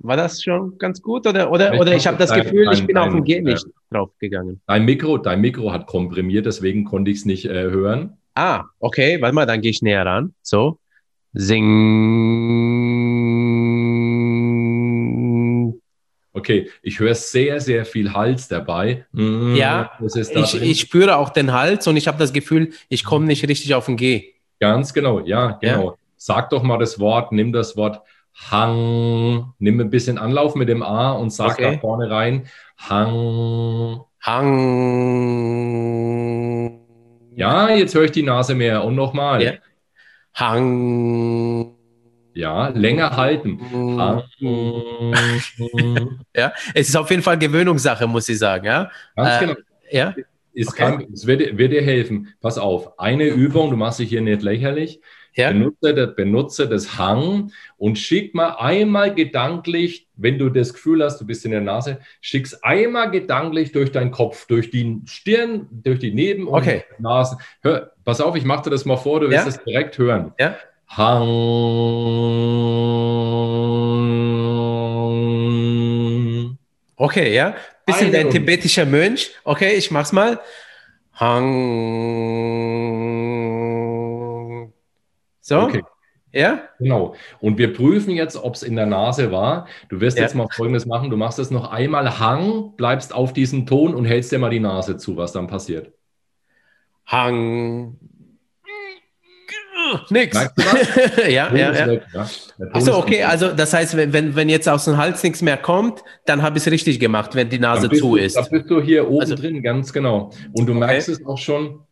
War 0.08 0.16
das 0.16 0.42
schon 0.42 0.78
ganz 0.78 1.02
gut? 1.02 1.28
Oder, 1.28 1.52
oder, 1.52 1.74
Ich 1.74 1.80
oder 1.82 1.94
ich 1.94 2.08
habe 2.08 2.18
das 2.18 2.30
dein- 2.30 2.44
Gefühl, 2.44 2.70
ich 2.72 2.80
dein- 2.80 2.88
bin 2.88 2.98
auf 2.98 3.08
dein, 3.08 3.16
den 3.16 3.24
G 3.26 3.34
äh, 3.36 3.42
nicht 3.42 3.66
draufgegangen. 3.92 4.62
Dein 4.66 4.86
Mikro, 4.86 5.18
dein 5.18 5.42
Mikro 5.42 5.74
hat 5.74 5.86
komprimiert, 5.86 6.46
deswegen 6.46 6.86
konnte 6.86 7.12
ich 7.12 7.18
es 7.18 7.26
nicht 7.26 7.44
äh, 7.46 7.52
hören. 7.70 8.16
Ah, 8.34 8.64
okay, 8.80 9.22
warte 9.22 9.36
mal, 9.36 9.46
dann 9.46 9.60
gehe 9.60 9.72
ich 9.72 9.82
näher 9.82 10.06
ran. 10.06 10.34
So. 10.42 10.80
Sing. 14.94 15.82
Okay, 16.34 16.70
ich 16.84 17.00
höre 17.00 17.16
sehr, 17.16 17.60
sehr 17.60 17.84
viel 17.86 18.14
Hals 18.14 18.48
dabei. 18.48 19.06
Mm, 19.12 19.56
Ja, 19.56 19.92
da 20.00 20.06
Ich, 20.44 20.62
ich 20.62 20.80
spüre 20.82 21.18
auch 21.18 21.32
den 21.32 21.52
Hals 21.52 21.88
und 21.88 21.98
ich 21.98 22.08
habe 22.08 22.18
das 22.18 22.32
Gefühl, 22.32 22.70
ich 22.90 23.04
komme 23.04 23.26
nicht 23.26 23.48
richtig 23.48 23.74
auf 23.74 23.88
den 23.88 23.98
G. 23.98 24.34
Ganz 24.60 24.94
genau, 24.94 25.20
ja, 25.20 25.58
genau. 25.62 25.98
Sag 26.16 26.50
doch 26.52 26.64
mal 26.64 26.78
das 26.78 27.00
Wort, 27.00 27.32
nimm 27.32 27.52
das 27.52 27.76
Wort 27.76 28.02
Hang. 28.40 29.54
Nimm 29.60 29.80
ein 29.80 29.90
bisschen 29.90 30.18
Anlauf 30.18 30.56
mit 30.56 30.70
dem 30.70 30.84
A 30.84 31.12
und 31.14 31.32
sag 31.32 31.54
Okay. 31.54 31.74
da 31.76 31.80
vorne 31.80 32.10
rein. 32.10 32.48
Hang. 32.78 34.02
Hang. 35.88 36.80
Ja, 37.36 37.70
jetzt 37.70 37.94
höre 37.96 38.06
ich 38.06 38.12
die 38.12 38.24
Nase 38.24 38.56
mehr. 38.56 38.84
Und 38.84 38.96
nochmal. 38.96 39.44
Ja. 39.44 39.52
Hang. 40.34 41.74
Ja, 42.34 42.68
länger 42.70 43.16
halten. 43.18 43.60
Hang. 43.98 44.24
Ja, 46.36 46.54
es 46.76 46.90
ist 46.90 46.96
auf 46.96 47.10
jeden 47.10 47.24
Fall 47.24 47.38
Gewöhnungssache, 47.40 48.06
muss 48.06 48.30
ich 48.30 48.38
sagen. 48.38 48.66
Ja, 48.68 48.92
Ganz 49.16 49.42
Äh, 49.42 49.46
genau. 49.48 49.60
ja, 49.90 50.14
Ist 50.54 50.70
okay. 50.70 50.78
kein, 50.98 51.08
es 51.12 51.26
wird, 51.26 51.42
dir- 51.42 51.58
wird 51.58 51.72
dir 51.72 51.82
helfen. 51.82 52.32
Pass 52.42 52.60
auf, 52.60 53.00
eine 53.00 53.26
Übung, 53.26 53.72
du 53.72 53.78
machst 53.78 53.98
dich 54.00 54.10
hier 54.10 54.22
nicht 54.22 54.44
lächerlich. 54.44 55.02
Ja. 55.38 55.52
Benutze, 55.52 55.94
das, 55.94 56.16
benutze 56.16 56.68
das 56.68 56.98
Hang 56.98 57.52
und 57.78 57.98
schick 57.98 58.36
mal 58.36 58.56
einmal 58.58 59.14
gedanklich, 59.16 60.08
wenn 60.16 60.38
du 60.40 60.50
das 60.50 60.74
Gefühl 60.74 61.04
hast, 61.04 61.22
du 61.22 61.26
bist 61.26 61.46
in 61.46 61.52
der 61.52 61.62
Nase, 61.62 62.00
schick's 62.22 62.56
einmal 62.64 63.12
gedanklich 63.12 63.72
durch 63.72 63.92
deinen 63.92 64.12
Kopf, 64.12 64.48
durch 64.48 64.72
die 64.72 65.02
Stirn, 65.06 65.68
durch 65.72 66.00
die 66.00 66.12
Neben- 66.14 66.48
und 66.48 66.62
Okay. 66.62 66.84
Nasen. 67.00 67.38
Hör, 67.62 67.92
pass 68.04 68.20
auf, 68.20 68.36
ich 68.36 68.44
mache 68.46 68.64
dir 68.64 68.72
das 68.72 68.84
mal 68.86 68.98
vor, 68.98 69.20
du 69.20 69.30
wirst 69.30 69.46
Ja. 69.46 69.50
es 69.50 69.64
direkt 69.64 69.98
hören. 69.98 70.34
Ja. 70.40 70.56
Hang. 75.68 76.58
Okay, 76.96 77.34
ja. 77.36 77.56
Bisschen 77.86 78.14
Runde. 78.14 78.30
tibetischer 78.30 78.86
Mönch. 78.86 79.32
Okay, 79.44 79.74
ich 79.76 79.92
mach's 79.92 80.12
mal. 80.12 80.40
Hang. 81.14 81.46
So. 85.48 85.62
Okay. 85.62 85.82
Ja? 86.34 86.60
Genau. 86.78 87.16
Und 87.40 87.58
wir 87.58 87.74
prüfen 87.74 88.12
jetzt, 88.12 88.36
ob 88.36 88.56
es 88.56 88.64
in 88.64 88.76
der 88.76 88.86
Nase 88.86 89.32
war. 89.32 89.66
Du 89.88 90.02
wirst 90.02 90.18
Ja. 90.18 90.24
jetzt 90.24 90.36
mal 90.36 90.48
Folgendes 90.54 90.86
machen. 90.86 91.10
Du 91.10 91.16
machst 91.16 91.40
es 91.40 91.52
noch 91.52 91.72
einmal 91.72 92.20
Hang, 92.20 92.76
bleibst 92.76 93.16
auf 93.16 93.32
diesem 93.32 93.66
Ton 93.66 93.96
und 93.96 94.04
hältst 94.04 94.32
dir 94.34 94.38
mal 94.40 94.50
die 94.50 94.60
Nase 94.60 94.98
zu, 94.98 95.16
was 95.16 95.32
dann 95.32 95.48
passiert. 95.48 95.94
Hang. 97.06 97.96
Nix. 100.10 100.38
Ja, 101.30 101.54
ja, 101.56 101.74
ja. 101.74 101.88
weg, 101.88 102.04
ja. 102.14 102.28
Achso, 102.74 102.98
okay, 102.98 103.24
also 103.24 103.54
das 103.54 103.74
heißt, 103.74 103.96
wenn, 103.96 104.36
wenn, 104.36 104.50
jetzt 104.50 104.68
aus 104.68 104.84
dem 104.84 104.98
Hals 104.98 105.24
nichts 105.24 105.42
mehr 105.42 105.56
kommt, 105.56 106.04
dann 106.26 106.42
habe 106.42 106.58
ich 106.58 106.66
es 106.66 106.72
richtig 106.72 107.00
gemacht, 107.00 107.36
wenn 107.36 107.48
die 107.50 107.60
Nase 107.60 107.90
zu 107.90 108.00
du, 108.00 108.16
ist. 108.18 108.36
Dann 108.36 108.48
bist 108.52 108.70
du 108.70 108.82
hier 108.82 109.08
oben 109.10 109.22
Also- 109.22 109.36
drin, 109.36 109.64
ganz 109.64 109.94
genau. 109.94 110.32
Und 110.52 110.66
du 110.68 110.74
Okay. 110.74 110.80
merkst 110.80 111.08
es 111.08 111.26
auch 111.26 111.38
schon. 111.38 111.87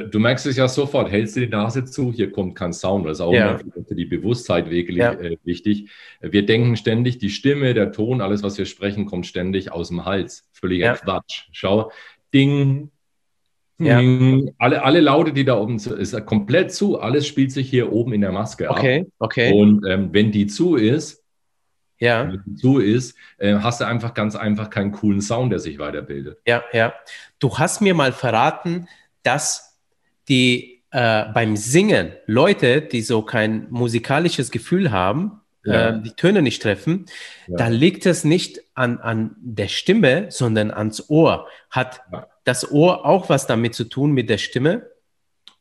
Du, 0.00 0.18
merkst 0.18 0.46
es 0.46 0.56
ja 0.56 0.68
sofort, 0.68 1.10
hältst 1.10 1.36
du 1.36 1.40
die 1.40 1.48
Nase 1.48 1.84
zu, 1.84 2.12
hier 2.12 2.30
kommt 2.32 2.54
kein 2.56 2.72
Sound. 2.72 3.06
Das 3.06 3.18
ist 3.18 3.20
auch 3.20 3.32
Ja. 3.32 3.58
für 3.86 3.94
die 3.94 4.04
Bewusstheit 4.04 4.70
wirklich 4.70 4.98
Ja. 4.98 5.12
äh, 5.12 5.36
wichtig. 5.44 5.90
Wir 6.20 6.44
denken 6.46 6.76
ständig, 6.76 7.18
die 7.18 7.30
Stimme, 7.30 7.74
der 7.74 7.92
Ton, 7.92 8.20
alles, 8.20 8.42
was 8.42 8.58
wir 8.58 8.66
sprechen, 8.66 9.06
kommt 9.06 9.26
ständig 9.26 9.70
aus 9.72 9.88
dem 9.88 10.04
Hals. 10.04 10.48
Völliger 10.52 10.86
Ja. 10.86 10.94
Quatsch. 10.96 11.44
Schau, 11.52 11.90
Ding, 12.34 12.90
Ja. 13.78 13.98
Alle, 14.58 14.82
alle 14.84 15.00
Laute, 15.00 15.32
die 15.32 15.44
da 15.44 15.56
oben 15.56 15.78
sind, 15.80 15.98
ist 15.98 16.14
komplett 16.26 16.72
zu. 16.72 17.00
Alles 17.00 17.26
spielt 17.26 17.50
sich 17.50 17.68
hier 17.68 17.90
oben 17.92 18.12
in 18.12 18.20
der 18.20 18.30
Maske 18.30 18.70
Okay, 18.70 19.00
ab. 19.00 19.06
okay. 19.18 19.52
Und 19.52 19.84
ähm, 19.88 20.10
wenn 20.12 20.30
die 20.30 20.46
zu 20.46 20.76
ist, 20.76 21.24
Ja, 21.98 22.28
wenn 22.32 22.42
die 22.46 22.54
zu 22.54 22.78
ist, 22.78 23.16
äh, 23.38 23.54
hast 23.54 23.80
du 23.80 23.86
einfach 23.86 24.14
ganz 24.14 24.36
einfach 24.36 24.70
keinen 24.70 24.92
coolen 24.92 25.20
Sound, 25.20 25.50
der 25.52 25.58
sich 25.58 25.78
weiterbildet. 25.80 26.38
ja, 26.46 26.62
ja. 26.72 26.92
Du 27.40 27.58
hast 27.58 27.80
mir 27.80 27.94
mal 27.94 28.12
verraten, 28.12 28.86
dass 29.24 29.71
die 30.28 30.82
äh, 30.90 31.24
beim 31.32 31.56
Singen 31.56 32.12
Leute, 32.26 32.82
die 32.82 33.00
so 33.02 33.22
kein 33.22 33.66
musikalisches 33.70 34.50
Gefühl 34.50 34.90
haben, 34.90 35.40
Ja. 35.64 35.90
äh, 35.90 36.02
die 36.02 36.10
Töne 36.12 36.42
nicht 36.42 36.60
treffen, 36.62 37.06
Ja. 37.46 37.56
da 37.56 37.68
liegt 37.68 38.04
es 38.04 38.24
nicht 38.24 38.60
an, 38.74 38.98
an 38.98 39.36
der 39.40 39.68
Stimme, 39.68 40.26
sondern 40.30 40.70
ans 40.70 41.08
Ohr. 41.08 41.46
Hat 41.70 42.02
Ja. 42.12 42.26
das 42.44 42.70
Ohr 42.70 43.06
auch 43.06 43.28
was 43.30 43.46
damit 43.46 43.74
zu 43.74 43.84
tun 43.84 44.12
mit 44.12 44.28
der 44.28 44.38
Stimme? 44.38 44.90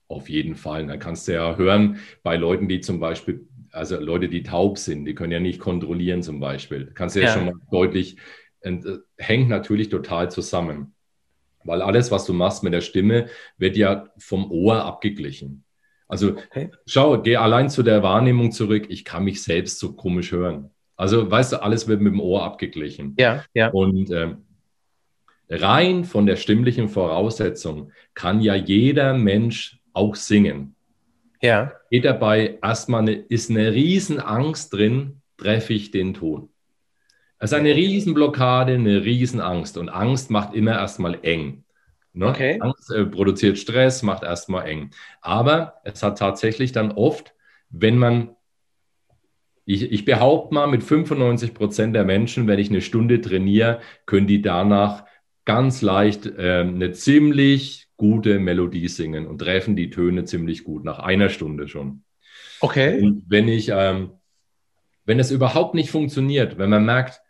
Auf 0.08 0.28
jeden 0.28 0.56
Fall. 0.56 0.86
Da 0.88 0.98
kannst 0.98 1.28
du 1.28 1.34
ja 1.34 1.56
hören 1.56 2.00
bei 2.24 2.36
Leuten, 2.36 2.68
die 2.68 2.82
zum 2.82 3.00
Beispiel, 3.00 3.48
also 3.72 3.98
Leute, 4.00 4.28
die 4.28 4.44
taub 4.44 4.78
sind, 4.78 5.06
die 5.06 5.16
können 5.16 5.32
ja 5.32 5.40
nicht 5.40 5.60
kontrollieren 5.62 6.24
zum 6.24 6.42
Beispiel. 6.42 6.92
Kannst 6.94 7.16
du 7.16 7.22
ja, 7.22 7.28
Ja. 7.28 7.34
schon 7.34 7.46
mal 7.46 7.54
deutlich, 7.72 8.18
und, 8.64 8.86
äh, 8.86 8.98
hängt 9.18 9.48
natürlich 9.50 9.88
total 9.90 10.30
zusammen. 10.30 10.94
Weil 11.64 11.82
alles, 11.82 12.12
was 12.12 12.26
du 12.26 12.34
machst 12.34 12.64
mit 12.64 12.74
der 12.74 12.82
Stimme, 12.82 13.28
wird 13.58 13.78
ja 13.78 14.08
vom 14.18 14.52
Ohr 14.52 14.84
abgeglichen. 14.84 15.64
Also 16.08 16.32
Okay. 16.32 16.72
schau, 16.86 17.22
geh 17.22 17.38
allein 17.38 17.70
zu 17.70 17.84
der 17.84 18.04
Wahrnehmung 18.04 18.52
zurück. 18.52 18.88
Ich 18.90 19.06
kann 19.06 19.24
mich 19.24 19.42
selbst 19.44 19.80
so 19.80 19.94
komisch 19.94 20.32
hören. 20.32 20.72
Also 20.98 21.30
weißt 21.32 21.54
du, 21.54 21.64
alles 21.64 21.88
wird 21.88 22.02
mit 22.02 22.14
dem 22.14 22.20
Ohr 22.20 22.44
abgeglichen. 22.44 23.16
Ja, 23.18 23.44
ja, 23.54 23.70
Und 23.70 24.12
ähm, 24.12 24.44
rein 25.50 26.04
von 26.06 26.26
der 26.26 26.36
stimmlichen 26.36 26.90
Voraussetzung 26.90 27.92
kann 28.14 28.42
ja 28.42 28.56
jeder 28.56 29.14
Mensch 29.14 29.80
auch 29.94 30.16
singen. 30.16 30.76
ja, 31.42 31.72
Geht 31.90 32.06
dabei 32.06 32.58
erstmal 32.62 33.02
eine, 33.02 33.14
ist 33.14 33.50
eine 33.50 33.74
Riesenangst 33.74 34.72
drin, 34.74 35.22
treffe 35.38 35.74
ich 35.74 35.92
den 35.92 36.14
Ton. 36.14 36.50
Also 37.42 37.56
eine 37.56 37.76
Riesenblockade, 37.76 38.76
eine 38.76 39.04
Riesenangst. 39.04 39.76
Und 39.80 39.90
Angst 39.90 40.30
macht 40.30 40.54
immer 40.54 40.74
erstmal 40.74 41.18
eng. 41.24 41.64
Ne? 42.14 42.28
Okay. 42.28 42.60
Angst 42.62 42.92
äh, 42.92 43.04
produziert 43.04 43.58
Stress, 43.58 44.04
macht 44.04 44.22
erstmal 44.22 44.68
eng. 44.68 44.92
Aber 45.22 45.82
es 45.84 46.04
hat 46.04 46.20
tatsächlich 46.20 46.72
dann 46.72 46.92
oft, 46.92 47.34
wenn 47.72 47.98
man, 47.98 48.36
ich, 49.66 49.92
ich 49.92 50.06
behaupte 50.06 50.54
mal, 50.54 50.68
mit 50.68 50.84
95 50.84 51.56
Prozent 51.56 51.96
der 51.96 52.06
Menschen, 52.06 52.46
wenn 52.46 52.60
ich 52.60 52.70
eine 52.70 52.82
Stunde 52.82 53.22
trainiere, 53.22 53.80
können 54.06 54.28
die 54.28 54.44
danach 54.44 55.06
ganz 55.44 55.82
leicht 55.82 56.32
ähm, 56.38 56.76
eine 56.76 56.92
ziemlich 56.92 57.88
gute 57.98 58.38
Melodie 58.38 58.88
singen 58.88 59.26
und 59.26 59.40
treffen 59.40 59.76
die 59.76 59.90
Töne 59.90 60.26
ziemlich 60.26 60.64
gut, 60.64 60.86
nach 60.86 61.00
einer 61.00 61.30
Stunde 61.30 61.68
schon. 61.68 62.04
okay. 62.60 63.02
Und 63.02 63.24
wenn 63.28 63.48
ich, 63.48 63.70
ähm, 63.74 64.12
wenn 65.06 65.20
es 65.20 65.32
überhaupt 65.32 65.74
nicht 65.74 65.90
funktioniert, 65.90 66.60
wenn 66.60 66.70
man 66.70 66.86
merkt, 66.86 67.21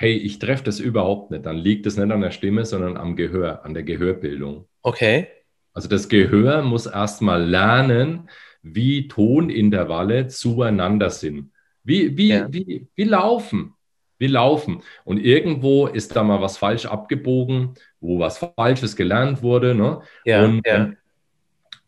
hey, 0.00 0.12
ich 0.12 0.38
treffe 0.38 0.62
das 0.62 0.78
überhaupt 0.78 1.32
nicht, 1.32 1.44
dann 1.44 1.56
liegt 1.56 1.84
es 1.84 1.96
nicht 1.96 2.12
an 2.12 2.20
der 2.20 2.30
Stimme, 2.30 2.64
sondern 2.64 2.96
am 2.96 3.16
Gehör, 3.16 3.64
an 3.64 3.74
der 3.74 3.82
Gehörbildung. 3.82 4.68
Okay. 4.82 5.26
Also 5.72 5.88
das 5.88 6.08
Gehör 6.08 6.62
muss 6.62 6.86
erstmal 6.86 7.42
lernen, 7.44 8.30
wie 8.62 9.08
Tonintervalle 9.08 10.28
zueinander 10.28 11.10
sind. 11.10 11.50
Wie, 11.82 12.16
wie, 12.16 12.28
Ja. 12.28 12.46
wie, 12.48 12.86
wie 12.94 13.04
laufen. 13.04 13.74
Wie 14.18 14.28
laufen. 14.28 14.82
Und 15.04 15.18
irgendwo 15.18 15.88
ist 15.88 16.14
da 16.14 16.22
mal 16.22 16.40
was 16.40 16.58
falsch 16.58 16.86
abgebogen, 16.86 17.74
wo 18.00 18.20
was 18.20 18.38
Falsches 18.38 18.94
gelernt 18.94 19.42
wurde. 19.42 19.74
Ne? 19.74 20.00
Ja, 20.24 20.44
Und 20.44 20.64
ja, 20.64 20.92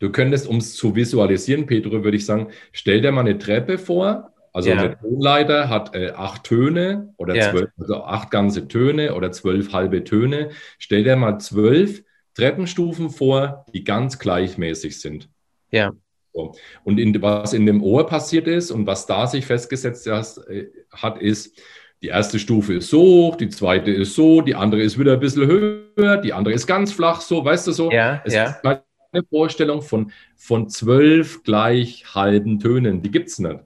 du 0.00 0.10
könntest, 0.10 0.48
um 0.48 0.56
es 0.56 0.74
zu 0.74 0.96
visualisieren, 0.96 1.66
Pedro, 1.66 2.02
würde 2.02 2.16
ich 2.16 2.26
sagen, 2.26 2.48
stell 2.72 3.02
dir 3.02 3.12
mal 3.12 3.20
eine 3.20 3.38
Treppe 3.38 3.78
vor. 3.78 4.32
Also 4.52 4.70
Ja. 4.70 4.76
eine 4.78 4.98
Tonleiter 4.98 5.68
hat 5.68 5.94
äh, 5.94 6.10
acht 6.10 6.44
Töne 6.44 7.12
oder 7.16 7.34
Ja. 7.34 7.50
zwölf, 7.50 7.70
also 7.78 8.04
acht 8.04 8.30
ganze 8.30 8.66
Töne 8.68 9.14
oder 9.14 9.30
zwölf 9.32 9.72
halbe 9.72 10.02
Töne. 10.04 10.50
Stell 10.78 11.04
dir 11.04 11.16
mal 11.16 11.38
zwölf 11.38 12.02
Treppenstufen 12.34 13.10
vor, 13.10 13.64
die 13.72 13.84
ganz 13.84 14.18
gleichmäßig 14.18 15.00
sind. 15.00 15.28
Ja. 15.70 15.92
So. 16.32 16.54
Und 16.84 16.98
in, 16.98 17.20
was 17.22 17.52
in 17.52 17.66
dem 17.66 17.82
Ohr 17.82 18.06
passiert 18.06 18.46
ist 18.46 18.70
und 18.70 18.86
was 18.86 19.06
da 19.06 19.26
sich 19.26 19.46
festgesetzt 19.46 20.06
äh, 20.06 20.66
hat, 20.92 21.20
ist, 21.20 21.58
die 22.02 22.08
erste 22.08 22.38
Stufe 22.38 22.74
ist 22.74 22.88
so 22.88 23.00
hoch, 23.02 23.36
die 23.36 23.50
zweite 23.50 23.90
ist 23.90 24.14
so, 24.14 24.40
die 24.40 24.54
andere 24.54 24.80
ist 24.82 24.98
wieder 24.98 25.14
ein 25.14 25.20
bisschen 25.20 25.46
höher, 25.46 26.16
die 26.18 26.32
andere 26.32 26.54
ist 26.54 26.66
ganz 26.66 26.92
flach, 26.92 27.20
so, 27.20 27.44
weißt 27.44 27.66
du 27.66 27.72
so? 27.72 27.90
ja, 27.90 28.22
Es 28.24 28.32
ja. 28.32 28.44
ist 28.44 28.64
eine 28.64 29.24
Vorstellung 29.28 29.82
von, 29.82 30.12
von 30.36 30.68
zwölf 30.68 31.42
gleich 31.42 32.04
halben 32.14 32.58
Tönen. 32.60 33.02
Die 33.02 33.10
gibt 33.10 33.28
es 33.28 33.38
nicht. 33.38 33.58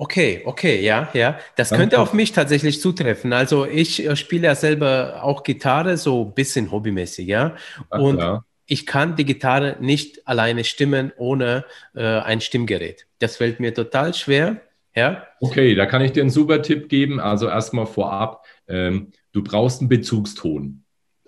Okay, 0.00 0.40
okay, 0.46 0.80
ja, 0.80 1.10
ja. 1.12 1.38
Das 1.56 1.68
könnte 1.68 2.00
auf 2.00 2.14
mich 2.14 2.32
tatsächlich 2.32 2.80
zutreffen. 2.80 3.34
Also 3.34 3.66
ich 3.66 4.02
äh, 4.02 4.16
spiele 4.16 4.46
ja 4.46 4.54
selber 4.54 5.20
auch 5.22 5.42
Gitarre, 5.42 5.98
so 5.98 6.24
ein 6.24 6.32
bisschen 6.32 6.70
hobbymäßig, 6.72 7.26
ja. 7.26 7.54
Und 7.90 8.18
ja. 8.18 8.42
ich 8.64 8.86
kann 8.86 9.14
die 9.16 9.26
Gitarre 9.26 9.76
nicht 9.78 10.26
alleine 10.26 10.64
stimmen 10.64 11.12
ohne 11.18 11.66
äh, 11.94 12.02
ein 12.02 12.40
Stimmgerät. 12.40 13.06
Das 13.18 13.36
fällt 13.36 13.60
mir 13.60 13.74
total 13.74 14.14
schwer, 14.14 14.62
ja. 14.96 15.26
Okay, 15.38 15.74
da 15.74 15.84
kann 15.84 16.00
ich 16.00 16.12
dir 16.12 16.22
einen 16.22 16.30
super 16.30 16.62
Tipp 16.62 16.88
geben. 16.88 17.20
Also 17.20 17.48
erstmal 17.48 17.84
vorab, 17.84 18.46
ähm, 18.68 19.12
du 19.32 19.44
brauchst 19.44 19.82
einen 19.82 19.90
Bezugston. 19.90 20.82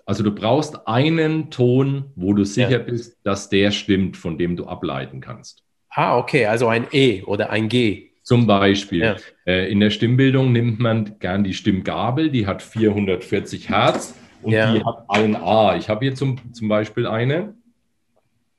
Also 0.07 0.23
du 0.23 0.31
brauchst 0.31 0.87
einen 0.87 1.51
Ton, 1.51 2.05
wo 2.15 2.33
du 2.33 2.43
sicher 2.43 2.71
Ja. 2.71 2.79
bist, 2.79 3.17
dass 3.23 3.49
der 3.49 3.69
stimmt, 3.69 4.17
von 4.17 4.39
dem 4.39 4.55
du 4.55 4.65
ableiten 4.65 5.21
kannst. 5.21 5.61
Ah, 5.89 6.17
okay, 6.17 6.47
also 6.47 6.69
ein 6.69 6.87
E 6.91 7.21
oder 7.21 7.51
ein 7.51 7.69
G. 7.69 8.12
Zum 8.23 8.47
Beispiel 8.47 9.01
Ja. 9.01 9.15
äh, 9.45 9.69
in 9.71 9.79
der 9.81 9.89
Stimmbildung 9.89 10.51
nimmt 10.53 10.79
man 10.79 11.19
gern 11.19 11.43
die 11.43 11.53
Stimmgabel, 11.53 12.31
die 12.31 12.47
hat 12.47 12.61
440 12.63 13.69
Hertz 13.69 14.15
und 14.41 14.53
Ja. 14.53 14.73
die 14.73 14.83
hat 14.83 15.05
ein 15.09 15.35
A. 15.35 15.75
Ich 15.75 15.89
habe 15.89 16.05
hier 16.05 16.15
zum, 16.15 16.37
zum 16.53 16.67
Beispiel 16.69 17.05
eine. 17.05 17.53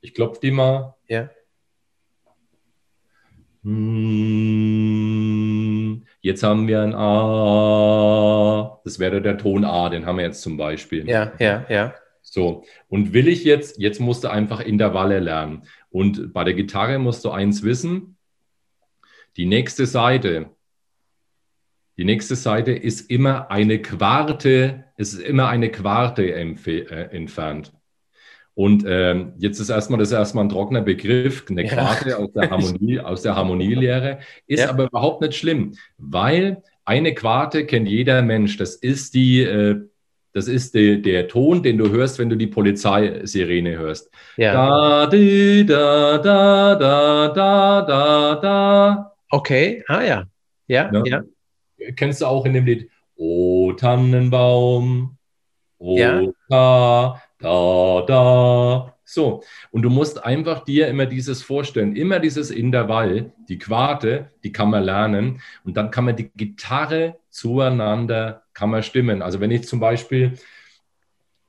Ich 0.01 0.13
klopfe 0.13 0.39
die 0.41 0.51
mal. 0.51 0.93
Ja. 1.07 1.29
Mm, 4.65 6.03
Jetzt 6.21 6.41
haben 6.43 6.67
wir 6.67 6.81
ein 6.81 6.93
A. 6.95 8.79
Das 8.83 8.97
wäre 8.99 9.21
der 9.21 9.37
Ton 9.37 9.63
A, 9.63 9.89
den 9.89 10.05
haben 10.07 10.17
wir 10.17 10.25
jetzt 10.25 10.41
zum 10.41 10.57
Beispiel. 10.57 11.07
Ja, 11.07 11.31
ja, 11.39 11.65
ja. 11.69 11.93
So, 12.23 12.63
und 12.89 13.13
will 13.13 13.27
ich 13.27 13.43
jetzt, 13.43 13.79
jetzt 13.79 13.99
musst 13.99 14.23
du 14.23 14.29
einfach 14.29 14.59
Intervalle 14.59 15.19
lernen. 15.19 15.63
Und 15.91 16.33
bei 16.33 16.43
der 16.43 16.55
Gitarre 16.55 16.97
musst 16.97 17.23
du 17.25 17.29
eins 17.29 17.61
wissen, 17.63 18.14
die 19.37 19.45
nächste 19.45 19.85
Seite, 19.85 20.49
die 21.97 22.05
nächste 22.05 22.35
Seite 22.35 22.71
ist 22.71 23.09
immer 23.09 23.51
eine 23.51 23.81
Quarte, 23.81 24.85
ist 24.97 25.19
immer 25.19 25.47
eine 25.47 25.69
Quarte 25.69 26.23
äh, 26.33 27.15
entfernt. 27.15 27.73
Und 28.53 28.85
ähm, 28.87 29.33
jetzt 29.37 29.59
ist 29.59 29.69
erstmal 29.69 29.99
das 29.99 30.09
ist 30.09 30.17
erstmal 30.17 30.45
ein 30.45 30.49
trockener 30.49 30.81
Begriff, 30.81 31.45
eine 31.49 31.65
Quarte 31.65 32.11
ja. 32.11 32.17
aus 32.17 32.31
der 32.31 32.49
Harmonie, 32.49 32.99
aus 33.01 33.21
der 33.21 33.35
Harmonielehre, 33.35 34.19
ist 34.47 34.61
ja. 34.61 34.69
aber 34.69 34.85
überhaupt 34.85 35.21
nicht 35.21 35.35
schlimm, 35.35 35.73
weil 35.97 36.63
eine 36.85 37.13
Quarte 37.13 37.65
kennt 37.65 37.89
jeder 37.89 38.21
Mensch. 38.21 38.57
Das 38.57 38.75
ist 38.75 39.13
die, 39.13 39.41
äh, 39.41 39.81
das 40.31 40.47
ist 40.47 40.73
die, 40.75 41.01
der 41.01 41.27
Ton, 41.27 41.63
den 41.63 41.77
du 41.77 41.89
hörst, 41.89 42.17
wenn 42.19 42.29
du 42.29 42.37
die 42.37 42.47
Polizeisirene 42.47 43.77
hörst. 43.77 44.09
Ja. 44.37 44.53
Da, 44.53 45.07
di, 45.07 45.65
da, 45.65 46.17
da, 46.17 46.75
da, 46.75 47.27
da, 47.27 47.81
da, 47.81 48.35
da. 48.35 49.14
Okay, 49.35 49.83
ah 49.89 50.01
ja. 50.01 50.23
Ja, 50.67 50.89
ja. 50.93 51.03
ja. 51.05 51.91
Kennst 51.97 52.21
du 52.21 52.25
auch 52.25 52.45
in 52.45 52.53
dem 52.53 52.65
Lied 52.65 52.89
O 53.17 53.73
Tannenbaum, 53.73 55.17
O 55.77 55.97
ja. 55.97 56.21
da, 56.47 57.21
da, 57.39 58.05
da. 58.07 58.95
So, 59.03 59.43
und 59.71 59.81
du 59.81 59.89
musst 59.89 60.23
einfach 60.23 60.63
dir 60.63 60.87
immer 60.87 61.05
dieses 61.05 61.43
vorstellen, 61.43 61.97
immer 61.97 62.19
dieses 62.19 62.49
Intervall, 62.49 63.33
die 63.49 63.57
Quarte, 63.57 64.31
die 64.45 64.53
kann 64.53 64.69
man 64.69 64.83
lernen 64.83 65.41
und 65.65 65.75
dann 65.75 65.91
kann 65.91 66.05
man 66.05 66.15
die 66.15 66.31
Gitarre 66.33 67.17
zueinander, 67.29 68.43
kann 68.53 68.69
man 68.69 68.83
stimmen. 68.83 69.21
Also 69.21 69.41
wenn 69.41 69.51
ich 69.51 69.67
zum 69.67 69.81
Beispiel, 69.81 70.39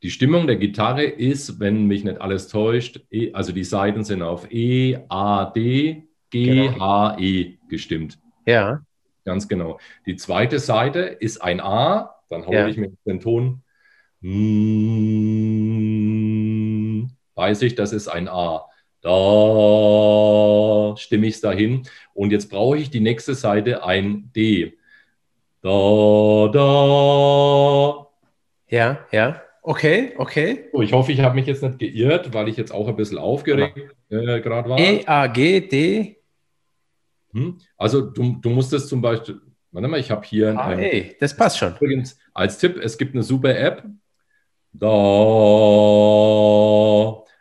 die 0.03 0.11
Stimmung 0.11 0.49
der 0.49 0.57
Gitarre 0.57 1.05
ist, 1.05 1.61
wenn 1.61 1.87
mich 1.87 2.03
nicht 2.03 2.21
alles 2.21 2.49
täuscht, 2.49 3.01
e, 3.13 3.33
also 3.33 3.53
die 3.53 3.65
Seiten 3.65 4.03
sind 4.03 4.23
auf 4.23 4.51
E, 4.51 4.99
A, 5.09 5.45
D, 5.45 6.06
G, 6.31 6.69
genau. 6.69 6.81
H, 6.81 7.17
E 7.19 7.59
gestimmt. 7.69 8.19
Ja. 8.47 8.83
Ganz 9.25 9.49
genau. 9.49 9.79
Die 10.07 10.17
zweite 10.17 10.59
Seite 10.59 11.01
ist 11.01 11.43
ein 11.43 11.61
A, 11.61 12.15
dann 12.29 12.47
hole 12.47 12.59
ja. 12.59 12.69
ich 12.69 12.77
mir 12.77 12.93
den 13.05 13.21
Ton 13.21 13.63
hm, 14.23 15.51
weiß 17.35 17.63
ich, 17.63 17.75
das 17.75 17.93
ist 17.93 18.09
ein 18.09 18.29
A. 18.29 18.65
Da 19.03 20.97
stimme 20.97 21.27
ich 21.29 21.35
es 21.37 21.41
dahin. 21.41 21.83
Und 22.13 22.33
jetzt 22.33 22.51
brauche 22.51 22.77
ich 22.77 22.91
die 22.91 22.99
nächste 23.01 23.35
Seite 23.37 23.85
ein 23.85 24.33
D. 24.35 24.79
Da, 25.63 26.49
da. 26.53 28.09
Ja, 28.69 28.99
ja. 29.13 29.43
Okay, 29.63 30.15
okay. 30.17 30.71
So, 30.73 30.83
ich 30.83 30.93
hoffe, 30.93 31.13
ich 31.13 31.21
habe 31.21 31.37
mich 31.37 31.47
jetzt 31.47 31.63
nicht 31.63 31.79
geirrt, 31.79 32.35
weil 32.35 32.49
ich 32.49 32.57
jetzt 32.57 32.73
auch 32.73 32.89
ein 32.89 32.97
bisschen 32.97 33.19
aufgeregt 33.19 33.79
äh, 34.09 34.41
gerade 34.41 34.69
war. 34.69 34.79
E, 34.79 35.05
A, 35.07 35.29
G, 35.29 35.61
D. 35.61 36.16
Hm? 37.37 37.59
Also 37.77 38.01
du, 38.01 38.39
du 38.41 38.49
musst 38.49 38.73
es 38.73 38.89
zum 38.89 39.03
Beispiel, 39.03 39.39
warte 39.71 39.89
mal, 39.89 40.01
ich 40.01 40.11
habe 40.11 40.27
hier... 40.27 40.59
Ah, 40.59 40.73
ähm, 40.73 41.13
das 41.21 41.37
passt 41.37 41.59
schon. 41.59 41.75
Übrigens, 41.79 42.19
als 42.33 42.57
Tipp, 42.57 42.79
es 42.83 42.97
gibt 42.97 43.15
eine 43.15 43.23
super 43.23 43.55
App, 43.55 43.85
da, 44.73 44.89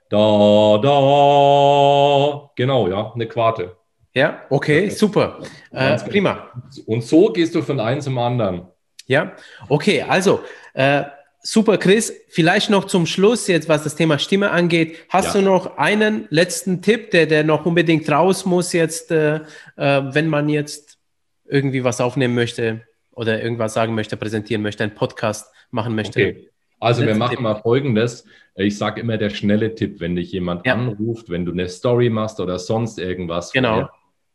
da, 0.09 0.77
da. 0.83 2.51
Genau, 2.55 2.89
ja, 2.89 3.13
eine 3.13 3.27
Quarte. 3.27 3.77
Ja, 4.13 4.41
okay, 4.49 4.89
super. 4.89 5.39
Äh, 5.71 5.97
prima. 5.97 6.49
Und 6.85 7.03
so 7.03 7.31
gehst 7.31 7.55
du 7.55 7.61
von 7.61 7.79
einem 7.79 8.01
zum 8.01 8.17
anderen. 8.17 8.67
Ja, 9.07 9.33
okay, 9.69 10.01
also 10.01 10.41
äh, 10.73 11.03
super, 11.45 11.77
Chris. 11.77 12.13
Vielleicht 12.29 12.69
noch 12.69 12.85
zum 12.85 13.05
Schluss, 13.05 13.47
jetzt 13.47 13.69
was 13.69 13.83
das 13.83 13.95
Thema 13.95 14.19
Stimme 14.19 14.51
angeht. 14.51 14.97
Hast 15.09 15.33
ja. 15.33 15.41
du 15.41 15.45
noch 15.45 15.77
einen 15.77 16.27
letzten 16.29 16.81
Tipp, 16.81 17.11
der, 17.11 17.27
der 17.27 17.43
noch 17.43 17.65
unbedingt 17.65 18.09
raus 18.09 18.45
muss, 18.45 18.73
jetzt, 18.73 19.11
äh, 19.11 19.35
äh, 19.35 19.41
wenn 19.77 20.27
man 20.27 20.49
jetzt 20.49 20.97
irgendwie 21.45 21.83
was 21.83 22.01
aufnehmen 22.01 22.35
möchte 22.35 22.81
oder 23.11 23.41
irgendwas 23.41 23.73
sagen 23.73 23.95
möchte, 23.95 24.17
präsentieren 24.17 24.61
möchte, 24.61 24.83
einen 24.83 24.95
Podcast 24.95 25.51
machen 25.71 25.95
möchte? 25.95 26.19
Okay. 26.19 26.49
Also 26.79 27.05
wir 27.05 27.15
machen 27.15 27.37
Tipp. 27.37 27.39
mal 27.39 27.55
Folgendes. 27.55 28.25
Ich 28.55 28.77
sage 28.77 29.01
immer 29.01 29.17
der 29.17 29.29
schnelle 29.29 29.75
Tipp, 29.75 29.99
wenn 29.99 30.15
dich 30.15 30.31
jemand 30.31 30.65
ja. 30.65 30.73
anruft, 30.73 31.29
wenn 31.29 31.45
du 31.45 31.51
eine 31.51 31.69
Story 31.69 32.09
machst 32.09 32.39
oder 32.39 32.59
sonst 32.59 32.99
irgendwas. 32.99 33.51
Genau. 33.51 33.89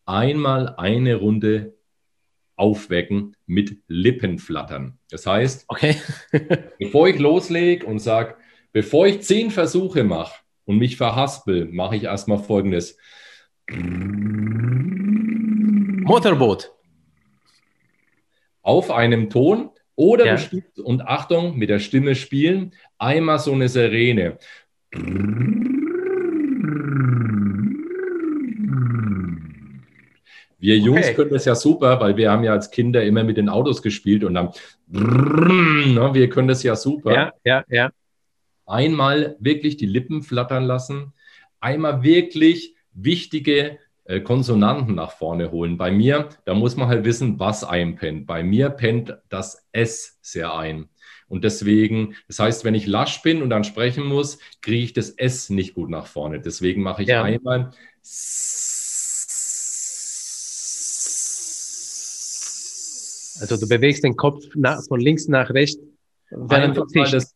Einmal 0.06 0.74
eine 0.76 1.16
Runde 1.16 1.74
aufwecken 2.60 3.34
mit 3.46 3.78
Lippenflattern. 3.88 4.98
Das 5.10 5.26
heißt, 5.26 5.64
okay. 5.68 5.96
bevor 6.78 7.08
ich 7.08 7.18
loslege 7.18 7.86
und 7.86 7.98
sage, 7.98 8.36
bevor 8.72 9.06
ich 9.06 9.22
zehn 9.22 9.50
Versuche 9.50 10.04
mache 10.04 10.40
und 10.66 10.76
mich 10.78 10.96
verhaspel, 10.96 11.64
mache 11.66 11.96
ich 11.96 12.04
erstmal 12.04 12.38
Folgendes. 12.38 12.96
Motorboot. 16.06 16.72
Auf 18.62 18.90
einem 18.90 19.30
Ton, 19.30 19.70
oder 19.96 20.24
ja. 20.26 20.38
spielst, 20.38 20.80
und 20.80 21.02
Achtung, 21.02 21.58
mit 21.58 21.68
der 21.68 21.78
Stimme 21.78 22.14
spielen, 22.14 22.72
einmal 22.96 23.38
so 23.38 23.52
eine 23.52 23.68
Sirene. 23.68 24.38
Wir 30.60 30.78
Jungs 30.78 31.06
okay. 31.06 31.14
können 31.14 31.30
das 31.30 31.46
ja 31.46 31.54
super, 31.54 32.00
weil 32.00 32.16
wir 32.16 32.30
haben 32.30 32.44
ja 32.44 32.52
als 32.52 32.70
Kinder 32.70 33.02
immer 33.02 33.24
mit 33.24 33.38
den 33.38 33.48
Autos 33.48 33.82
gespielt 33.82 34.24
und 34.24 34.34
dann, 34.34 34.50
ne, 34.88 36.10
wir 36.12 36.28
können 36.28 36.48
das 36.48 36.62
ja 36.62 36.76
super. 36.76 37.12
Ja, 37.12 37.32
ja, 37.44 37.64
ja. 37.68 37.90
Einmal 38.66 39.36
wirklich 39.40 39.78
die 39.78 39.86
Lippen 39.86 40.22
flattern 40.22 40.64
lassen, 40.64 41.14
einmal 41.60 42.02
wirklich 42.02 42.74
wichtige 42.92 43.78
äh, 44.04 44.20
Konsonanten 44.20 44.94
nach 44.94 45.12
vorne 45.12 45.50
holen. 45.50 45.78
Bei 45.78 45.90
mir, 45.90 46.28
da 46.44 46.54
muss 46.54 46.76
man 46.76 46.88
halt 46.88 47.04
wissen, 47.04 47.38
was 47.38 47.64
einpennt. 47.64 48.26
Bei 48.26 48.42
mir 48.42 48.68
pennt 48.70 49.16
das 49.28 49.66
S 49.72 50.18
sehr 50.20 50.54
ein. 50.54 50.88
Und 51.28 51.44
deswegen, 51.44 52.16
das 52.26 52.40
heißt, 52.40 52.64
wenn 52.64 52.74
ich 52.74 52.86
lasch 52.86 53.22
bin 53.22 53.40
und 53.40 53.50
dann 53.50 53.62
sprechen 53.62 54.04
muss, 54.04 54.38
kriege 54.62 54.82
ich 54.82 54.92
das 54.92 55.10
S 55.10 55.48
nicht 55.48 55.74
gut 55.74 55.88
nach 55.88 56.06
vorne. 56.06 56.40
Deswegen 56.40 56.82
mache 56.82 57.02
ich 57.02 57.08
ja. 57.08 57.22
einmal 57.22 57.70
Also 63.40 63.56
du 63.56 63.68
bewegst 63.68 64.04
den 64.04 64.16
Kopf 64.16 64.44
nach, 64.54 64.82
von 64.86 65.00
links 65.00 65.28
nach 65.28 65.50
rechts, 65.50 65.82
während 66.30 66.76
du 66.76 66.84
das 66.84 67.34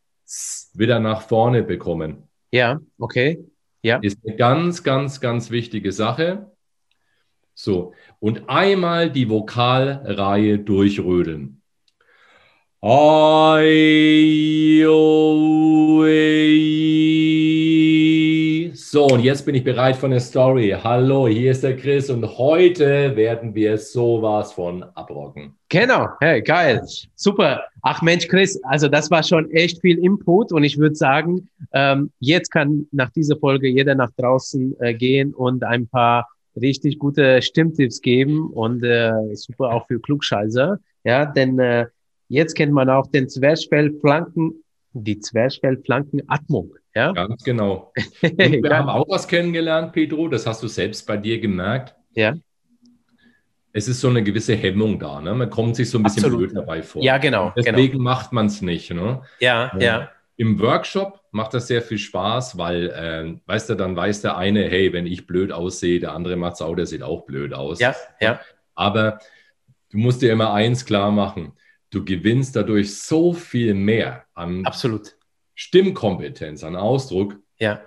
wieder 0.75 0.99
nach 1.01 1.23
vorne 1.23 1.63
bekommen. 1.63 2.29
Ja, 2.51 2.81
okay. 2.99 3.45
Ja. 3.83 3.99
Ist 3.99 4.19
eine 4.25 4.37
ganz, 4.37 4.83
ganz, 4.83 5.21
ganz 5.21 5.51
wichtige 5.51 5.93
Sache. 5.93 6.51
So, 7.55 7.93
und 8.19 8.49
einmal 8.49 9.11
die 9.11 9.29
Vokalreihe 9.29 10.59
durchrödeln. 10.59 11.61
So, 18.95 19.07
und 19.07 19.25
jetzt 19.25 19.45
bin 19.45 19.57
ich 19.57 19.65
bereit 19.65 19.97
für 19.97 20.07
eine 20.07 20.21
Story. 20.21 20.73
Hallo, 20.81 21.27
hier 21.27 21.51
ist 21.51 21.65
der 21.65 21.77
Chris 21.77 22.11
und 22.11 22.25
heute 22.39 23.17
werden 23.17 23.53
wir 23.53 23.77
sowas 23.77 24.53
von 24.53 24.85
abrocken. 24.85 25.57
Genau, 25.69 26.11
hey, 26.21 26.41
geil, 26.41 26.81
super. 27.17 27.65
Ach 27.83 28.03
Mensch, 28.03 28.29
Chris, 28.29 28.57
also 28.63 28.87
das 28.87 29.11
war 29.11 29.25
schon 29.25 29.51
echt 29.51 29.81
viel 29.81 29.99
Input 29.99 30.53
und 30.53 30.63
ich 30.63 30.79
würde 30.79 30.95
sagen, 30.95 31.49
ähm, 31.73 32.13
jetzt 32.21 32.53
kann 32.53 32.87
nach 32.93 33.11
dieser 33.11 33.37
Folge 33.37 33.67
jeder 33.67 33.97
nach 33.97 34.13
draußen 34.17 34.77
äh, 34.79 34.95
gehen 34.95 35.35
und 35.35 35.65
ein 35.65 35.89
paar 35.89 36.29
richtig 36.55 37.01
gute 37.01 37.43
Stimmtipps 37.43 38.01
geben 38.01 38.49
und 38.53 38.85
äh, 38.85 39.35
super 39.35 39.73
auch 39.73 39.89
für 39.89 39.99
Klugscheißer. 39.99 40.79
Ja, 41.03 41.27
denn 41.27 41.59
äh, 41.59 41.87
jetzt 42.29 42.55
kennt 42.55 42.73
man 42.73 42.89
auch 42.89 43.09
den 43.09 43.29
Zwerchfellflanken, 43.29 44.63
die 44.93 45.19
Zwerchfellflankenatmung. 45.19 46.77
Ja, 46.95 47.13
ganz 47.13 47.43
genau. 47.43 47.93
Und 48.23 48.39
wir 48.39 48.77
haben 48.77 48.89
auch 48.89 49.09
was 49.09 49.27
kennengelernt, 49.27 49.93
Pedro. 49.93 50.29
Das 50.29 50.47
hast 50.47 50.63
du 50.63 50.69
selbst 50.69 51.07
bei 51.07 51.17
dir 51.17 51.41
gemerkt. 51.41 51.95
Ja. 52.15 52.35
Es 53.73 53.89
ist 53.89 54.01
so 54.01 54.09
eine 54.09 54.23
gewisse 54.23 54.55
Hemmung 54.55 55.01
da. 55.01 55.21
Ne? 55.21 55.35
Man 55.35 55.51
kommt 55.51 55.75
sich 55.75 55.91
so 55.91 55.99
ein 55.99 56.05
bisschen 56.05 56.25
Absolut. 56.25 56.53
blöd 56.53 56.57
dabei 56.57 56.83
vor. 56.83 57.03
Ja, 57.03 57.19
genau. 57.19 57.53
Deswegen 57.57 57.93
genau. 57.93 58.05
macht 58.05 58.33
man 58.33 58.47
es 58.47 58.63
nicht. 58.63 58.93
Ne? 58.93 59.23
Ja, 59.41 59.73
ja. 59.75 59.81
ja. 59.81 60.11
Im 60.37 60.61
Workshop 60.61 61.21
macht 61.33 61.55
das 61.55 61.67
sehr 61.67 61.83
viel 61.83 61.99
Spaß, 61.99 62.57
weil, 62.59 62.91
äh, 62.91 63.41
weißt 63.47 63.71
du, 63.71 63.75
dann 63.75 63.97
weiß 63.97 64.23
der 64.23 64.37
eine, 64.37 64.69
hey, 64.69 64.93
wenn 64.93 65.07
ich 65.07 65.27
blöd 65.27 65.51
aussehe, 65.51 65.99
der 65.99 66.13
andere 66.13 66.37
macht 66.37 66.55
es 66.55 66.63
auch, 66.63 66.75
der 66.77 66.87
sieht 66.87 67.03
auch 67.03 67.25
blöd 67.25 67.53
aus. 67.53 67.81
Ja, 67.81 67.95
ja. 68.21 68.41
Aber 68.75 69.19
du 69.91 69.99
musst 69.99 70.23
dir 70.23 70.33
immer 70.33 70.53
eins 70.53 70.85
klar 70.85 71.11
machen, 71.11 71.53
du 71.91 72.05
gewinnst 72.05 72.55
dadurch 72.57 72.97
so 72.97 73.33
viel 73.33 73.75
mehr 73.75 74.25
an 74.35 74.65
absolut. 74.65 75.17
Stimmkompetenz, 75.55 76.65
an 76.65 76.77
Ausdruck. 76.77 77.37
Ja. 77.59 77.81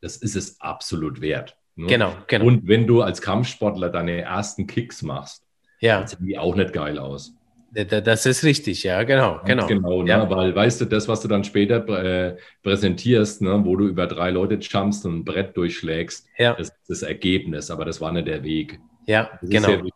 Das 0.00 0.16
ist 0.16 0.36
es 0.36 0.60
absolut 0.60 1.20
wert. 1.20 1.56
Ne? 1.76 1.86
Genau, 1.86 2.12
genau. 2.26 2.44
Und 2.44 2.68
wenn 2.68 2.86
du 2.86 3.02
als 3.02 3.20
Kampfsportler 3.20 3.90
deine 3.90 4.20
ersten 4.20 4.66
Kicks 4.66 5.02
machst, 5.02 5.42
Ja. 5.80 6.02
Das 6.02 6.12
sieht 6.12 6.38
auch 6.38 6.54
nicht 6.54 6.72
geil 6.72 6.98
aus. 6.98 7.34
Das 7.74 8.24
ist 8.24 8.44
richtig, 8.44 8.84
ja, 8.84 9.02
genau. 9.02 9.40
Genau, 9.44 9.66
genau 9.66 10.02
ne? 10.02 10.10
ja. 10.10 10.30
weil 10.30 10.54
weißt 10.54 10.82
du, 10.82 10.84
das, 10.84 11.08
was 11.08 11.22
du 11.22 11.28
dann 11.28 11.42
später 11.42 11.86
äh, 11.88 12.36
präsentierst, 12.62 13.42
ne? 13.42 13.62
wo 13.64 13.74
du 13.74 13.88
über 13.88 14.06
drei 14.06 14.30
Leute 14.30 14.54
jumpst 14.54 15.04
und 15.06 15.18
ein 15.18 15.24
Brett 15.24 15.56
durchschlägst, 15.56 16.28
ja. 16.38 16.54
das 16.54 16.68
ist 16.68 16.76
das 16.88 17.02
Ergebnis, 17.02 17.72
aber 17.72 17.84
das 17.84 18.00
war 18.00 18.12
nicht 18.12 18.28
der 18.28 18.44
Weg. 18.44 18.78
Ja, 19.06 19.38
das 19.40 19.50
genau. 19.50 19.90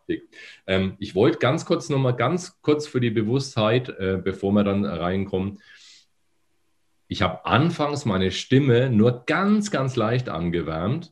Ähm, 0.67 0.97
ich 0.99 1.15
wollte 1.15 1.39
ganz 1.39 1.65
kurz 1.65 1.89
nochmal, 1.89 2.15
ganz 2.15 2.61
kurz 2.61 2.85
für 2.85 2.99
die 2.99 3.09
Bewusstheit, 3.09 3.89
äh, 3.89 4.19
bevor 4.21 4.51
wir 4.51 4.63
dann 4.63 4.85
reinkommen, 4.85 5.59
ich 7.09 7.21
habe 7.21 7.45
anfangs 7.45 8.05
meine 8.05 8.31
Stimme 8.31 8.89
nur 8.89 9.25
ganz, 9.25 9.71
ganz 9.71 9.95
leicht 9.97 10.29
angewärmt 10.29 11.11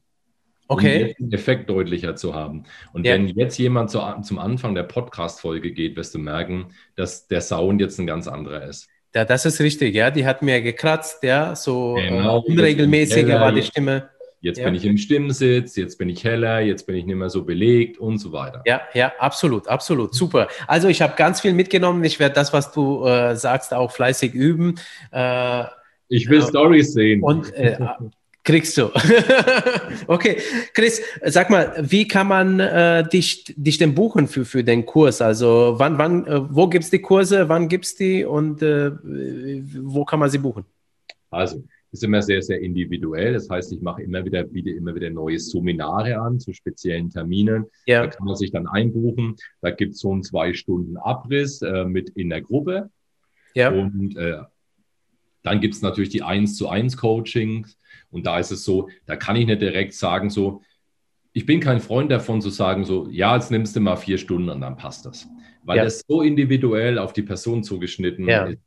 Okay. 0.69 1.15
um 1.19 1.29
den 1.29 1.33
Effekt 1.33 1.69
deutlicher 1.69 2.15
zu 2.15 2.35
haben. 2.35 2.63
Und 2.93 3.05
Ja. 3.05 3.13
wenn 3.13 3.27
jetzt 3.29 3.57
jemand 3.57 3.89
zu, 3.89 3.99
zum 4.21 4.37
Anfang 4.37 4.75
der 4.75 4.83
Podcast-Folge 4.83 5.71
geht, 5.71 5.95
wirst 5.95 6.13
du 6.13 6.19
merken, 6.19 6.73
dass 6.95 7.27
der 7.27 7.41
Sound 7.41 7.79
jetzt 7.81 7.99
ein 7.99 8.07
ganz 8.07 8.27
anderer 8.27 8.63
ist. 8.63 8.87
Ja, 9.15 9.23
das 9.25 9.45
ist 9.45 9.59
richtig, 9.61 9.95
ja. 9.95 10.11
Die 10.11 10.25
hat 10.25 10.41
mir 10.41 10.61
gekratzt, 10.61 11.23
ja. 11.23 11.55
So 11.55 11.95
Genau. 11.95 12.39
äh, 12.45 12.51
unregelmäßiger 12.51 13.27
Heller, 13.29 13.41
war 13.41 13.51
die 13.53 13.63
Stimme. 13.63 14.09
Jetzt 14.41 14.59
Ja. 14.59 14.65
bin 14.65 14.75
ich 14.75 14.85
im 14.85 14.97
Stimmsitz, 14.97 15.75
jetzt 15.77 15.97
bin 15.97 16.09
ich 16.09 16.23
heller, 16.23 16.59
jetzt 16.59 16.85
bin 16.85 16.95
ich 16.95 17.05
nicht 17.05 17.15
mehr 17.15 17.29
so 17.29 17.43
belegt 17.43 17.97
und 17.97 18.19
so 18.19 18.31
weiter. 18.33 18.61
Ja, 18.67 18.81
ja, 18.93 19.11
absolut, 19.17 19.67
absolut. 19.67 20.13
Super. 20.13 20.47
Also 20.67 20.89
ich 20.89 21.01
habe 21.01 21.13
ganz 21.15 21.41
viel 21.41 21.53
mitgenommen. 21.53 22.03
Ich 22.03 22.19
werde 22.19 22.35
das, 22.35 22.53
was 22.53 22.71
du 22.71 23.03
äh, 23.05 23.35
sagst, 23.35 23.73
auch 23.73 23.91
fleißig 23.91 24.33
üben. 24.35 24.75
Äh, 25.11 25.63
Ich 26.09 26.29
will 26.29 26.39
Ja. 26.39 26.47
Stories 26.47 26.93
sehen. 26.93 27.21
und 27.21 27.53
äh, 27.53 27.77
kriegst 28.43 28.77
du. 28.77 28.89
okay, 30.07 30.37
Chris, 30.73 31.01
sag 31.25 31.49
mal, 31.49 31.73
wie 31.81 32.07
kann 32.07 32.27
man 32.27 32.59
äh, 32.59 33.07
dich, 33.07 33.53
dich 33.57 33.77
denn 33.77 33.93
buchen 33.93 34.27
für, 34.27 34.45
für 34.45 34.63
den 34.63 34.85
Kurs? 34.85 35.21
Also 35.21 35.75
wann, 35.77 35.97
wann, 35.97 36.25
äh, 36.25 36.41
wo 36.49 36.67
gibt 36.67 36.85
es 36.85 36.89
die 36.89 37.01
Kurse, 37.01 37.49
wann 37.49 37.67
gibt 37.67 37.85
es 37.85 37.95
die 37.95 38.23
und 38.23 38.61
äh, 38.61 38.91
wo 39.83 40.05
kann 40.05 40.19
man 40.19 40.29
sie 40.29 40.37
buchen? 40.37 40.65
Also, 41.29 41.61
ist 41.91 42.03
immer 42.03 42.21
sehr, 42.21 42.41
sehr 42.41 42.59
individuell. 42.61 43.33
Das 43.33 43.49
heißt, 43.49 43.71
ich 43.71 43.81
mache 43.81 44.03
immer 44.03 44.23
wieder, 44.23 44.43
biete 44.43 44.69
immer 44.71 44.93
wieder 44.93 45.09
neue 45.09 45.39
Seminare 45.39 46.17
an 46.17 46.39
zu 46.39 46.53
speziellen 46.53 47.09
Terminen. 47.09 47.65
Da 47.85 47.93
Ja, 47.93 48.07
kann 48.07 48.25
man 48.25 48.35
sich 48.35 48.51
dann 48.51 48.67
einbuchen. 48.67 49.35
Da 49.61 49.71
gibt 49.71 49.95
es 49.95 49.99
so 50.01 50.11
einen 50.11 50.21
zwei 50.23 50.53
Stunden 50.53 50.97
Abriss 50.97 51.61
äh, 51.61 51.85
mit 51.85 52.09
in 52.09 52.29
der 52.29 52.41
Gruppe. 52.41 52.89
ja, 53.55 53.71
Und 53.71 54.15
äh, 54.17 54.37
dann 55.43 55.61
gibt 55.61 55.75
es 55.75 55.81
natürlich 55.81 56.09
die 56.09 56.23
1 56.23 56.55
zu 56.57 56.69
1 56.69 56.97
Coachings. 56.97 57.77
Und 58.09 58.25
da 58.25 58.39
ist 58.39 58.51
es 58.51 58.63
so, 58.63 58.89
da 59.05 59.15
kann 59.15 59.35
ich 59.35 59.45
nicht 59.45 59.61
direkt 59.61 59.93
sagen, 59.93 60.29
so, 60.29 60.61
ich 61.33 61.45
bin 61.45 61.59
kein 61.59 61.79
Freund 61.79 62.11
davon 62.11 62.41
zu 62.41 62.49
sagen, 62.49 62.83
so, 62.85 63.07
ja, 63.09 63.35
jetzt 63.35 63.51
nimmst 63.51 63.75
du 63.75 63.79
mal 63.79 63.95
vier 63.95 64.17
Stunden 64.17 64.49
und 64.49 64.61
dann 64.61 64.77
passt 64.77 65.05
das. 65.05 65.27
Weil 65.63 65.77
Ja. 65.77 65.83
das 65.83 66.03
so 66.07 66.21
individuell 66.21 66.97
auf 66.97 67.13
die 67.13 67.21
Person 67.21 67.63
zugeschnitten 67.63 68.27
Ja. 68.27 68.45
ist. 68.45 68.59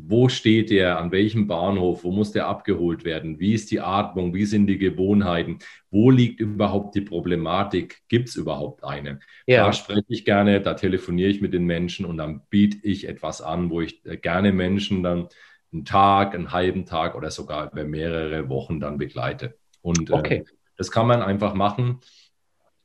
Wo 0.00 0.28
steht 0.28 0.70
der, 0.70 0.98
an 0.98 1.10
welchem 1.10 1.48
Bahnhof, 1.48 2.04
wo 2.04 2.12
muss 2.12 2.30
der 2.30 2.46
abgeholt 2.46 3.04
werden, 3.04 3.40
wie 3.40 3.54
ist 3.54 3.70
die 3.70 3.80
Atmung, 3.80 4.32
wie 4.34 4.44
sind 4.44 4.66
die 4.68 4.78
Gewohnheiten, 4.78 5.58
wo 5.90 6.10
liegt 6.10 6.38
überhaupt 6.40 6.94
die 6.94 7.00
Problematik, 7.00 8.02
gibt 8.08 8.28
es 8.28 8.36
überhaupt 8.36 8.84
eine? 8.84 9.18
Da 9.46 9.54
ja, 9.54 9.72
spreche 9.72 10.04
ich 10.08 10.24
gerne, 10.24 10.60
da 10.60 10.74
telefoniere 10.74 11.30
ich 11.30 11.40
mit 11.40 11.52
den 11.52 11.64
Menschen 11.64 12.04
und 12.06 12.18
dann 12.18 12.42
biete 12.50 12.78
ich 12.86 13.08
etwas 13.08 13.40
an, 13.40 13.70
wo 13.70 13.80
ich 13.80 14.04
äh, 14.04 14.16
gerne 14.18 14.52
Menschen 14.52 15.02
dann 15.02 15.28
einen 15.72 15.84
Tag, 15.84 16.34
einen 16.34 16.52
halben 16.52 16.86
Tag 16.86 17.14
oder 17.14 17.30
sogar 17.30 17.72
über 17.72 17.84
mehrere 17.84 18.48
Wochen 18.48 18.80
dann 18.80 18.98
begleite. 18.98 19.58
Und 19.82 20.10
Okay. 20.10 20.36
äh, 20.38 20.44
das 20.76 20.90
kann 20.90 21.06
man 21.06 21.22
einfach 21.22 21.54
machen. 21.54 22.00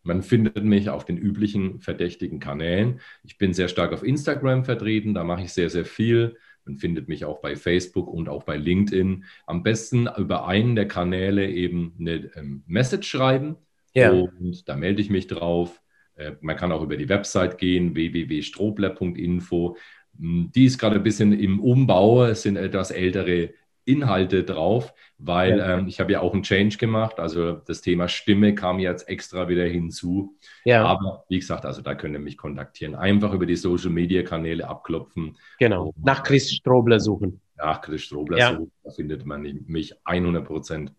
Man 0.05 0.21
findet 0.21 0.63
mich 0.65 0.89
auf 0.89 1.05
den 1.05 1.17
üblichen 1.17 1.79
verdächtigen 1.79 2.39
Kanälen. 2.39 2.99
Ich 3.23 3.37
bin 3.37 3.53
sehr 3.53 3.69
stark 3.69 3.93
auf 3.93 4.03
Instagram 4.03 4.65
vertreten, 4.65 5.13
da 5.13 5.23
mache 5.23 5.43
ich 5.43 5.53
sehr, 5.53 5.69
sehr 5.69 5.85
viel. 5.85 6.35
Man 6.65 6.77
findet 6.77 7.07
mich 7.07 7.23
auch 7.25 7.39
bei 7.41 7.55
Facebook 7.55 8.07
und 8.07 8.27
auch 8.29 8.43
bei 8.43 8.57
LinkedIn. 8.57 9.23
Am 9.45 9.63
besten 9.63 10.09
über 10.17 10.47
einen 10.47 10.75
der 10.75 10.87
Kanäle 10.87 11.49
eben 11.49 11.93
eine 11.99 12.31
ähm, 12.35 12.63
Message 12.67 13.07
schreiben. 13.07 13.55
ja, 13.93 14.11
Und 14.11 14.67
da 14.67 14.75
melde 14.75 15.01
ich 15.01 15.09
mich 15.09 15.27
drauf. 15.27 15.81
Äh, 16.15 16.33
Man 16.41 16.57
kann 16.57 16.71
auch 16.71 16.81
über 16.81 16.97
die 16.97 17.09
Website 17.09 17.57
gehen, 17.57 17.95
www.strobler.info. 17.95 19.77
Hm, 20.19 20.51
Die 20.53 20.65
ist 20.65 20.77
gerade 20.77 20.95
ein 20.97 21.03
bisschen 21.03 21.33
im 21.33 21.59
Umbau. 21.59 22.25
Es 22.25 22.43
sind 22.43 22.55
etwas 22.57 22.91
ältere 22.91 23.51
Inhalte 23.85 24.43
drauf, 24.45 24.93
weil 25.17 25.57
Ja. 25.57 25.77
ähm, 25.77 25.87
ich 25.87 25.99
habe 25.99 26.13
ja 26.13 26.21
auch 26.21 26.33
einen 26.33 26.43
Change 26.43 26.77
gemacht. 26.77 27.19
Also 27.19 27.53
das 27.53 27.81
Thema 27.81 28.07
Stimme 28.07 28.55
kam 28.55 28.79
jetzt 28.79 29.09
extra 29.09 29.49
wieder 29.49 29.65
hinzu. 29.65 30.37
ja, 30.63 30.85
Aber 30.85 31.25
wie 31.27 31.39
gesagt, 31.39 31.65
also 31.65 31.81
da 31.81 31.93
könnt 31.95 32.13
ihr 32.15 32.19
mich 32.19 32.37
kontaktieren. 32.37 32.95
Einfach 32.95 33.33
über 33.33 33.45
die 33.45 33.57
Social 33.57 33.89
Media 33.89 34.23
Kanäle 34.23 34.67
abklopfen. 34.69 35.37
genau. 35.59 35.93
Nach 36.01 36.23
Chris 36.23 36.49
Strobler 36.53 36.99
suchen. 37.01 37.41
Nach 37.57 37.81
Chris 37.81 38.03
Strobler 38.03 38.37
Ja. 38.37 38.51
suchen, 38.53 38.71
da 38.83 38.91
findet 38.91 39.25
man 39.25 39.41
mich 39.67 39.93
100 40.05 40.45
Prozent. 40.45 40.93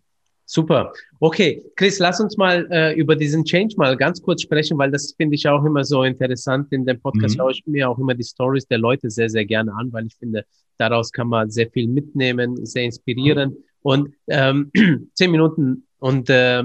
Super. 0.46 0.92
Okay, 1.20 1.62
Chris, 1.76 1.98
lass 1.98 2.20
uns 2.20 2.36
mal 2.36 2.66
äh, 2.70 2.92
über 2.94 3.16
diesen 3.16 3.44
Change 3.44 3.74
mal 3.78 3.96
ganz 3.96 4.20
kurz 4.20 4.42
sprechen, 4.42 4.76
weil 4.76 4.90
das 4.90 5.14
finde 5.16 5.36
ich 5.36 5.48
auch 5.48 5.64
immer 5.64 5.84
so 5.84 6.02
interessant. 6.04 6.70
In 6.72 6.84
dem 6.84 7.00
Podcast 7.00 7.34
Mhm. 7.34 7.38
schaue 7.38 7.52
ich 7.52 7.66
mir 7.66 7.88
auch 7.88 7.98
immer 7.98 8.14
die 8.14 8.24
Stories 8.24 8.66
der 8.66 8.78
Leute 8.78 9.08
sehr, 9.10 9.30
sehr 9.30 9.46
gerne 9.46 9.72
an, 9.74 9.92
weil 9.92 10.06
ich 10.06 10.16
finde, 10.16 10.44
daraus 10.76 11.12
kann 11.12 11.28
man 11.28 11.50
sehr 11.50 11.70
viel 11.70 11.88
mitnehmen, 11.88 12.64
sehr 12.66 12.84
inspirieren. 12.84 13.56
Und 13.82 14.14
ähm, 14.28 14.70
zehn 15.14 15.30
Minuten 15.30 15.86
und 15.98 16.28
äh, 16.28 16.64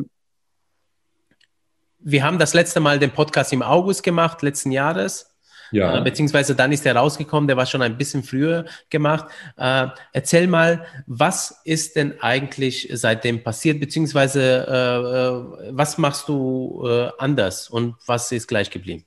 wir 2.01 2.23
haben 2.23 2.39
das 2.39 2.53
letzte 2.53 2.80
Mal 2.80 2.97
den 2.97 3.11
Podcast 3.11 3.51
im 3.53 3.61
August 3.61 4.03
gemacht, 4.03 4.41
letzten 4.41 4.71
Jahres. 4.71 5.28
Ja. 5.72 5.97
Äh, 5.97 6.01
beziehungsweise 6.01 6.55
dann 6.55 6.72
ist 6.72 6.86
er 6.86 6.95
rausgekommen, 6.95 7.47
der 7.47 7.57
war 7.57 7.65
schon 7.65 7.82
ein 7.82 7.97
bisschen 7.97 8.24
früher 8.24 8.65
gemacht. 8.89 9.26
Äh, 9.57 9.88
erzähl 10.13 10.47
mal, 10.47 10.86
was 11.07 11.61
ist 11.65 11.95
denn 11.95 12.20
eigentlich 12.22 12.89
seitdem 12.93 13.43
passiert, 13.43 13.80
beziehungsweise 13.80 14.67
äh, 14.67 15.72
was 15.72 15.97
machst 15.97 16.28
du 16.28 16.84
anders 17.17 17.70
und 17.70 17.95
was 18.05 18.32
ist 18.32 18.47
gleich 18.47 18.70
geblieben? 18.70 19.05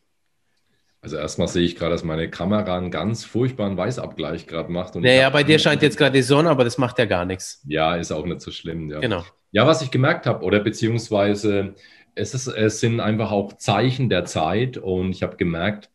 Also 1.02 1.16
erstmal 1.16 1.48
sehe 1.48 1.64
ich 1.64 1.74
gerade, 1.74 1.90
dass 1.90 2.04
meine 2.04 2.30
Kamera 2.30 2.78
einen 2.78 2.92
ganz 2.92 3.24
furchtbaren 3.24 3.76
Weißabgleich 3.76 4.46
gerade 4.46 4.70
macht. 4.70 4.94
Und 4.94 5.02
Naja, 5.02 5.28
bei 5.30 5.42
dir 5.42 5.58
scheint 5.58 5.82
jetzt 5.82 5.98
gerade 5.98 6.12
die 6.12 6.22
Sonne, 6.22 6.48
aber 6.48 6.62
das 6.62 6.78
macht 6.78 6.96
ja 7.00 7.06
gar 7.06 7.24
nichts. 7.24 7.60
Ja, 7.66 7.96
ist 7.96 8.12
auch 8.12 8.24
nicht 8.24 8.40
so 8.40 8.52
schlimm. 8.52 8.88
Ja, 8.88 9.00
Genau. 9.00 9.24
ja 9.50 9.66
was 9.66 9.82
ich 9.82 9.90
gemerkt 9.90 10.26
habe, 10.26 10.44
oder 10.44 10.60
beziehungsweise 10.60 11.74
es, 12.14 12.34
ist, 12.34 12.46
es 12.46 12.78
sind 12.78 13.00
einfach 13.00 13.32
auch 13.32 13.54
Zeichen 13.54 14.10
der 14.10 14.26
Zeit 14.26 14.76
und 14.78 15.10
ich 15.10 15.24
habe 15.24 15.36
gemerkt, 15.36 15.90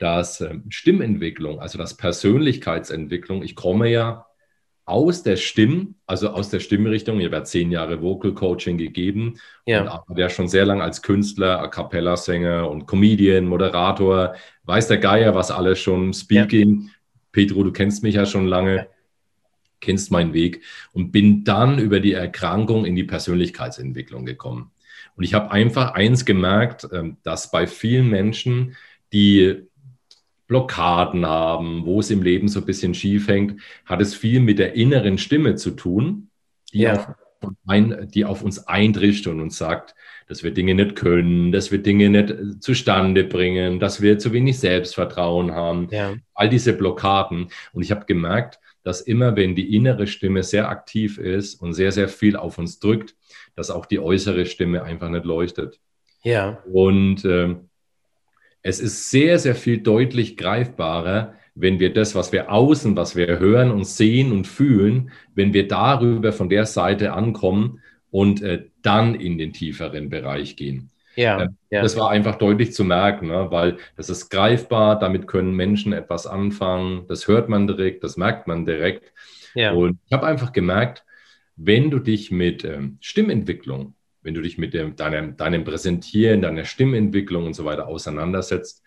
dass 0.00 0.40
ähm, 0.40 0.64
Stimmentwicklung, 0.70 1.60
also 1.60 1.78
das 1.78 1.96
Persönlichkeitsentwicklung, 1.96 3.42
ich 3.42 3.54
komme 3.54 3.88
ja 3.90 4.26
aus 4.86 5.22
der 5.22 5.36
Stimm, 5.36 5.94
also 6.06 6.30
aus 6.30 6.48
der 6.48 6.58
Stimmrichtung, 6.58 7.20
ich 7.20 7.26
habe 7.26 7.36
ja 7.36 7.44
zehn 7.44 7.70
Jahre 7.70 8.02
Vocal 8.02 8.32
Coaching 8.34 8.76
gegeben 8.76 9.38
Ja. 9.66 9.82
und 9.82 9.88
arbeite 9.88 10.20
ja 10.22 10.28
schon 10.30 10.48
sehr 10.48 10.64
lange 10.66 10.82
als 10.82 11.02
Künstler, 11.02 11.60
A 11.60 11.68
Cappella-Sänger 11.68 12.68
und 12.68 12.86
Comedian, 12.86 13.44
Moderator, 13.44 14.34
weiß 14.64 14.88
der 14.88 14.98
Geier, 14.98 15.34
was 15.36 15.52
alles 15.52 15.78
schon, 15.78 16.12
Speaking. 16.12 16.90
Pedro, 17.30 17.62
du 17.62 17.70
kennst 17.70 18.02
mich 18.02 18.16
ja 18.16 18.26
schon 18.26 18.46
lange, 18.48 18.76
Ja. 18.76 18.86
kennst 19.80 20.10
meinen 20.10 20.32
Weg 20.32 20.62
und 20.92 21.12
bin 21.12 21.44
dann 21.44 21.78
über 21.78 22.00
die 22.00 22.12
Erkrankung 22.14 22.84
in 22.84 22.96
die 22.96 23.04
Persönlichkeitsentwicklung 23.04 24.24
gekommen. 24.24 24.72
Und 25.14 25.24
ich 25.24 25.34
habe 25.34 25.50
einfach 25.52 25.92
eins 25.92 26.24
gemerkt, 26.24 26.88
ähm, 26.92 27.18
dass 27.22 27.50
bei 27.50 27.66
vielen 27.66 28.08
Menschen, 28.08 28.76
die 29.12 29.68
Blockaden 30.50 31.24
haben, 31.24 31.86
wo 31.86 32.00
es 32.00 32.10
im 32.10 32.22
Leben 32.22 32.48
so 32.48 32.58
ein 32.58 32.66
bisschen 32.66 32.92
schief 32.92 33.28
hängt, 33.28 33.60
hat 33.86 34.00
es 34.02 34.16
viel 34.16 34.40
mit 34.40 34.58
der 34.58 34.74
inneren 34.74 35.16
Stimme 35.16 35.54
zu 35.54 35.70
tun, 35.70 36.28
die, 36.72 36.80
Ja. 36.80 36.94
auf, 37.40 37.50
ein, 37.68 38.08
die 38.12 38.24
auf 38.24 38.42
uns 38.42 38.66
eindrischt 38.66 39.28
und 39.28 39.38
uns 39.40 39.56
sagt, 39.56 39.94
dass 40.26 40.42
wir 40.42 40.50
Dinge 40.50 40.74
nicht 40.74 40.96
können, 40.96 41.52
dass 41.52 41.70
wir 41.70 41.78
Dinge 41.78 42.10
nicht 42.10 42.30
äh, 42.30 42.58
zustande 42.58 43.22
bringen, 43.22 43.78
dass 43.78 44.02
wir 44.02 44.18
zu 44.18 44.32
wenig 44.32 44.58
Selbstvertrauen 44.58 45.52
haben, 45.52 45.86
Ja. 45.92 46.14
all 46.34 46.48
diese 46.48 46.72
Blockaden. 46.72 47.46
Und 47.72 47.82
ich 47.84 47.92
habe 47.92 48.04
gemerkt, 48.06 48.58
dass 48.82 49.00
immer, 49.02 49.36
wenn 49.36 49.54
die 49.54 49.76
innere 49.76 50.08
Stimme 50.08 50.42
sehr 50.42 50.68
aktiv 50.68 51.18
ist 51.18 51.54
und 51.62 51.74
sehr, 51.74 51.92
sehr 51.92 52.08
viel 52.08 52.34
auf 52.34 52.58
uns 52.58 52.80
drückt, 52.80 53.14
dass 53.54 53.70
auch 53.70 53.86
die 53.86 54.00
äußere 54.00 54.46
Stimme 54.46 54.82
einfach 54.82 55.10
nicht 55.10 55.24
leuchtet. 55.24 55.78
Ja. 56.24 56.58
Und 56.72 57.24
ähm, 57.24 57.69
es 58.62 58.80
ist 58.80 59.10
sehr, 59.10 59.38
sehr 59.38 59.54
viel 59.54 59.78
deutlich 59.78 60.36
greifbarer, 60.36 61.34
wenn 61.54 61.80
wir 61.80 61.92
das, 61.92 62.14
was 62.14 62.32
wir 62.32 62.50
außen, 62.50 62.96
was 62.96 63.16
wir 63.16 63.38
hören 63.38 63.70
und 63.70 63.86
sehen 63.86 64.32
und 64.32 64.46
fühlen, 64.46 65.10
wenn 65.34 65.52
wir 65.52 65.68
darüber 65.68 66.32
von 66.32 66.48
der 66.48 66.66
Seite 66.66 67.12
ankommen 67.12 67.80
und 68.10 68.42
äh, 68.42 68.66
dann 68.82 69.14
in 69.14 69.38
den 69.38 69.52
tieferen 69.52 70.08
Bereich 70.08 70.56
gehen. 70.56 70.90
Ja. 71.16 71.48
Ja. 71.70 71.82
Das 71.82 71.96
war 71.96 72.10
einfach 72.10 72.36
deutlich 72.36 72.72
zu 72.72 72.84
merken, 72.84 73.28
ne? 73.28 73.48
weil 73.50 73.76
das 73.96 74.10
ist 74.10 74.30
greifbar, 74.30 74.98
damit 74.98 75.26
können 75.26 75.54
Menschen 75.54 75.92
etwas 75.92 76.26
anfangen, 76.26 77.06
das 77.08 77.28
hört 77.28 77.48
man 77.48 77.66
direkt, 77.66 78.04
das 78.04 78.16
merkt 78.16 78.46
man 78.46 78.64
direkt. 78.64 79.12
Ja. 79.54 79.72
Und 79.72 79.98
ich 80.06 80.12
habe 80.12 80.26
einfach 80.26 80.52
gemerkt, 80.52 81.04
wenn 81.56 81.90
du 81.90 81.98
dich 81.98 82.30
mit 82.30 82.64
ähm, 82.64 82.98
Stimmentwicklung, 83.00 83.94
wenn 84.22 84.34
du 84.34 84.42
dich 84.42 84.58
mit 84.58 84.74
dem, 84.74 84.96
deinem, 84.96 85.36
deinem 85.36 85.64
Präsentieren, 85.64 86.42
deiner 86.42 86.64
Stimmentwicklung 86.64 87.46
und 87.46 87.54
so 87.54 87.64
weiter 87.64 87.88
auseinandersetzt, 87.88 88.82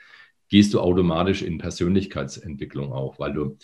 gehst 0.49 0.73
du 0.73 0.79
automatisch 0.79 1.41
in 1.41 1.57
Persönlichkeitsentwicklung 1.57 2.91
auch, 2.91 3.17
weil 3.19 3.33
du, 3.33 3.57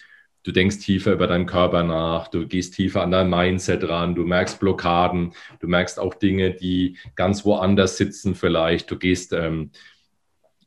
du 0.43 0.51
denkst 0.51 0.79
tiefer 0.79 1.13
über 1.13 1.27
deinen 1.27 1.45
Körper 1.45 1.83
nach, 1.83 2.27
du 2.29 2.47
gehst 2.47 2.73
tiefer 2.73 3.03
an 3.03 3.11
dein 3.11 3.29
Mindset 3.29 3.87
ran, 3.87 4.15
du 4.15 4.25
merkst 4.25 4.59
Blockaden, 4.59 5.33
du 5.59 5.67
merkst 5.67 5.99
auch 5.99 6.15
Dinge, 6.15 6.51
die 6.51 6.97
ganz 7.15 7.45
woanders 7.45 7.97
sitzen 7.97 8.33
vielleicht. 8.33 8.89
Du 8.89 8.97
gehst, 8.97 9.33
ähm, 9.33 9.71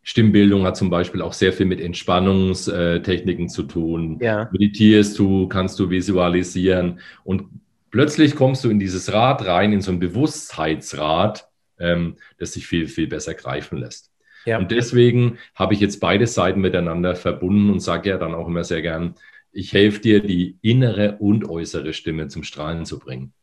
Stimmbildung 0.05 0.64
hat 0.64 0.76
zum 0.76 0.90
Beispiel 0.90 1.22
auch 1.22 1.32
sehr 1.32 1.53
viel 1.53 1.66
mit 1.66 1.80
Entspannungstechniken 1.80 3.48
zu 3.48 3.62
tun. 3.62 4.18
Ja. 4.20 4.48
Meditierst 4.53 5.18
du, 5.18 5.46
kannst 5.48 5.78
du 5.78 5.90
visualisieren 5.90 7.00
und 7.24 7.44
plötzlich 7.93 8.34
kommst 8.34 8.64
du 8.64 8.70
in 8.70 8.80
dieses 8.80 9.12
Rad 9.12 9.47
rein, 9.47 9.72
in 9.72 9.80
so 9.80 9.93
ein 9.93 10.01
Bewusstheitsrad, 10.01 11.49
ähm, 11.78 12.16
das 12.38 12.55
sich 12.55 12.66
viel, 12.66 12.88
viel 12.88 13.07
besser 13.07 13.34
greifen 13.34 13.78
lässt. 13.78 14.11
Ja. 14.45 14.59
Und 14.59 14.72
deswegen 14.72 15.38
habe 15.55 15.74
ich 15.74 15.80
jetzt 15.80 16.01
beide 16.01 16.26
Seiten 16.26 16.61
miteinander 16.61 17.14
verbunden 17.14 17.70
und 17.70 17.78
sage 17.78 18.11
ja 18.11 18.18
dann 18.18 18.34
auch 18.34 18.49
immer 18.49 18.64
sehr 18.64 18.82
gern, 18.82 19.14
ich 19.53 19.72
helfe 19.72 20.01
dir, 20.01 20.20
die 20.20 20.59
innere 20.62 21.18
und 21.18 21.49
äußere 21.49 21.93
Stimme 21.93 22.26
zum 22.28 22.43
Strahlen 22.43 22.86
zu 22.86 22.99
bringen. 22.99 23.34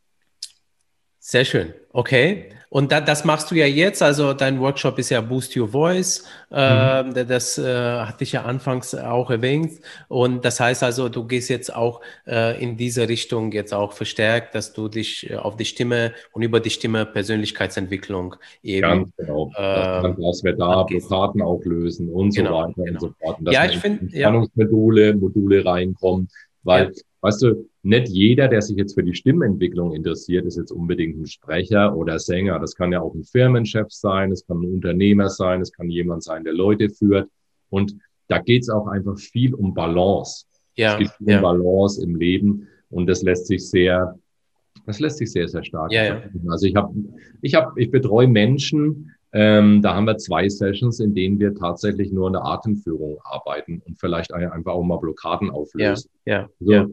Sehr 1.19 1.45
schön. 1.45 1.73
Okay. 1.91 2.49
Und 2.69 2.91
da, 2.91 3.01
das 3.01 3.25
machst 3.25 3.49
du 3.49 3.55
ja 3.55 3.65
jetzt. 3.65 4.03
Also 4.03 4.33
dein 4.33 4.59
Workshop 4.59 4.99
ist 4.99 5.09
ja 5.09 5.21
Boost 5.21 5.57
Your 5.57 5.69
Voice. 5.69 6.23
Mhm. 6.51 6.57
Äh, 6.57 7.25
das 7.25 7.57
äh, 7.57 7.63
hatte 7.63 8.23
ich 8.23 8.33
ja 8.33 8.43
anfangs 8.43 8.93
auch 8.93 9.31
erwähnt. 9.31 9.79
Und 10.07 10.45
das 10.45 10.59
heißt 10.59 10.83
also, 10.83 11.09
du 11.09 11.25
gehst 11.25 11.49
jetzt 11.49 11.75
auch 11.75 12.01
äh, 12.27 12.61
in 12.61 12.77
diese 12.77 13.09
Richtung 13.09 13.51
jetzt 13.51 13.73
auch 13.73 13.93
verstärkt, 13.93 14.53
dass 14.53 14.73
du 14.73 14.87
dich 14.87 15.29
äh, 15.29 15.35
auf 15.35 15.57
die 15.57 15.65
Stimme 15.65 16.13
und 16.31 16.43
über 16.43 16.59
die 16.59 16.69
Stimme 16.69 17.07
Persönlichkeitsentwicklung 17.07 18.35
eben. 18.61 18.81
Ganz 18.81 19.15
genau. 19.17 19.51
Äh, 19.55 20.13
dass 20.21 20.43
wir 20.43 20.53
da 20.53 20.83
Blockaden 20.83 21.41
auch 21.41 21.63
lösen 21.65 22.07
und 22.09 22.35
genau, 22.35 22.49
so 22.49 22.67
weiter 22.67 22.83
genau. 22.83 22.91
und 22.91 23.01
so 23.01 23.13
fort. 23.19 23.39
Und 23.39 23.45
dass 23.45 23.55
ja, 23.55 23.65
ich 23.65 23.77
finde. 23.77 24.15
Ja. 24.15 24.31
Module, 24.31 25.15
Module 25.15 25.65
reinkommen. 25.65 26.29
Weil, 26.63 26.85
ja. 26.85 27.01
weißt 27.21 27.41
du, 27.41 27.68
nicht 27.81 28.09
jeder, 28.09 28.47
der 28.47 28.61
sich 28.61 28.77
jetzt 28.77 28.93
für 28.93 29.03
die 29.03 29.13
Stimmentwicklung 29.13 29.93
interessiert, 29.93 30.45
ist 30.45 30.57
jetzt 30.57 30.71
unbedingt 30.71 31.17
ein 31.17 31.27
Sprecher 31.27 31.95
oder 31.95 32.19
Sänger. 32.19 32.59
Das 32.59 32.75
kann 32.75 32.91
ja 32.91 33.01
auch 33.01 33.13
ein 33.13 33.23
Firmenchef 33.23 33.87
sein, 33.89 34.31
es 34.31 34.45
kann 34.45 34.61
ein 34.61 34.73
Unternehmer 34.73 35.29
sein, 35.29 35.61
es 35.61 35.71
kann 35.71 35.89
jemand 35.89 36.23
sein, 36.23 36.43
der 36.43 36.53
Leute 36.53 36.89
führt. 36.89 37.29
Und 37.69 37.95
da 38.27 38.39
geht 38.39 38.63
es 38.63 38.69
auch 38.69 38.87
einfach 38.87 39.17
viel 39.17 39.53
um 39.53 39.73
Balance. 39.73 40.45
Ja, 40.75 40.93
es 40.93 40.99
geht 40.99 41.11
viel 41.11 41.29
ja. 41.29 41.37
um 41.37 41.43
Balance 41.43 42.03
im 42.03 42.15
Leben 42.15 42.67
und 42.89 43.07
das 43.07 43.23
lässt 43.23 43.47
sich 43.47 43.69
sehr, 43.69 44.17
das 44.85 44.99
lässt 44.99 45.17
sich 45.17 45.31
sehr, 45.31 45.47
sehr 45.47 45.63
stark. 45.63 45.91
Ja, 45.91 46.03
ja. 46.03 46.23
Also 46.49 46.67
ich 46.67 46.75
habe, 46.75 46.93
ich 47.41 47.55
habe, 47.55 47.79
ich 47.81 47.91
betreue 47.91 48.27
Menschen, 48.27 49.13
ähm, 49.31 49.81
da 49.81 49.95
haben 49.95 50.05
wir 50.05 50.17
zwei 50.17 50.49
Sessions, 50.49 50.99
in 50.99 51.13
denen 51.13 51.39
wir 51.39 51.53
tatsächlich 51.53 52.11
nur 52.11 52.27
in 52.27 52.33
der 52.33 52.45
Atemführung 52.45 53.19
arbeiten 53.23 53.81
und 53.85 53.99
vielleicht 53.99 54.33
einfach 54.33 54.73
auch 54.73 54.83
mal 54.83 54.97
Blockaden 54.97 55.51
auflösen. 55.51 56.09
Ja, 56.25 56.33
ja, 56.33 56.49
also, 56.59 56.71
ja. 56.71 56.87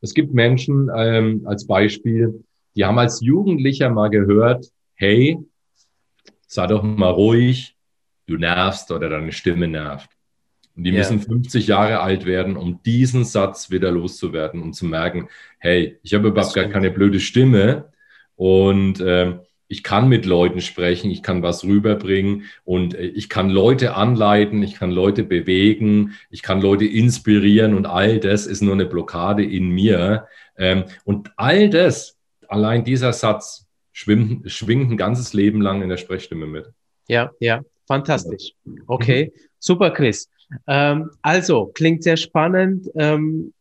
Es 0.00 0.14
gibt 0.14 0.32
Menschen, 0.32 0.90
ähm, 0.94 1.42
als 1.46 1.66
Beispiel, 1.66 2.44
die 2.74 2.84
haben 2.84 2.98
als 2.98 3.20
Jugendlicher 3.20 3.90
mal 3.90 4.08
gehört, 4.08 4.66
hey, 4.94 5.38
sei 6.46 6.66
doch 6.66 6.82
mal 6.82 7.10
ruhig, 7.10 7.76
du 8.26 8.36
nervst 8.36 8.90
oder 8.90 9.08
deine 9.08 9.32
Stimme 9.32 9.68
nervt. 9.68 10.10
Und 10.76 10.84
die 10.84 10.90
ja. 10.90 10.98
müssen 10.98 11.20
50 11.20 11.66
Jahre 11.66 12.00
alt 12.00 12.24
werden, 12.24 12.56
um 12.56 12.82
diesen 12.82 13.24
Satz 13.24 13.70
wieder 13.70 13.90
loszuwerden 13.90 14.62
und 14.62 14.74
zu 14.74 14.86
merken, 14.86 15.28
hey, 15.58 15.98
ich 16.02 16.14
habe 16.14 16.28
überhaupt 16.28 16.54
gar 16.54 16.66
keine 16.66 16.90
blöde 16.90 17.20
Stimme 17.20 17.92
und 18.36 19.02
ähm, 19.04 19.40
ich 19.70 19.84
kann 19.84 20.08
mit 20.08 20.26
Leuten 20.26 20.60
sprechen, 20.60 21.12
ich 21.12 21.22
kann 21.22 21.44
was 21.44 21.62
rüberbringen 21.62 22.42
und 22.64 22.94
äh, 22.94 23.04
ich 23.04 23.28
kann 23.28 23.48
Leute 23.48 23.94
anleiten, 23.94 24.64
ich 24.64 24.74
kann 24.74 24.90
Leute 24.90 25.22
bewegen, 25.22 26.14
ich 26.28 26.42
kann 26.42 26.60
Leute 26.60 26.84
inspirieren 26.84 27.74
und 27.74 27.86
all 27.86 28.18
das 28.18 28.46
ist 28.46 28.62
nur 28.62 28.74
eine 28.74 28.84
Blockade 28.84 29.44
in 29.44 29.70
mir. 29.70 30.26
Ähm, 30.58 30.84
und 31.04 31.30
all 31.36 31.70
das, 31.70 32.18
allein 32.48 32.82
dieser 32.82 33.12
Satz, 33.12 33.68
schwimmt, 33.92 34.50
schwingt 34.50 34.90
ein 34.90 34.96
ganzes 34.96 35.34
Leben 35.34 35.62
lang 35.62 35.82
in 35.82 35.88
der 35.88 35.98
Sprechstimme 35.98 36.46
mit. 36.46 36.66
Ja, 37.06 37.30
ja, 37.38 37.62
fantastisch. 37.86 38.54
Okay, 38.88 39.32
super, 39.60 39.92
Chris. 39.92 40.28
Ähm, 40.66 41.10
also, 41.22 41.66
klingt 41.66 42.02
sehr 42.02 42.16
spannend. 42.16 42.90
Ähm, 42.96 43.52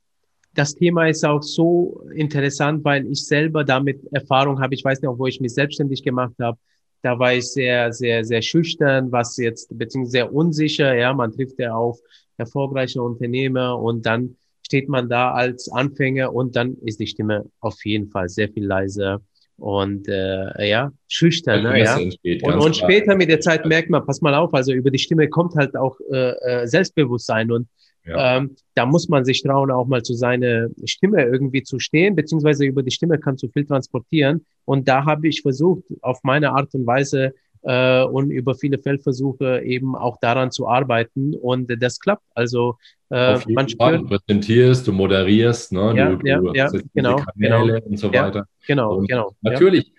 das 0.54 0.76
Thema 0.76 1.08
ist 1.08 1.26
auch 1.26 1.44
so 1.44 2.04
interessant, 2.14 2.84
weil 2.84 3.06
ich 3.08 3.26
selber 3.26 3.64
damit 3.64 4.02
Erfahrung 4.12 4.60
habe. 4.60 4.74
Ich 4.74 4.84
weiß 4.84 5.02
nicht, 5.02 5.12
wo 5.18 5.28
ich 5.28 5.40
mich 5.40 5.54
selbstständig 5.54 6.04
gemacht 6.04 6.34
habe. 6.42 6.58
Da 7.02 7.18
war 7.18 7.34
ich 7.34 7.52
sehr, 7.52 7.94
sehr, 7.94 8.26
sehr 8.26 8.42
schüchtern, 8.42 9.12
was 9.12 9.38
jetzt, 9.38 9.70
beziehungsweise 9.78 10.12
sehr 10.12 10.34
unsicher. 10.34 10.96
Ja, 10.96 11.14
man 11.14 11.32
trifft 11.32 11.60
ja 11.60 11.74
auf 11.74 12.00
erfolgreiche 12.38 13.02
Unternehmer 13.02 13.80
und 13.80 14.06
dann 14.06 14.36
steht 14.66 14.90
man 14.90 15.08
da 15.08 15.32
als 15.32 15.72
Anfänger 15.72 16.34
und 16.34 16.56
dann 16.56 16.76
ist 16.84 17.00
die 17.00 17.08
Stimme 17.08 17.46
auf 17.60 17.84
jeden 17.86 18.10
Fall 18.10 18.28
sehr 18.30 18.50
viel 18.50 18.66
leiser 18.66 19.22
und 19.58 20.08
äh, 20.08 20.70
ja, 20.70 20.92
schüchtern. 21.08 21.64
Ne, 21.64 21.84
ja. 21.84 21.98
und, 22.44 22.60
und 22.60 22.76
später 22.76 23.16
mit 23.16 23.30
der 23.30 23.40
Zeit 23.40 23.66
merkt 23.66 23.90
man, 23.90 24.06
pass 24.06 24.22
mal 24.22 24.36
auf, 24.36 24.54
also 24.54 24.72
über 24.74 24.90
die 24.92 25.00
Stimme 25.00 25.28
kommt 25.28 25.56
halt 25.56 25.76
auch 25.76 25.98
äh, 26.12 26.32
äh 26.32 26.68
Selbstbewusstsein 26.68 27.52
und 27.52 27.68
ja. 28.10 28.38
Ähm, 28.38 28.56
da 28.76 28.86
muss 28.86 29.10
man 29.10 29.26
sich 29.26 29.44
trauen, 29.44 29.72
auch 29.72 29.88
mal 29.88 30.04
zu 30.04 30.14
seiner 30.14 30.68
Stimme 30.86 31.24
irgendwie 31.24 31.64
zu 31.64 31.80
stehen, 31.80 32.16
beziehungsweise 32.16 32.66
über 32.66 32.84
die 32.84 32.92
Stimme 32.92 33.20
kannst 33.20 33.44
du 33.44 33.48
viel 33.50 33.66
transportieren. 33.66 34.46
Und 34.66 34.88
da 34.88 35.06
habe 35.06 35.28
ich 35.28 35.42
versucht, 35.42 35.84
auf 36.02 36.24
meine 36.24 36.52
Art 36.52 36.74
und 36.74 36.86
Weise 36.86 37.34
äh, 37.64 38.04
und 38.04 38.32
über 38.32 38.56
viele 38.56 38.78
Feldversuche 38.78 39.62
eben 39.64 39.96
auch 39.96 40.18
daran 40.20 40.52
zu 40.52 40.68
arbeiten. 40.68 41.36
Und 41.36 41.72
das 41.82 42.00
klappt. 42.00 42.26
Also 42.34 42.78
äh, 43.10 43.38
man 43.50 43.68
spürt. 43.68 44.02
Du 44.02 44.08
präsentierst, 44.08 44.88
du 44.88 44.92
moderierst, 44.94 45.72
ne? 45.72 45.94
Ja, 45.96 46.16
du, 46.16 46.28
ja, 46.28 46.40
du 46.40 46.54
ja, 46.54 46.70
genau, 46.94 47.16
Kanäle 47.18 47.74
genau. 47.74 47.86
und 47.88 47.98
so 47.98 48.14
weiter. 48.14 48.46
genau, 48.68 48.96
und 48.96 49.08
genau. 49.08 49.32
Natürlich 49.42 49.92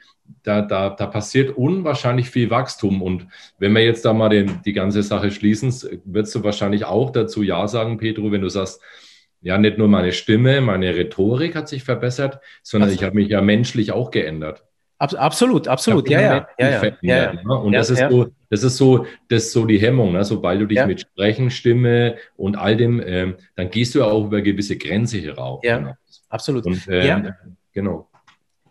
da, 0.42 0.62
da, 0.62 0.90
da 0.90 1.06
passiert 1.06 1.56
unwahrscheinlich 1.56 2.30
viel 2.30 2.50
Wachstum. 2.50 3.02
Und 3.02 3.26
wenn 3.58 3.72
wir 3.72 3.84
jetzt 3.84 4.04
da 4.04 4.12
mal 4.12 4.28
den, 4.28 4.60
die 4.64 4.72
ganze 4.72 5.02
Sache 5.02 5.30
schließen, 5.30 5.72
wirst 6.04 6.34
du 6.34 6.44
wahrscheinlich 6.44 6.84
auch 6.84 7.10
dazu 7.10 7.42
Ja 7.42 7.66
sagen, 7.68 7.98
Pedro, 7.98 8.32
wenn 8.32 8.42
du 8.42 8.48
sagst, 8.48 8.80
ja, 9.42 9.56
nicht 9.56 9.78
nur 9.78 9.88
meine 9.88 10.12
Stimme, 10.12 10.60
meine 10.60 10.94
Rhetorik 10.94 11.54
hat 11.56 11.68
sich 11.68 11.82
verbessert, 11.82 12.40
sondern 12.62 12.90
absolut. 12.90 13.00
ich 13.00 13.06
habe 13.06 13.16
mich 13.16 13.28
ja 13.28 13.40
menschlich 13.40 13.92
auch 13.92 14.10
geändert. 14.10 14.64
Absolut, 15.00 15.66
absolut, 15.66 16.10
ja, 16.10 16.20
ja, 16.20 16.48
ja, 16.58 16.82
ja, 16.82 16.92
ja, 17.00 17.32
ne? 17.32 17.54
Und 17.54 17.72
das, 17.72 17.88
ist 17.88 18.00
So, 18.10 18.26
das 18.50 18.62
ist 18.62 18.76
so, 18.76 19.06
das 19.30 19.44
ist 19.44 19.52
so 19.52 19.64
die 19.64 19.78
Hemmung, 19.78 20.12
ne? 20.12 20.22
sobald 20.24 20.60
du 20.60 20.66
dich 20.66 20.84
mit 20.84 21.00
Sprechen, 21.00 21.50
Stimme 21.50 22.16
und 22.36 22.56
all 22.56 22.76
dem, 22.76 23.02
ähm, 23.02 23.36
dann 23.56 23.70
gehst 23.70 23.94
du 23.94 24.04
auch 24.04 24.26
über 24.26 24.42
gewisse 24.42 24.76
Grenze 24.76 25.18
herauf. 25.18 25.64
Ja, 25.64 25.78
genau. 25.78 25.92
absolut. 26.28 26.66
Und, 26.66 26.86
ähm, 26.88 27.24
ja. 27.24 27.36
Genau. 27.72 28.10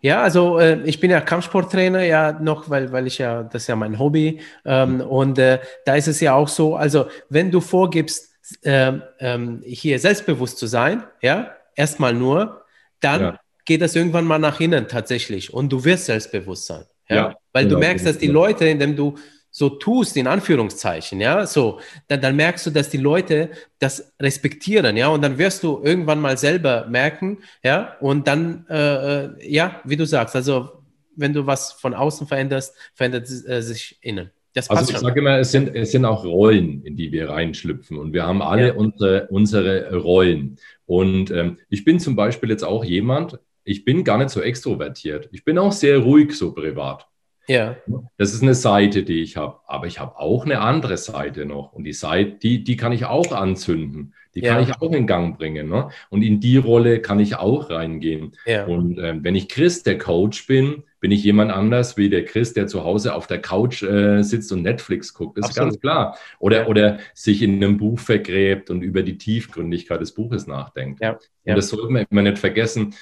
Ja, 0.02 0.22
also 0.22 0.60
äh, 0.60 0.80
ich 0.84 1.00
bin 1.00 1.10
ja 1.10 1.20
Kampfsporttrainer, 1.20 2.04
ja 2.04 2.32
noch, 2.32 2.70
weil, 2.70 2.92
weil 2.92 3.08
ich 3.08 3.18
ja, 3.18 3.42
das 3.42 3.62
ist 3.62 3.68
ja 3.68 3.74
mein 3.74 3.98
Hobby. 3.98 4.40
Ähm, 4.64 4.94
mhm. 4.94 5.00
Und 5.00 5.38
äh, 5.40 5.58
da 5.84 5.96
ist 5.96 6.06
es 6.06 6.20
ja 6.20 6.34
auch 6.34 6.48
so, 6.48 6.76
also 6.76 7.06
wenn 7.28 7.50
du 7.50 7.60
vorgibst, 7.60 8.30
äh, 8.62 8.92
ähm, 9.18 9.62
hier 9.64 9.98
selbstbewusst 9.98 10.58
zu 10.58 10.68
sein, 10.68 11.02
ja, 11.22 11.54
erstmal 11.74 12.14
nur, 12.14 12.64
dann 13.00 13.20
ja. 13.20 13.40
Geht 13.64 13.82
das 13.82 13.96
irgendwann 13.96 14.24
mal 14.24 14.38
nach 14.38 14.60
innen 14.60 14.88
tatsächlich 14.88 15.52
und 15.52 15.70
du 15.70 15.84
wirst 15.84 16.06
selbstbewusst 16.06 16.66
sein. 16.66 16.84
Ja, 17.08 17.16
ja 17.16 17.34
weil 17.52 17.64
genau, 17.64 17.76
du 17.76 17.80
merkst, 17.80 18.06
dass 18.06 18.18
die 18.18 18.28
Leute, 18.28 18.66
indem 18.66 18.96
du 18.96 19.16
so 19.50 19.68
tust, 19.68 20.16
in 20.16 20.26
Anführungszeichen, 20.26 21.20
ja, 21.20 21.44
so, 21.44 21.80
dann, 22.06 22.20
dann 22.20 22.36
merkst 22.36 22.66
du, 22.66 22.70
dass 22.70 22.88
die 22.88 22.98
Leute 22.98 23.50
das 23.80 24.12
respektieren, 24.20 24.96
ja, 24.96 25.08
und 25.08 25.22
dann 25.22 25.38
wirst 25.38 25.64
du 25.64 25.80
irgendwann 25.82 26.20
mal 26.20 26.38
selber 26.38 26.86
merken, 26.88 27.38
ja, 27.64 27.96
und 28.00 28.28
dann, 28.28 28.64
äh, 28.70 29.24
äh 29.24 29.30
ja, 29.40 29.80
wie 29.84 29.96
du 29.96 30.06
sagst, 30.06 30.36
also 30.36 30.80
wenn 31.16 31.32
du 31.32 31.46
was 31.46 31.72
von 31.72 31.94
außen 31.94 32.28
veränderst, 32.28 32.74
verändert 32.94 33.28
äh, 33.46 33.60
sich 33.60 33.98
innen. 34.00 34.30
also 34.68 34.92
ich 34.92 34.98
sage 34.98 35.20
immer, 35.20 35.38
es 35.38 35.50
sind, 35.50 35.74
es 35.74 35.90
sind 35.90 36.04
auch 36.04 36.24
Rollen, 36.24 36.84
in 36.84 36.96
die 36.96 37.10
wir 37.10 37.30
reinschlüpfen 37.30 37.98
und 37.98 38.12
wir 38.12 38.26
haben 38.26 38.42
alle 38.42 38.68
ja. 38.68 38.74
unsere, 38.74 39.26
unsere 39.28 39.96
Rollen. 39.96 40.58
Und 40.86 41.32
ähm, 41.32 41.58
ich 41.68 41.84
bin 41.84 41.98
zum 41.98 42.14
Beispiel 42.14 42.50
jetzt 42.50 42.64
auch 42.64 42.84
jemand, 42.84 43.38
ich 43.70 43.84
bin 43.84 44.02
gar 44.02 44.18
nicht 44.18 44.30
so 44.30 44.40
extrovertiert. 44.40 45.28
Ich 45.32 45.44
bin 45.44 45.56
auch 45.56 45.70
sehr 45.70 45.98
ruhig 45.98 46.32
so 46.32 46.52
privat. 46.52 47.06
Ja. 47.46 47.76
Das 48.16 48.32
ist 48.32 48.42
eine 48.42 48.54
Seite, 48.54 49.02
die 49.02 49.22
ich 49.22 49.36
habe. 49.36 49.58
Aber 49.66 49.86
ich 49.86 49.98
habe 49.98 50.18
auch 50.18 50.44
eine 50.44 50.60
andere 50.60 50.96
Seite 50.96 51.46
noch. 51.46 51.72
Und 51.72 51.84
die 51.84 51.92
Seite, 51.92 52.32
die, 52.32 52.64
die 52.64 52.76
kann 52.76 52.92
ich 52.92 53.06
auch 53.06 53.32
anzünden. 53.32 54.14
Die 54.34 54.40
ja. 54.40 54.54
kann 54.54 54.62
ich 54.62 54.80
auch 54.80 54.92
in 54.92 55.06
Gang 55.06 55.36
bringen. 55.36 55.68
Ne? 55.68 55.88
Und 56.10 56.22
in 56.22 56.40
die 56.40 56.56
Rolle 56.56 57.00
kann 57.00 57.18
ich 57.18 57.36
auch 57.36 57.70
reingehen. 57.70 58.32
Ja. 58.46 58.66
Und 58.66 58.98
ähm, 58.98 59.24
wenn 59.24 59.34
ich 59.34 59.48
Chris, 59.48 59.82
der 59.82 59.98
Coach 59.98 60.46
bin, 60.46 60.84
bin 61.00 61.10
ich 61.10 61.24
jemand 61.24 61.50
anders 61.50 61.96
wie 61.96 62.10
der 62.10 62.24
Chris, 62.24 62.52
der 62.52 62.66
zu 62.66 62.84
Hause 62.84 63.14
auf 63.14 63.26
der 63.26 63.40
Couch 63.40 63.82
äh, 63.82 64.22
sitzt 64.22 64.52
und 64.52 64.62
Netflix 64.62 65.14
guckt. 65.14 65.38
Das 65.38 65.46
Absolut. 65.46 65.72
ist 65.72 65.74
ganz 65.74 65.80
klar. 65.80 66.18
Oder, 66.38 66.62
ja. 66.62 66.66
oder 66.68 66.98
sich 67.14 67.42
in 67.42 67.56
einem 67.56 67.78
Buch 67.78 67.98
vergräbt 67.98 68.70
und 68.70 68.82
über 68.82 69.02
die 69.02 69.18
Tiefgründigkeit 69.18 70.00
des 70.00 70.12
Buches 70.12 70.46
nachdenkt. 70.46 71.00
Ja. 71.00 71.12
Und 71.12 71.56
das 71.56 71.68
sollte 71.68 71.92
man 71.92 72.06
immer 72.10 72.22
nicht 72.22 72.38
vergessen. 72.38 72.94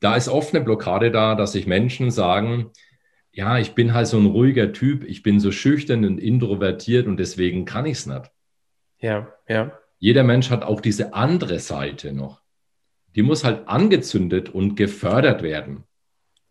Da 0.00 0.16
ist 0.16 0.28
oft 0.28 0.54
eine 0.54 0.64
Blockade 0.64 1.10
da, 1.10 1.34
dass 1.34 1.52
sich 1.52 1.66
Menschen 1.66 2.10
sagen, 2.10 2.70
ja, 3.32 3.58
ich 3.58 3.74
bin 3.74 3.94
halt 3.94 4.06
so 4.06 4.18
ein 4.18 4.26
ruhiger 4.26 4.72
Typ, 4.72 5.04
ich 5.04 5.22
bin 5.22 5.40
so 5.40 5.52
schüchtern 5.52 6.04
und 6.04 6.18
introvertiert 6.18 7.06
und 7.06 7.18
deswegen 7.18 7.64
kann 7.64 7.86
ich 7.86 7.98
es 7.98 8.06
nicht. 8.06 8.30
Ja, 8.98 9.28
ja. 9.48 9.72
Jeder 9.98 10.24
Mensch 10.24 10.50
hat 10.50 10.64
auch 10.64 10.80
diese 10.80 11.14
andere 11.14 11.58
Seite 11.58 12.12
noch. 12.12 12.40
Die 13.14 13.22
muss 13.22 13.44
halt 13.44 13.68
angezündet 13.68 14.48
und 14.48 14.76
gefördert 14.76 15.42
werden. 15.42 15.84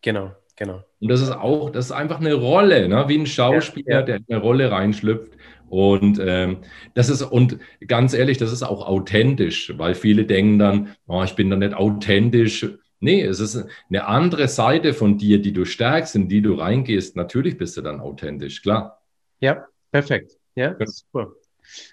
Genau, 0.01 0.31
genau. 0.55 0.83
Und 0.99 1.09
das 1.09 1.21
ist 1.21 1.31
auch, 1.31 1.69
das 1.69 1.85
ist 1.85 1.91
einfach 1.91 2.19
eine 2.19 2.33
Rolle, 2.33 2.87
ne? 2.87 3.05
wie 3.07 3.17
ein 3.17 3.25
Schauspieler, 3.25 3.91
ja, 3.91 3.99
ja. 3.99 4.05
der 4.05 4.15
in 4.17 4.25
eine 4.29 4.39
Rolle 4.39 4.71
reinschlüpft. 4.71 5.33
Und 5.69 6.19
ähm, 6.21 6.59
das 6.93 7.09
ist, 7.09 7.21
und 7.21 7.59
ganz 7.85 8.13
ehrlich, 8.13 8.37
das 8.37 8.51
ist 8.51 8.63
auch 8.63 8.87
authentisch, 8.87 9.73
weil 9.77 9.95
viele 9.95 10.25
denken 10.25 10.59
dann, 10.59 10.95
oh, 11.07 11.23
ich 11.23 11.35
bin 11.35 11.49
da 11.49 11.57
nicht 11.57 11.73
authentisch. 11.73 12.65
Nee, 12.99 13.21
es 13.21 13.39
ist 13.39 13.65
eine 13.89 14.07
andere 14.07 14.47
Seite 14.47 14.93
von 14.93 15.17
dir, 15.17 15.41
die 15.41 15.53
du 15.53 15.65
stärkst, 15.65 16.15
in 16.15 16.27
die 16.27 16.41
du 16.41 16.55
reingehst. 16.55 17.15
Natürlich 17.15 17.57
bist 17.57 17.77
du 17.77 17.81
dann 17.81 17.99
authentisch, 17.99 18.61
klar. 18.61 19.01
Ja, 19.39 19.65
perfekt. 19.91 20.37
Ja, 20.55 20.75
ja. 20.79 20.87
super. 20.87 21.31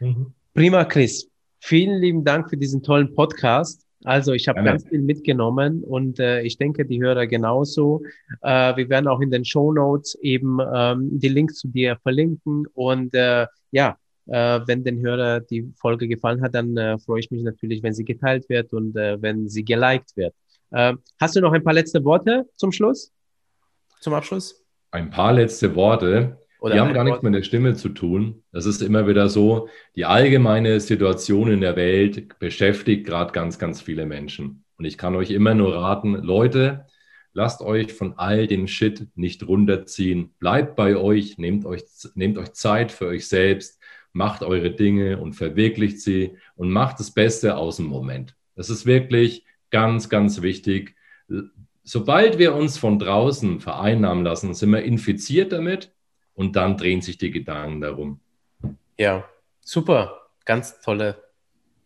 Mhm. 0.01 0.33
Prima, 0.55 0.85
Chris. 0.85 1.29
Vielen 1.61 2.01
lieben 2.01 2.25
Dank 2.25 2.49
für 2.49 2.57
diesen 2.57 2.83
tollen 2.83 3.15
Podcast. 3.15 3.85
Also 4.05 4.35
ich 4.35 4.49
habe 4.49 4.63
ganz 4.63 4.87
viel 4.87 5.01
mitgenommen 5.01 5.83
und 5.83 6.21
äh, 6.21 6.43
ich 6.43 6.59
denke, 6.59 6.85
die 6.85 7.03
Hörer 7.03 7.27
genauso. 7.27 8.03
Äh, 8.43 8.77
wir 8.77 8.91
werden 8.91 9.09
auch 9.09 9.21
in 9.21 9.31
den 9.31 9.47
Show 9.47 9.73
Notes 9.73 10.15
eben 10.17 10.59
ähm, 10.75 11.19
die 11.19 11.29
Links 11.29 11.57
zu 11.57 11.69
dir 11.69 11.97
verlinken. 12.03 12.67
Und 12.75 13.15
äh, 13.15 13.47
ja, 13.71 13.97
äh, 14.27 14.61
wenn 14.67 14.85
den 14.85 15.01
Hörer 15.01 15.41
die 15.41 15.73
Folge 15.77 16.07
gefallen 16.07 16.43
hat, 16.43 16.55
dann 16.55 16.77
äh, 16.77 16.99
freue 16.99 17.21
ich 17.21 17.31
mich 17.31 17.43
natürlich, 17.43 17.83
wenn 17.83 17.95
sie 17.95 18.05
geteilt 18.05 18.49
wird 18.51 18.75
und 18.75 18.95
äh, 18.95 19.21
wenn 19.21 19.49
sie 19.49 19.65
geliked 19.65 20.17
wird. 20.17 20.35
Äh, 20.71 20.95
hast 21.21 21.37
du 21.37 21.41
noch 21.41 21.53
ein 21.53 21.65
paar 21.65 21.75
letzte 21.75 22.05
Worte 22.05 22.49
zum 22.57 22.73
Schluss? 22.73 23.13
Zum 24.01 24.15
Abschluss? 24.15 24.65
Ein 24.91 25.11
paar 25.11 25.33
letzte 25.33 25.75
Worte. 25.75 26.39
Oder 26.61 26.75
die 26.75 26.81
haben 26.81 26.95
gar 26.95 27.05
nichts 27.05 27.23
mit 27.23 27.35
der 27.35 27.43
Stimme 27.43 27.75
zu 27.75 27.91
tun. 27.91 28.43
Das 28.51 28.65
ist 28.65 28.81
immer 28.81 29.07
wieder 29.07 29.29
so, 29.29 29.69
die 29.97 30.07
allgemeine 30.07 30.81
Situation 30.81 31.51
in 31.51 31.61
der 31.61 31.77
Welt 31.77 32.39
beschäftigt 32.39 33.07
gerade 33.07 33.33
ganz, 33.33 33.59
ganz 33.59 33.83
viele 33.83 34.07
Menschen. 34.07 34.65
Und 34.79 34.87
ich 34.87 34.97
kann 34.97 35.15
euch 35.15 35.31
immer 35.31 35.55
nur 35.55 35.75
raten, 35.75 36.15
Leute, 36.15 36.87
lasst 37.35 37.61
euch 37.61 37.93
von 37.93 38.15
all 38.17 38.47
dem 38.47 38.67
Shit 38.67 39.09
nicht 39.15 39.47
runterziehen. 39.47 40.33
Bleibt 40.39 40.77
bei 40.77 40.97
euch, 40.97 41.37
nehmt 41.37 41.67
euch, 41.67 41.83
nehmt 42.15 42.39
euch 42.39 42.53
Zeit 42.55 42.93
für 42.93 43.09
euch 43.09 43.29
selbst, 43.29 43.79
macht 44.13 44.43
eure 44.43 44.71
Dinge 44.71 45.19
und 45.19 45.35
verwirklicht 45.35 46.01
sie 46.01 46.39
und 46.57 46.71
macht 46.71 46.99
das 46.99 47.11
Beste 47.11 47.57
aus 47.57 47.77
dem 47.77 47.87
Moment. 47.87 48.37
Das 48.55 48.71
ist 48.71 48.87
wirklich 48.87 49.44
ganz, 49.75 50.09
ganz 50.09 50.41
wichtig. 50.41 50.95
Sobald 51.83 52.39
wir 52.39 52.55
uns 52.55 52.79
von 52.79 53.01
draußen 53.01 53.59
vereinnahmen 53.59 54.25
lassen, 54.25 54.55
sind 54.55 54.71
wir 54.71 54.85
infiziert 54.85 55.51
damit 55.51 55.93
und 56.35 56.55
dann 56.55 56.77
drehen 56.77 57.03
sich 57.03 57.19
die 57.19 57.33
Gedanken 57.33 57.81
darum. 57.81 58.21
Ja, 58.97 59.29
super. 59.61 60.29
Ganz 60.45 60.81
tolle 60.81 61.25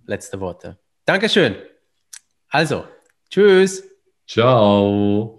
letzte 0.05 0.39
Worte. 0.39 0.79
Dankeschön. 1.07 1.57
Also, 2.51 2.85
tschüss. 3.31 3.83
Ciao. 4.27 5.38